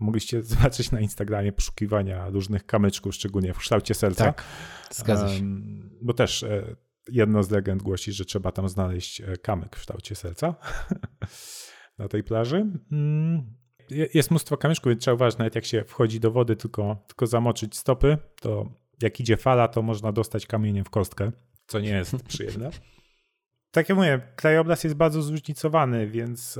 mogliście 0.00 0.42
zobaczyć 0.52 0.90
na 0.90 1.00
Instagramie 1.00 1.52
poszukiwania 1.52 2.28
różnych 2.28 2.66
kamyczków, 2.66 3.14
szczególnie 3.14 3.54
w 3.54 3.58
kształcie 3.58 3.94
serca. 3.94 4.24
Tak, 4.24 4.44
zgadza 4.90 5.28
się. 5.28 5.34
Um, 5.34 5.98
bo 6.02 6.14
też 6.14 6.42
e, 6.42 6.76
jedno 7.08 7.42
z 7.42 7.50
legend 7.50 7.82
głosi, 7.82 8.12
że 8.12 8.24
trzeba 8.24 8.52
tam 8.52 8.68
znaleźć 8.68 9.20
e, 9.20 9.36
kamyk 9.36 9.76
w 9.76 9.80
kształcie 9.80 10.14
serca 10.14 10.54
na 11.98 12.08
tej 12.08 12.24
plaży. 12.24 12.66
Jest 13.90 14.30
mnóstwo 14.30 14.56
kamyczków, 14.56 14.90
więc 14.90 15.02
trzeba 15.02 15.14
uważać, 15.14 15.38
nawet 15.38 15.54
jak 15.54 15.64
się 15.64 15.84
wchodzi 15.84 16.20
do 16.20 16.30
wody, 16.30 16.56
tylko, 16.56 16.96
tylko 17.06 17.26
zamoczyć 17.26 17.76
stopy, 17.76 18.18
to 18.40 18.72
jak 19.02 19.20
idzie 19.20 19.36
fala, 19.36 19.68
to 19.68 19.82
można 19.82 20.12
dostać 20.12 20.46
kamieniem 20.46 20.84
w 20.84 20.90
kostkę, 20.90 21.32
co 21.66 21.80
nie 21.80 21.90
jest 21.90 22.22
przyjemne. 22.28 22.70
Tak 23.70 23.88
jak 23.88 23.98
mówię, 23.98 24.20
krajobraz 24.36 24.84
jest 24.84 24.96
bardzo 24.96 25.22
zróżnicowany, 25.22 26.06
więc 26.06 26.58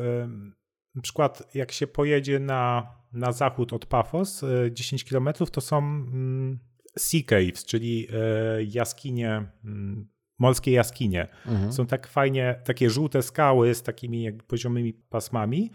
na 0.95 1.03
przykład 1.03 1.55
jak 1.55 1.72
się 1.72 1.87
pojedzie 1.87 2.39
na, 2.39 2.93
na 3.12 3.33
zachód 3.33 3.72
od 3.72 3.87
Pafos, 3.87 4.45
10 4.70 5.03
e, 5.03 5.07
km, 5.09 5.29
to 5.53 5.61
są 5.61 5.79
mm, 5.79 6.59
sea 6.99 7.20
caves, 7.26 7.64
czyli 7.64 8.09
e, 8.12 8.64
jaskinie, 8.64 9.47
mm, 9.64 10.09
morskie 10.39 10.72
jaskinie. 10.72 11.28
Mhm. 11.47 11.72
Są 11.72 11.86
tak 11.86 12.07
fajnie, 12.07 12.61
takie 12.64 12.91
żółte 12.91 13.22
skały 13.22 13.74
z 13.74 13.82
takimi 13.82 14.32
poziomymi 14.32 14.95
pasmami 14.95 15.70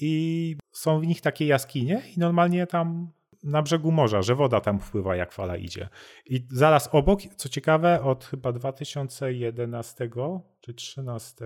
i 0.00 0.56
są 0.72 1.00
w 1.00 1.06
nich 1.06 1.20
takie 1.20 1.46
jaskinie 1.46 2.02
i 2.16 2.18
normalnie 2.18 2.66
tam 2.66 3.12
na 3.44 3.62
brzegu 3.62 3.92
morza, 3.92 4.22
że 4.22 4.34
woda 4.34 4.60
tam 4.60 4.80
wpływa 4.80 5.16
jak 5.16 5.32
fala 5.32 5.56
idzie. 5.56 5.88
I 6.26 6.46
zaraz 6.50 6.88
obok, 6.92 7.20
co 7.36 7.48
ciekawe, 7.48 8.02
od 8.02 8.24
chyba 8.24 8.52
2011 8.52 10.08
czy 10.60 10.72
2013 10.72 11.44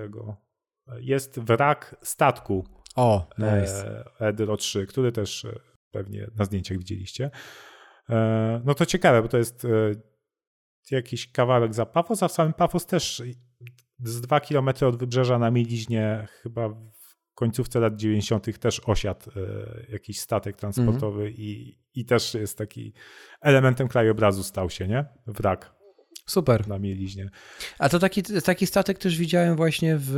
jest 1.00 1.40
wrak 1.40 1.96
statku. 2.02 2.66
O, 2.96 3.28
nice. 3.38 4.04
Edro 4.20 4.56
3, 4.56 4.86
który 4.86 5.12
też 5.12 5.44
e, 5.44 5.58
pewnie 5.90 6.26
na 6.36 6.44
zdjęciach 6.44 6.78
widzieliście. 6.78 7.30
E, 8.10 8.60
no 8.64 8.74
to 8.74 8.86
ciekawe, 8.86 9.22
bo 9.22 9.28
to 9.28 9.38
jest 9.38 9.64
e, 9.64 9.68
jakiś 10.90 11.32
kawałek 11.32 11.74
za 11.74 11.86
Pafos, 11.86 12.22
a 12.22 12.28
w 12.28 12.32
samym 12.32 12.52
Pafos 12.52 12.86
też 12.86 13.22
z 14.04 14.20
dwa 14.20 14.40
kilometry 14.40 14.86
od 14.86 14.96
wybrzeża 14.96 15.38
na 15.38 15.50
mieliźnie 15.50 16.28
chyba 16.42 16.74
końcówce 17.34 17.80
lat 17.80 17.96
90. 17.96 18.58
też 18.58 18.80
osiadł 18.84 19.30
e, 19.30 19.42
jakiś 19.88 20.20
statek 20.20 20.56
transportowy 20.56 21.22
mm. 21.22 21.34
i, 21.34 21.78
i 21.94 22.04
też 22.04 22.34
jest 22.34 22.58
taki 22.58 22.92
elementem 23.40 23.88
krajobrazu 23.88 24.42
stał 24.42 24.70
się, 24.70 24.88
nie? 24.88 25.04
Wrak. 25.26 25.74
Super. 26.26 26.68
Na 26.68 26.78
mieliźnie. 26.78 27.30
A 27.78 27.88
to 27.88 27.98
taki, 27.98 28.22
taki 28.22 28.66
statek 28.66 28.98
też 28.98 29.18
widziałem 29.18 29.56
właśnie 29.56 29.96
w, 29.98 30.10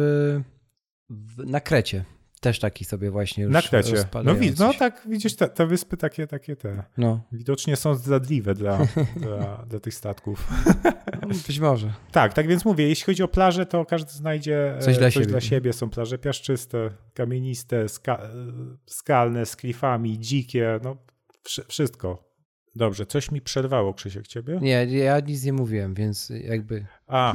w 1.11 1.47
na 1.47 1.61
Krecie. 1.61 2.05
Też 2.45 2.59
taki 2.59 2.84
sobie 2.84 3.11
właśnie 3.11 3.45
już 3.45 3.53
Na 3.53 3.62
Krecie. 3.62 4.05
No, 4.24 4.34
no 4.59 4.74
tak, 4.74 5.03
widzisz, 5.07 5.36
te, 5.36 5.49
te, 5.49 5.66
wyspy 5.66 5.97
takie, 5.97 6.26
takie 6.26 6.57
te. 6.57 6.82
No. 6.97 7.20
Widocznie 7.32 7.76
są 7.76 7.95
zdradliwe 7.95 8.55
dla, 8.55 8.78
dla, 9.16 9.64
dla 9.68 9.80
tych 9.80 9.95
statków. 9.95 10.49
Być 11.47 11.61
może. 11.61 11.92
Tak, 12.12 12.32
tak 12.32 12.47
więc 12.47 12.64
mówię, 12.64 12.88
jeśli 12.88 13.05
chodzi 13.05 13.22
o 13.22 13.28
plaże, 13.28 13.66
to 13.66 13.84
każdy 13.84 14.12
znajdzie 14.12 14.76
coś, 14.80 14.99
dla, 14.99 15.07
coś 15.07 15.14
siebie. 15.14 15.26
dla 15.26 15.40
siebie. 15.40 15.72
Są 15.72 15.90
plaże 15.90 16.18
piaszczyste, 16.18 16.90
kamieniste, 17.14 17.88
ska 17.88 18.20
skalne, 18.86 19.47
z 19.47 19.57
klifami, 19.57 20.18
dzikie, 20.18 20.80
no 20.82 20.97
wszystko. 21.68 22.34
Dobrze, 22.76 23.07
coś 23.07 23.30
mi 23.30 23.40
przerwało, 23.40 23.95
Krzysiek, 23.95 24.26
ciebie? 24.26 24.59
Nie, 24.62 24.86
ja 24.86 25.20
nic 25.20 25.45
nie 25.45 25.53
mówiłem, 25.53 25.95
więc 25.95 26.32
jakby... 26.45 26.86
A, 27.07 27.34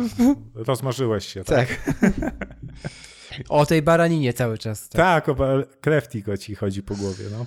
rozmarzyłeś 0.56 1.26
się, 1.26 1.44
tak? 1.44 1.68
tak. 1.86 2.00
O 3.50 3.66
tej 3.66 3.82
baraninie 3.82 4.34
cały 4.34 4.58
czas. 4.58 4.90
Tak, 4.90 5.26
tak 5.26 5.30
o 5.30 5.36
krew 5.82 6.08
tylko 6.08 6.38
ci 6.38 6.56
chodzi 6.56 6.84
po 6.84 6.96
głowie, 6.96 7.26
no. 7.32 7.46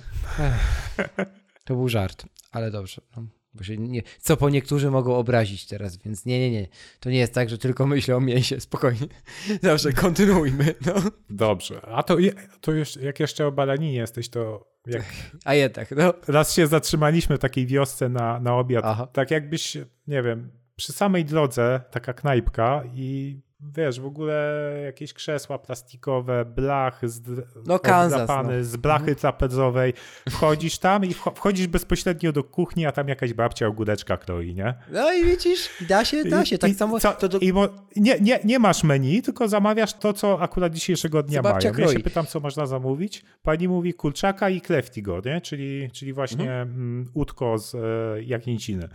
To 1.65 1.75
był 1.75 1.89
żart, 1.89 2.25
ale 2.51 2.71
dobrze. 2.71 3.01
No. 3.17 3.23
Bo 3.53 3.63
się 3.63 3.77
nie, 3.77 4.01
co 4.19 4.37
po 4.37 4.49
niektórzy 4.49 4.91
mogą 4.91 5.15
obrazić 5.15 5.67
teraz, 5.67 5.97
więc 5.97 6.25
nie, 6.25 6.39
nie, 6.39 6.51
nie. 6.51 6.67
To 6.99 7.09
nie 7.09 7.17
jest 7.17 7.33
tak, 7.33 7.49
że 7.49 7.57
tylko 7.57 7.87
myślę 7.87 8.15
o 8.15 8.21
mięsie, 8.21 8.59
spokojnie. 8.59 9.07
Dobrze, 9.63 9.93
kontynuujmy. 9.93 10.75
No. 10.85 10.93
Dobrze. 11.29 11.81
A 11.81 12.03
to, 12.03 12.17
to 12.61 12.71
już, 12.71 12.95
jak 12.95 13.19
jeszcze 13.19 13.47
o 13.47 13.51
balaninie 13.51 13.93
jesteś, 13.93 14.29
to 14.29 14.73
jak... 14.87 15.03
A 15.45 15.53
jednak, 15.53 15.91
no. 15.91 16.13
Raz 16.27 16.53
się 16.53 16.67
zatrzymaliśmy 16.67 17.37
w 17.37 17.39
takiej 17.39 17.67
wiosce 17.67 18.09
na, 18.09 18.39
na 18.39 18.55
obiad. 18.55 18.83
Aha. 18.87 19.07
Tak 19.07 19.31
jakbyś, 19.31 19.77
nie 20.07 20.23
wiem, 20.23 20.51
przy 20.75 20.93
samej 20.93 21.25
drodze 21.25 21.81
taka 21.91 22.13
knajpka 22.13 22.83
i 22.93 23.39
wiesz, 23.77 23.99
w 23.99 24.05
ogóle 24.05 24.63
jakieś 24.85 25.13
krzesła 25.13 25.59
plastikowe, 25.59 26.45
blachy 26.45 27.09
z, 27.09 27.21
no, 27.67 27.79
Kansas, 27.79 28.29
no. 28.29 28.49
z 28.61 28.75
blachy 28.75 29.01
mhm. 29.01 29.17
trapezowej. 29.17 29.93
Wchodzisz 30.29 30.77
tam 30.77 31.05
i 31.05 31.13
wchodzisz 31.13 31.67
bezpośrednio 31.67 32.31
do 32.31 32.43
kuchni, 32.43 32.85
a 32.85 32.91
tam 32.91 33.07
jakaś 33.07 33.33
babcia 33.33 33.67
ogóreczka 33.67 34.17
kroi, 34.17 34.55
nie? 34.55 34.73
No 34.91 35.13
i 35.13 35.25
widzisz, 35.25 35.69
da 35.89 36.05
się, 36.05 36.23
da 36.23 36.45
się, 36.45 36.57
tak 36.57 36.71
I, 36.71 36.73
samo. 36.73 36.99
Co, 36.99 37.29
do... 37.29 37.39
i 37.39 37.53
mo, 37.53 37.67
nie, 37.95 38.19
nie, 38.19 38.39
nie 38.43 38.59
masz 38.59 38.83
menu, 38.83 39.21
tylko 39.21 39.47
zamawiasz 39.47 39.93
to, 39.93 40.13
co 40.13 40.41
akurat 40.41 40.73
dzisiejszego 40.73 41.23
dnia 41.23 41.41
mają. 41.41 41.59
Kroi. 41.59 41.81
Ja 41.81 41.87
się 41.87 41.99
pytam, 41.99 42.25
co 42.25 42.39
można 42.39 42.65
zamówić. 42.65 43.25
Pani 43.43 43.67
mówi 43.67 43.93
kurczaka 43.93 44.49
i 44.49 44.61
kleftigo, 44.61 45.21
nie? 45.25 45.41
Czyli, 45.41 45.91
czyli 45.91 46.13
właśnie 46.13 46.51
mhm. 46.51 46.69
Mm, 46.69 47.05
udko 47.13 47.57
z 47.57 47.75
e, 47.75 48.23
jagnięciny. 48.23 48.89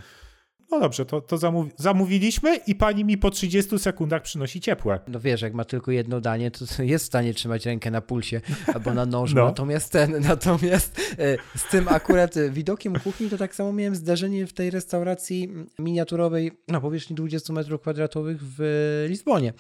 No 0.71 0.81
dobrze, 0.81 1.07
to, 1.07 1.21
to 1.21 1.39
zamówi 1.39 1.71
zamówiliśmy 1.77 2.57
i 2.57 2.75
pani 2.75 3.05
mi 3.05 3.19
po 3.19 3.31
30 3.31 3.79
sekundach 3.79 4.23
przynosi 4.23 4.61
ciepłe. 4.61 5.01
No 5.09 5.21
wiesz, 5.21 5.43
jak 5.43 5.55
ma 5.55 5.65
tylko 5.65 5.91
jedno 5.91 6.21
danie, 6.21 6.51
to 6.51 6.65
jest 6.83 7.05
w 7.05 7.09
stanie 7.09 7.35
trzymać 7.35 7.67
rękę 7.67 7.91
na 7.91 8.01
pulsie 8.01 8.41
albo 8.75 8.95
na 8.95 9.07
nożu. 9.07 9.37
No. 9.37 9.45
Natomiast 9.45 9.93
ten, 9.93 10.21
natomiast 10.29 11.01
e, 11.19 11.59
z 11.59 11.71
tym 11.71 11.89
akurat 11.89 12.35
widokiem 12.51 12.95
kuchni 13.05 13.31
to 13.31 13.39
tak 13.39 13.55
samo 13.55 13.73
miałem 13.73 13.95
zdarzenie 13.95 14.47
w 14.47 14.53
tej 14.53 14.71
restauracji 14.71 15.53
miniaturowej 15.79 16.53
na 16.69 16.81
powierzchni 16.81 17.17
20 17.17 17.53
metrów 17.53 17.81
kwadratowych 17.81 18.39
w 18.43 19.05
Lizbonie 19.09 19.53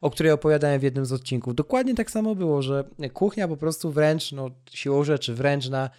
o 0.00 0.10
której 0.10 0.32
opowiadałem 0.32 0.80
w 0.80 0.82
jednym 0.82 1.06
z 1.06 1.12
odcinków. 1.12 1.54
Dokładnie 1.54 1.94
tak 1.94 2.10
samo 2.10 2.34
było, 2.34 2.62
że 2.62 2.84
kuchnia 3.12 3.48
po 3.48 3.56
prostu 3.56 3.92
wręcz, 3.92 4.32
no 4.32 4.50
siłą 4.70 5.04
rzeczy, 5.04 5.34
wręcz 5.34 5.68
na, 5.68 5.90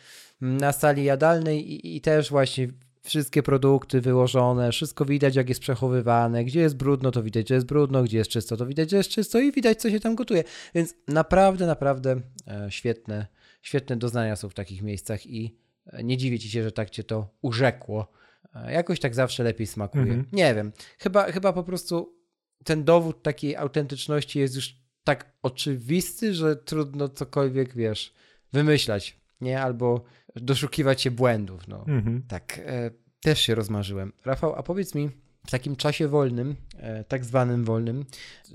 na 0.42 0.72
sali 0.72 1.04
jadalnej 1.04 1.72
i, 1.72 1.98
i 1.98 2.02
też 2.02 2.30
właśnie 2.30 2.68
wszystkie 3.04 3.44
produkty 3.44 4.02
wyłożone, 4.02 4.72
wszystko 4.72 5.06
widać, 5.06 5.36
jak 5.36 5.50
jest 5.50 5.62
przechowywane, 5.62 6.46
gdzie 6.46 6.60
jest 6.60 6.78
brudno, 6.78 7.12
to 7.12 7.24
widać, 7.24 7.50
że 7.50 7.56
jest 7.56 7.68
brudno, 7.68 8.04
gdzie 8.04 8.18
jest 8.18 8.30
czysto, 8.30 8.58
to 8.58 8.66
widać, 8.66 8.90
że 8.90 8.98
jest 8.98 9.10
czysto 9.10 9.40
i 9.40 9.52
widać, 9.52 9.82
co 9.82 9.90
się 9.90 10.00
tam 10.00 10.16
gotuje. 10.16 10.44
Więc 10.76 10.96
naprawdę, 11.08 11.68
naprawdę 11.68 12.22
e, 12.48 12.72
świetne, 12.72 13.28
świetne 13.62 13.96
doznania 13.96 14.36
są 14.36 14.50
w 14.50 14.54
takich 14.54 14.82
miejscach 14.82 15.26
i 15.26 15.58
e, 15.86 16.04
nie 16.04 16.18
dziwię 16.18 16.40
ci 16.40 16.50
się, 16.50 16.64
że 16.64 16.72
tak 16.72 16.90
cię 16.90 17.04
to 17.04 17.30
urzekło. 17.42 18.12
E, 18.56 18.74
jakoś 18.74 19.00
tak 19.00 19.16
zawsze 19.16 19.44
lepiej 19.44 19.68
smakuje. 19.68 20.04
Mhm. 20.04 20.26
Nie 20.32 20.56
wiem, 20.56 20.72
chyba, 21.00 21.32
chyba 21.32 21.54
po 21.54 21.64
prostu 21.64 22.16
ten 22.64 22.84
dowód 22.84 23.24
takiej 23.24 23.56
autentyczności 23.56 24.40
jest 24.40 24.56
już 24.56 24.76
tak 25.04 25.32
oczywisty, 25.42 26.34
że 26.34 26.56
trudno 26.56 27.10
cokolwiek, 27.10 27.76
wiesz, 27.76 28.14
wymyślać, 28.54 29.20
nie? 29.42 29.62
Albo 29.62 30.04
doszukiwać 30.36 31.02
się 31.02 31.12
błędów. 31.12 31.68
No. 31.68 31.86
Mhm. 31.88 32.24
Tak, 32.28 32.60
e, 32.66 32.92
też 33.22 33.40
się 33.40 33.56
rozmarzyłem. 33.56 34.14
Rafał, 34.26 34.56
a 34.56 34.64
powiedz 34.64 34.96
mi, 34.96 35.10
w 35.48 35.52
takim 35.52 35.76
czasie 35.76 36.08
wolnym, 36.08 36.56
e, 36.78 37.04
tak 37.04 37.26
zwanym 37.26 37.64
wolnym, 37.64 38.06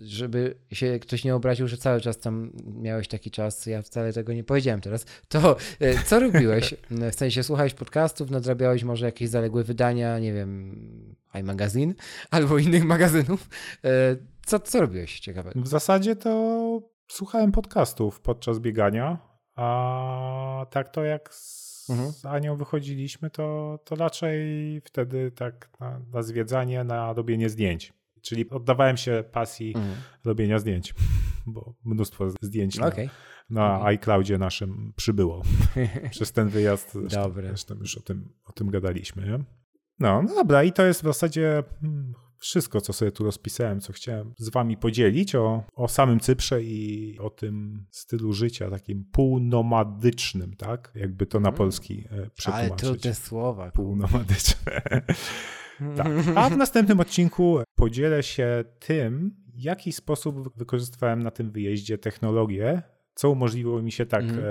żeby 0.02 0.54
się 0.72 0.98
ktoś 0.98 1.24
nie 1.24 1.34
obraził, 1.34 1.68
że 1.68 1.76
cały 1.76 2.00
czas 2.00 2.18
tam 2.18 2.52
miałeś 2.64 3.08
taki 3.08 3.30
czas, 3.30 3.66
ja 3.66 3.82
wcale 3.82 4.12
tego 4.12 4.32
nie 4.32 4.44
powiedziałem 4.44 4.80
teraz, 4.80 5.06
to 5.28 5.56
e, 5.80 6.04
co 6.04 6.20
robiłeś? 6.30 6.74
W 6.90 7.14
sensie 7.14 7.42
słuchałeś 7.42 7.74
podcastów, 7.74 8.30
nadrabiałeś 8.30 8.84
może 8.84 9.06
jakieś 9.06 9.28
zaległe 9.28 9.64
wydania, 9.64 10.18
nie 10.18 10.32
wiem, 10.32 11.16
iMagazine 11.34 11.94
albo 12.30 12.58
innych 12.58 12.84
magazynów. 12.84 13.48
E, 13.84 14.16
co, 14.46 14.60
co 14.60 14.80
robiłeś 14.80 15.20
ciekawego? 15.20 15.60
W 15.60 15.68
zasadzie 15.68 16.16
to 16.16 16.82
słuchałem 17.08 17.52
podcastów 17.52 18.20
podczas 18.20 18.58
biegania, 18.58 19.18
a 19.56 20.66
tak 20.70 20.88
to 20.88 21.04
jak 21.04 21.34
mhm. 21.90 22.12
z 22.12 22.24
Anią 22.24 22.56
wychodziliśmy, 22.56 23.30
to, 23.30 23.78
to 23.84 23.94
raczej 23.94 24.40
wtedy 24.84 25.30
tak 25.30 25.70
na, 25.80 26.00
na 26.12 26.22
zwiedzanie, 26.22 26.84
na 26.84 27.12
robienie 27.12 27.48
zdjęć. 27.48 27.92
Czyli 28.22 28.50
oddawałem 28.50 28.96
się 28.96 29.24
pasji 29.32 29.76
mhm. 29.76 29.96
robienia 30.24 30.58
zdjęć, 30.58 30.94
bo 31.46 31.74
mnóstwo 31.84 32.30
zdjęć 32.42 32.78
okay. 32.78 33.08
na, 33.50 33.60
na 33.60 33.74
mhm. 33.74 33.86
iCloudzie 33.86 34.38
naszym 34.38 34.92
przybyło 34.96 35.42
przez 36.10 36.32
ten 36.32 36.48
wyjazd. 36.48 36.92
Zresztą, 36.92 37.32
zresztą 37.32 37.74
już 37.74 37.98
o 37.98 38.00
tym, 38.00 38.32
o 38.44 38.52
tym 38.52 38.70
gadaliśmy. 38.70 39.26
Nie? 39.26 39.44
No, 39.98 40.22
no 40.22 40.34
dobra, 40.34 40.64
i 40.64 40.72
to 40.72 40.86
jest 40.86 41.00
w 41.00 41.04
zasadzie 41.04 41.62
hmm, 41.80 42.14
wszystko, 42.38 42.80
co 42.80 42.92
sobie 42.92 43.12
tu 43.12 43.24
rozpisałem, 43.24 43.80
co 43.80 43.92
chciałem 43.92 44.34
z 44.36 44.48
wami 44.48 44.76
podzielić 44.76 45.34
o, 45.34 45.64
o 45.74 45.88
samym 45.88 46.20
Cyprze 46.20 46.62
i 46.62 47.16
o 47.18 47.30
tym 47.30 47.86
stylu 47.90 48.32
życia 48.32 48.70
takim 48.70 49.04
półnomadycznym, 49.12 50.56
tak? 50.56 50.92
Jakby 50.94 51.26
to 51.26 51.40
na 51.40 51.52
polski 51.52 52.04
e, 52.10 52.30
przetłumaczyć. 52.30 52.70
Ale 52.70 52.76
trudne 52.76 53.14
słowa. 53.14 53.70
Półnomadyczne. 53.70 54.82
tak. 55.96 56.08
A 56.34 56.50
w 56.50 56.56
następnym 56.56 57.00
odcinku 57.00 57.58
podzielę 57.74 58.22
się 58.22 58.64
tym, 58.78 59.36
w 59.54 59.60
jaki 59.60 59.92
sposób 59.92 60.58
wykorzystywałem 60.58 61.22
na 61.22 61.30
tym 61.30 61.50
wyjeździe 61.50 61.98
technologię, 61.98 62.82
co 63.14 63.30
umożliwiło 63.30 63.82
mi 63.82 63.92
się 63.92 64.06
tak 64.06 64.22
mm. 64.22 64.44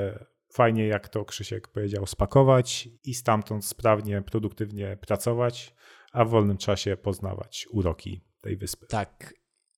fajnie, 0.53 0.87
jak 0.87 1.09
to 1.09 1.25
Krzysiek 1.25 1.67
powiedział, 1.67 2.07
spakować 2.07 2.89
i 3.03 3.13
stamtąd 3.13 3.65
sprawnie, 3.65 4.21
produktywnie 4.21 4.97
pracować, 4.97 5.75
a 6.11 6.25
w 6.25 6.29
wolnym 6.29 6.57
czasie 6.57 6.97
poznawać 6.97 7.67
uroki 7.71 8.21
tej 8.41 8.57
wyspy. 8.57 8.87
Tak. 8.87 9.33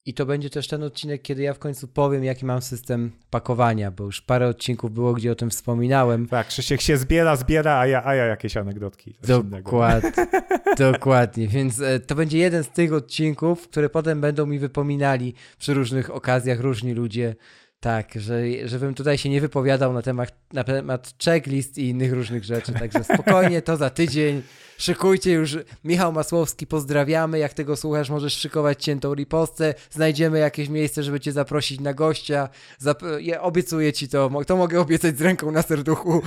I 0.05 0.13
to 0.13 0.25
będzie 0.25 0.49
też 0.49 0.67
ten 0.67 0.83
odcinek, 0.83 1.21
kiedy 1.21 1.41
ja 1.41 1.53
w 1.53 1.59
końcu 1.59 1.87
powiem, 1.87 2.23
jaki 2.23 2.45
mam 2.45 2.61
system 2.61 3.11
pakowania, 3.29 3.91
bo 3.91 4.03
już 4.03 4.21
parę 4.21 4.47
odcinków 4.47 4.91
było, 4.91 5.13
gdzie 5.13 5.31
o 5.31 5.35
tym 5.35 5.49
wspominałem. 5.49 6.27
Tak, 6.27 6.47
Krzysiek 6.47 6.81
się 6.81 6.97
zbiera, 6.97 7.35
zbiera, 7.35 7.79
a 7.79 7.87
ja, 7.87 8.05
a 8.05 8.15
ja 8.15 8.25
jakieś 8.25 8.57
anegdotki. 8.57 9.17
Dokładnie, 9.27 10.11
dokładnie. 10.91 11.47
Więc 11.47 11.81
e, 11.81 11.99
to 11.99 12.15
będzie 12.15 12.37
jeden 12.37 12.63
z 12.63 12.69
tych 12.69 12.93
odcinków, 12.93 13.67
które 13.67 13.89
potem 13.89 14.21
będą 14.21 14.45
mi 14.45 14.59
wypominali 14.59 15.33
przy 15.57 15.73
różnych 15.73 16.15
okazjach 16.15 16.59
różni 16.59 16.93
ludzie, 16.93 17.35
tak, 17.79 18.13
że, 18.15 18.41
żebym 18.65 18.93
tutaj 18.93 19.17
się 19.17 19.29
nie 19.29 19.41
wypowiadał 19.41 19.93
na 19.93 20.01
temat, 20.01 20.33
na 20.53 20.63
temat 20.63 21.13
checklist 21.25 21.77
i 21.77 21.89
innych 21.89 22.13
różnych 22.13 22.43
rzeczy, 22.43 22.73
także 22.73 23.03
spokojnie, 23.03 23.61
to 23.61 23.77
za 23.77 23.89
tydzień. 23.89 24.41
Szykujcie 24.77 25.31
już, 25.31 25.57
Michał 25.83 26.13
Masłowski, 26.13 26.67
pozdrawiamy, 26.67 27.39
jak 27.39 27.53
tego 27.53 27.75
słuchasz, 27.75 28.09
możesz 28.09 28.33
szykować 28.33 28.83
ciętą 28.83 29.13
ripostę, 29.13 29.73
znajdziemy 29.91 30.39
jakieś 30.39 30.69
miejsce, 30.69 31.03
żeby 31.03 31.19
cię 31.19 31.31
zaprosić 31.31 31.79
na 31.79 31.93
gościa, 31.93 32.49
Zap 32.77 33.01
ja 33.21 33.41
obiecuję 33.41 33.93
ci 33.93 34.09
to, 34.09 34.31
to 34.47 34.57
mogę 34.57 34.81
obiecać 34.81 35.17
z 35.17 35.21
ręką 35.21 35.51
na 35.51 35.61
serduchu, 35.61 36.21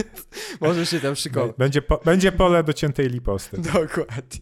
możesz 0.60 0.90
się 0.90 1.00
tam 1.00 1.16
szykować. 1.16 1.56
Będzie, 1.58 1.82
po, 1.82 2.00
będzie 2.04 2.32
pole 2.32 2.64
do 2.64 2.72
ciętej 2.72 3.08
riposty. 3.08 3.56
Dokładnie. 3.58 4.40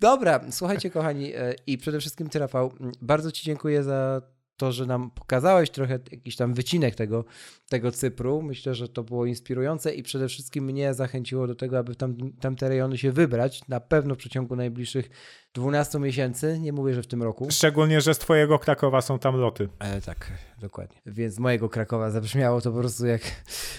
Dobra, 0.00 0.40
słuchajcie 0.50 0.90
kochani 0.90 1.34
e, 1.34 1.54
i 1.66 1.78
przede 1.78 2.00
wszystkim 2.00 2.28
ty 2.28 2.38
Rafał, 2.38 2.72
bardzo 3.02 3.32
ci 3.32 3.44
dziękuję 3.44 3.82
za 3.82 4.22
to, 4.60 4.72
że 4.72 4.86
nam 4.86 5.10
pokazałeś 5.10 5.70
trochę 5.70 5.98
jakiś 6.10 6.36
tam 6.36 6.54
wycinek 6.54 6.94
tego, 6.94 7.24
tego 7.68 7.92
Cypru. 7.92 8.42
Myślę, 8.42 8.74
że 8.74 8.88
to 8.88 9.04
było 9.04 9.26
inspirujące 9.26 9.94
i 9.94 10.02
przede 10.02 10.28
wszystkim 10.28 10.64
mnie 10.64 10.94
zachęciło 10.94 11.46
do 11.46 11.54
tego, 11.54 11.78
aby 11.78 11.94
tam, 11.94 12.16
tamte 12.40 12.68
rejony 12.68 12.98
się 12.98 13.12
wybrać. 13.12 13.68
Na 13.68 13.80
pewno 13.80 14.14
w 14.14 14.18
przeciągu 14.18 14.56
najbliższych 14.56 15.10
12 15.54 15.98
miesięcy. 15.98 16.58
Nie 16.60 16.72
mówię, 16.72 16.94
że 16.94 17.02
w 17.02 17.06
tym 17.06 17.22
roku. 17.22 17.48
Szczególnie, 17.50 18.00
że 18.00 18.14
z 18.14 18.18
twojego 18.18 18.58
Krakowa 18.58 19.00
są 19.00 19.18
tam 19.18 19.36
loty. 19.36 19.68
E, 19.78 20.00
tak, 20.00 20.32
dokładnie. 20.60 20.96
Więc 21.06 21.34
z 21.34 21.38
mojego 21.38 21.68
Krakowa 21.68 22.10
zabrzmiało 22.10 22.60
to 22.60 22.72
po 22.72 22.78
prostu 22.78 23.06
jak... 23.06 23.22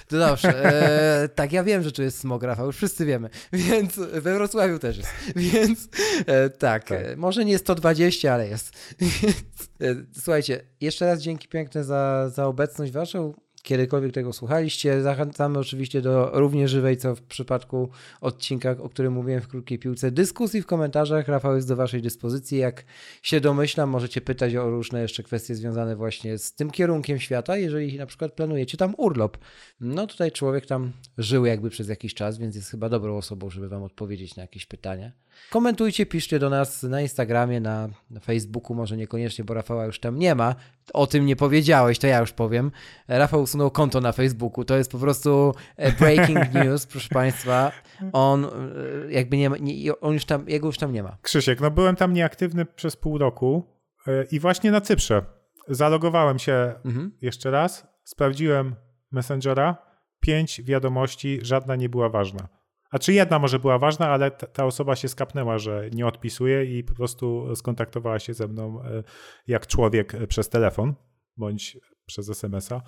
To 0.07 0.19
dobrze. 0.19 0.65
E, 0.65 1.29
tak, 1.35 1.51
ja 1.51 1.63
wiem, 1.63 1.83
że 1.83 1.91
tu 1.91 2.03
jest 2.03 2.19
smog, 2.19 2.43
Rafał, 2.43 2.65
już 2.65 2.75
wszyscy 2.75 3.05
wiemy. 3.05 3.29
Więc 3.53 3.95
we 3.95 4.33
Wrocławiu 4.33 4.79
też 4.79 4.97
jest. 4.97 5.11
Więc 5.35 5.89
e, 6.25 6.49
tak, 6.49 6.83
tak. 6.83 7.05
E, 7.05 7.15
może 7.15 7.45
nie 7.45 7.57
120, 7.57 8.33
ale 8.33 8.47
jest. 8.47 8.71
E, 9.81 9.95
słuchajcie, 10.13 10.61
jeszcze 10.81 11.05
raz 11.05 11.21
dzięki 11.21 11.47
piękne 11.47 11.83
za, 11.83 12.29
za 12.29 12.45
obecność 12.45 12.91
waszą 12.91 13.33
kiedykolwiek 13.61 14.13
tego 14.13 14.33
słuchaliście. 14.33 15.01
Zachęcamy 15.01 15.59
oczywiście 15.59 16.01
do 16.01 16.31
równie 16.33 16.67
żywej, 16.67 16.97
co 16.97 17.15
w 17.15 17.21
przypadku 17.21 17.89
odcinka, 18.21 18.71
o 18.71 18.89
którym 18.89 19.13
mówiłem 19.13 19.41
w 19.41 19.47
krótkiej 19.47 19.79
piłce, 19.79 20.11
dyskusji 20.11 20.61
w 20.61 20.65
komentarzach. 20.65 21.27
Rafał 21.27 21.55
jest 21.55 21.67
do 21.67 21.75
Waszej 21.75 22.01
dyspozycji. 22.01 22.57
Jak 22.57 22.85
się 23.21 23.41
domyślam, 23.41 23.89
możecie 23.89 24.21
pytać 24.21 24.55
o 24.55 24.69
różne 24.69 25.01
jeszcze 25.01 25.23
kwestie 25.23 25.55
związane 25.55 25.95
właśnie 25.95 26.37
z 26.37 26.53
tym 26.53 26.71
kierunkiem 26.71 27.19
świata, 27.19 27.57
jeżeli 27.57 27.97
na 27.97 28.05
przykład 28.05 28.33
planujecie 28.33 28.77
tam 28.77 28.95
urlop. 28.97 29.37
No 29.79 30.07
tutaj 30.07 30.31
człowiek 30.31 30.65
tam 30.65 30.91
żył 31.17 31.45
jakby 31.45 31.69
przez 31.69 31.89
jakiś 31.89 32.13
czas, 32.13 32.37
więc 32.37 32.55
jest 32.55 32.71
chyba 32.71 32.89
dobrą 32.89 33.17
osobą, 33.17 33.49
żeby 33.49 33.69
Wam 33.69 33.83
odpowiedzieć 33.83 34.35
na 34.35 34.41
jakieś 34.41 34.65
pytania. 34.65 35.11
Komentujcie, 35.49 36.05
piszcie 36.05 36.39
do 36.39 36.49
nas 36.49 36.83
na 36.83 37.01
Instagramie, 37.01 37.59
na, 37.59 37.89
Facebooku, 38.23 38.75
może 38.75 38.97
niekoniecznie, 38.97 39.45
bo 39.45 39.53
Rafała 39.53 39.85
już 39.85 39.99
tam 39.99 40.19
nie 40.19 40.35
ma. 40.35 40.55
O 40.93 41.07
tym 41.07 41.25
nie 41.25 41.35
powiedziałeś, 41.35 41.99
to 41.99 42.07
ja 42.07 42.19
już 42.19 42.31
powiem. 42.31 42.71
Rafał 43.07 43.41
usunął 43.41 43.71
konto 43.71 44.01
na 44.01 44.11
Facebooku. 44.11 44.65
To 44.65 44.77
jest 44.77 44.91
po 44.91 44.97
prostu 44.97 45.53
e, 45.77 45.91
breaking 45.91 46.53
news, 46.63 46.85
proszę 46.85 47.09
Państwa. 47.09 47.71
On 48.13 48.45
e, 48.45 48.49
jakby 49.09 49.37
nie 49.37 49.49
ma, 49.49 49.57
nie, 49.57 49.99
on 49.99 50.13
już 50.13 50.25
tam, 50.25 50.49
jego 50.49 50.67
już 50.67 50.77
tam 50.77 50.93
nie 50.93 51.03
ma. 51.03 51.17
Krzysiek, 51.21 51.61
no 51.61 51.71
byłem 51.71 51.95
tam 51.95 52.13
nieaktywny 52.13 52.65
przez 52.65 52.95
pół 52.95 53.17
roku 53.17 53.63
e, 54.07 54.23
i 54.31 54.39
właśnie 54.39 54.71
na 54.71 54.81
Cyprze. 54.81 55.25
Zalogowałem 55.67 56.39
się 56.39 56.73
mhm. 56.85 57.11
jeszcze 57.21 57.51
raz, 57.51 57.87
sprawdziłem 58.03 58.75
Messengera, 59.11 59.77
pięć 60.19 60.61
wiadomości, 60.61 61.39
żadna 61.41 61.75
nie 61.75 61.89
była 61.89 62.09
ważna. 62.09 62.60
A 62.91 62.99
czy 62.99 63.13
jedna 63.13 63.39
może 63.39 63.59
była 63.59 63.79
ważna, 63.79 64.09
ale 64.09 64.31
ta, 64.31 64.65
osoba 64.65 64.95
się 64.95 65.07
skapnęła, 65.07 65.57
że 65.57 65.89
nie 65.93 66.07
odpisuje 66.07 66.79
i 66.79 66.83
po 66.83 66.93
prostu 66.93 67.55
skontaktowała 67.55 68.19
się 68.19 68.33
ze 68.33 68.47
mną 68.47 68.83
e, 68.83 69.03
jak 69.47 69.67
człowiek 69.67 70.15
e, 70.15 70.27
przez 70.27 70.49
telefon 70.49 70.93
bądź 71.37 71.77
przez 72.05 72.29
SMS-a. 72.29 72.81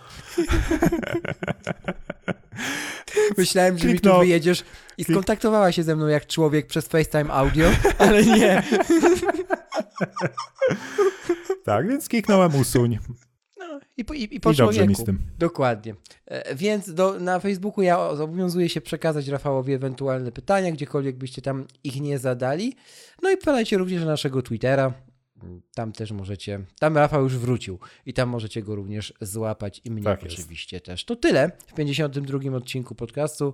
Myślałem, 3.37 3.77
że 3.77 3.87
Kliknął. 3.87 4.13
mi 4.13 4.19
tu 4.19 4.25
wyjedziesz 4.25 4.63
i 4.97 5.03
skontaktowała 5.03 5.71
się 5.71 5.83
ze 5.83 5.95
mną 5.95 6.07
jak 6.07 6.27
człowiek 6.27 6.67
przez 6.67 6.87
FaceTime 6.87 7.33
audio, 7.33 7.69
ale 7.97 8.23
nie. 8.25 8.63
tak, 11.65 11.87
więc 11.87 12.09
kliknąłem 12.09 12.55
usuń. 12.55 12.99
I, 13.97 14.01
i, 14.13 14.35
i 14.35 14.39
po 14.39 14.51
I 14.51 14.55
dobrze 14.55 14.87
mi 14.87 14.95
z 14.95 15.03
tym. 15.03 15.19
Dokładnie. 15.39 15.95
E, 16.25 16.55
więc 16.55 16.93
do, 16.93 17.19
na 17.19 17.39
Facebooku 17.39 17.83
ja 17.83 18.15
zobowiązuję 18.15 18.69
się 18.69 18.81
przekazać 18.81 19.27
Rafałowi 19.27 19.73
ewentualne 19.73 20.31
pytania, 20.31 20.71
gdziekolwiek 20.71 21.17
byście 21.17 21.41
tam 21.41 21.65
ich 21.83 22.01
nie 22.01 22.19
zadali. 22.19 22.75
No 23.21 23.31
i 23.31 23.37
podajcie 23.37 23.77
również 23.77 24.01
na 24.01 24.07
naszego 24.07 24.41
Twittera. 24.41 24.93
Tam 25.75 25.91
też 25.91 26.11
możecie, 26.11 26.59
tam 26.79 26.97
Rafał 26.97 27.23
już 27.23 27.37
wrócił 27.37 27.79
i 28.05 28.13
tam 28.13 28.29
możecie 28.29 28.61
go 28.61 28.75
również 28.75 29.13
złapać 29.21 29.81
i 29.83 29.91
mnie 29.91 30.03
tak 30.03 30.23
oczywiście 30.23 30.75
jest. 30.75 30.85
też. 30.85 31.05
To 31.05 31.15
tyle 31.15 31.51
w 31.67 31.73
52 31.73 32.55
odcinku 32.55 32.95
podcastu 32.95 33.53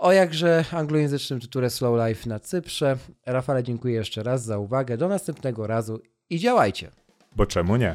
o 0.00 0.12
jakże 0.12 0.64
anglojęzycznym 0.72 1.40
tytule 1.40 1.70
Slow 1.70 2.08
Life 2.08 2.28
na 2.28 2.40
Cyprze. 2.40 2.98
Rafale, 3.26 3.62
dziękuję 3.62 3.94
jeszcze 3.94 4.22
raz 4.22 4.44
za 4.44 4.58
uwagę. 4.58 4.96
Do 4.96 5.08
następnego 5.08 5.66
razu 5.66 6.00
i 6.30 6.38
działajcie. 6.38 6.90
Bo 7.36 7.46
czemu 7.46 7.76
nie? 7.76 7.94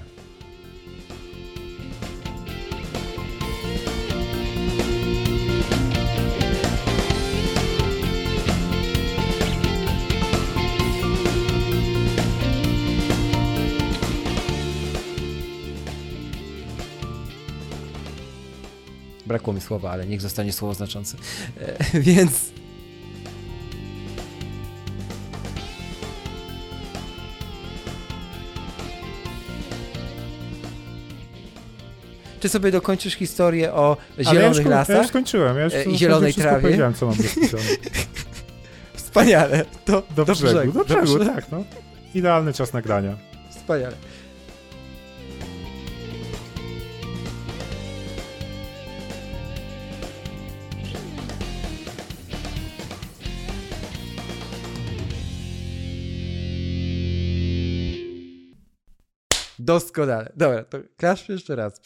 Brakło 19.36 19.54
mi 19.54 19.62
słowa, 19.62 19.92
ale 19.92 20.06
niech 20.06 20.22
zostanie 20.22 20.54
słowo 20.54 20.74
znaczące. 20.74 21.18
E, 21.62 22.00
więc. 22.00 22.32
Czy 32.40 32.50
sobie 32.50 32.72
dokończysz 32.72 33.14
historię 33.14 33.74
o 33.74 33.98
zielonych 34.20 34.66
ja 34.66 34.72
lasach? 34.72 34.96
Ja 34.96 35.02
już 35.02 35.08
skończyłem. 35.08 35.58
Ja 35.58 35.64
już 35.64 35.74
e, 35.74 35.84
I 35.84 35.98
zielonej 35.98 36.34
trawie. 36.34 36.62
powiedziałem, 36.62 36.94
co 36.94 37.06
mam 37.06 37.16
Wspaniale. 38.94 39.66
To, 39.86 40.04
do, 40.16 40.26
do 40.26 40.34
brzegu. 40.34 40.54
brzegu. 40.54 40.86
Do 40.86 41.04
brzegu, 41.04 41.26
tak. 41.26 41.52
No. 41.52 41.64
Idealny 42.14 42.54
czas 42.54 42.74
nagrania. 42.74 43.18
Wspaniale. 43.50 43.96
Doskonale. 59.66 60.32
Dobra, 60.36 60.64
to 60.64 60.78
klaszcz 60.98 61.30
jeszcze 61.30 61.56
raz. 61.56 61.82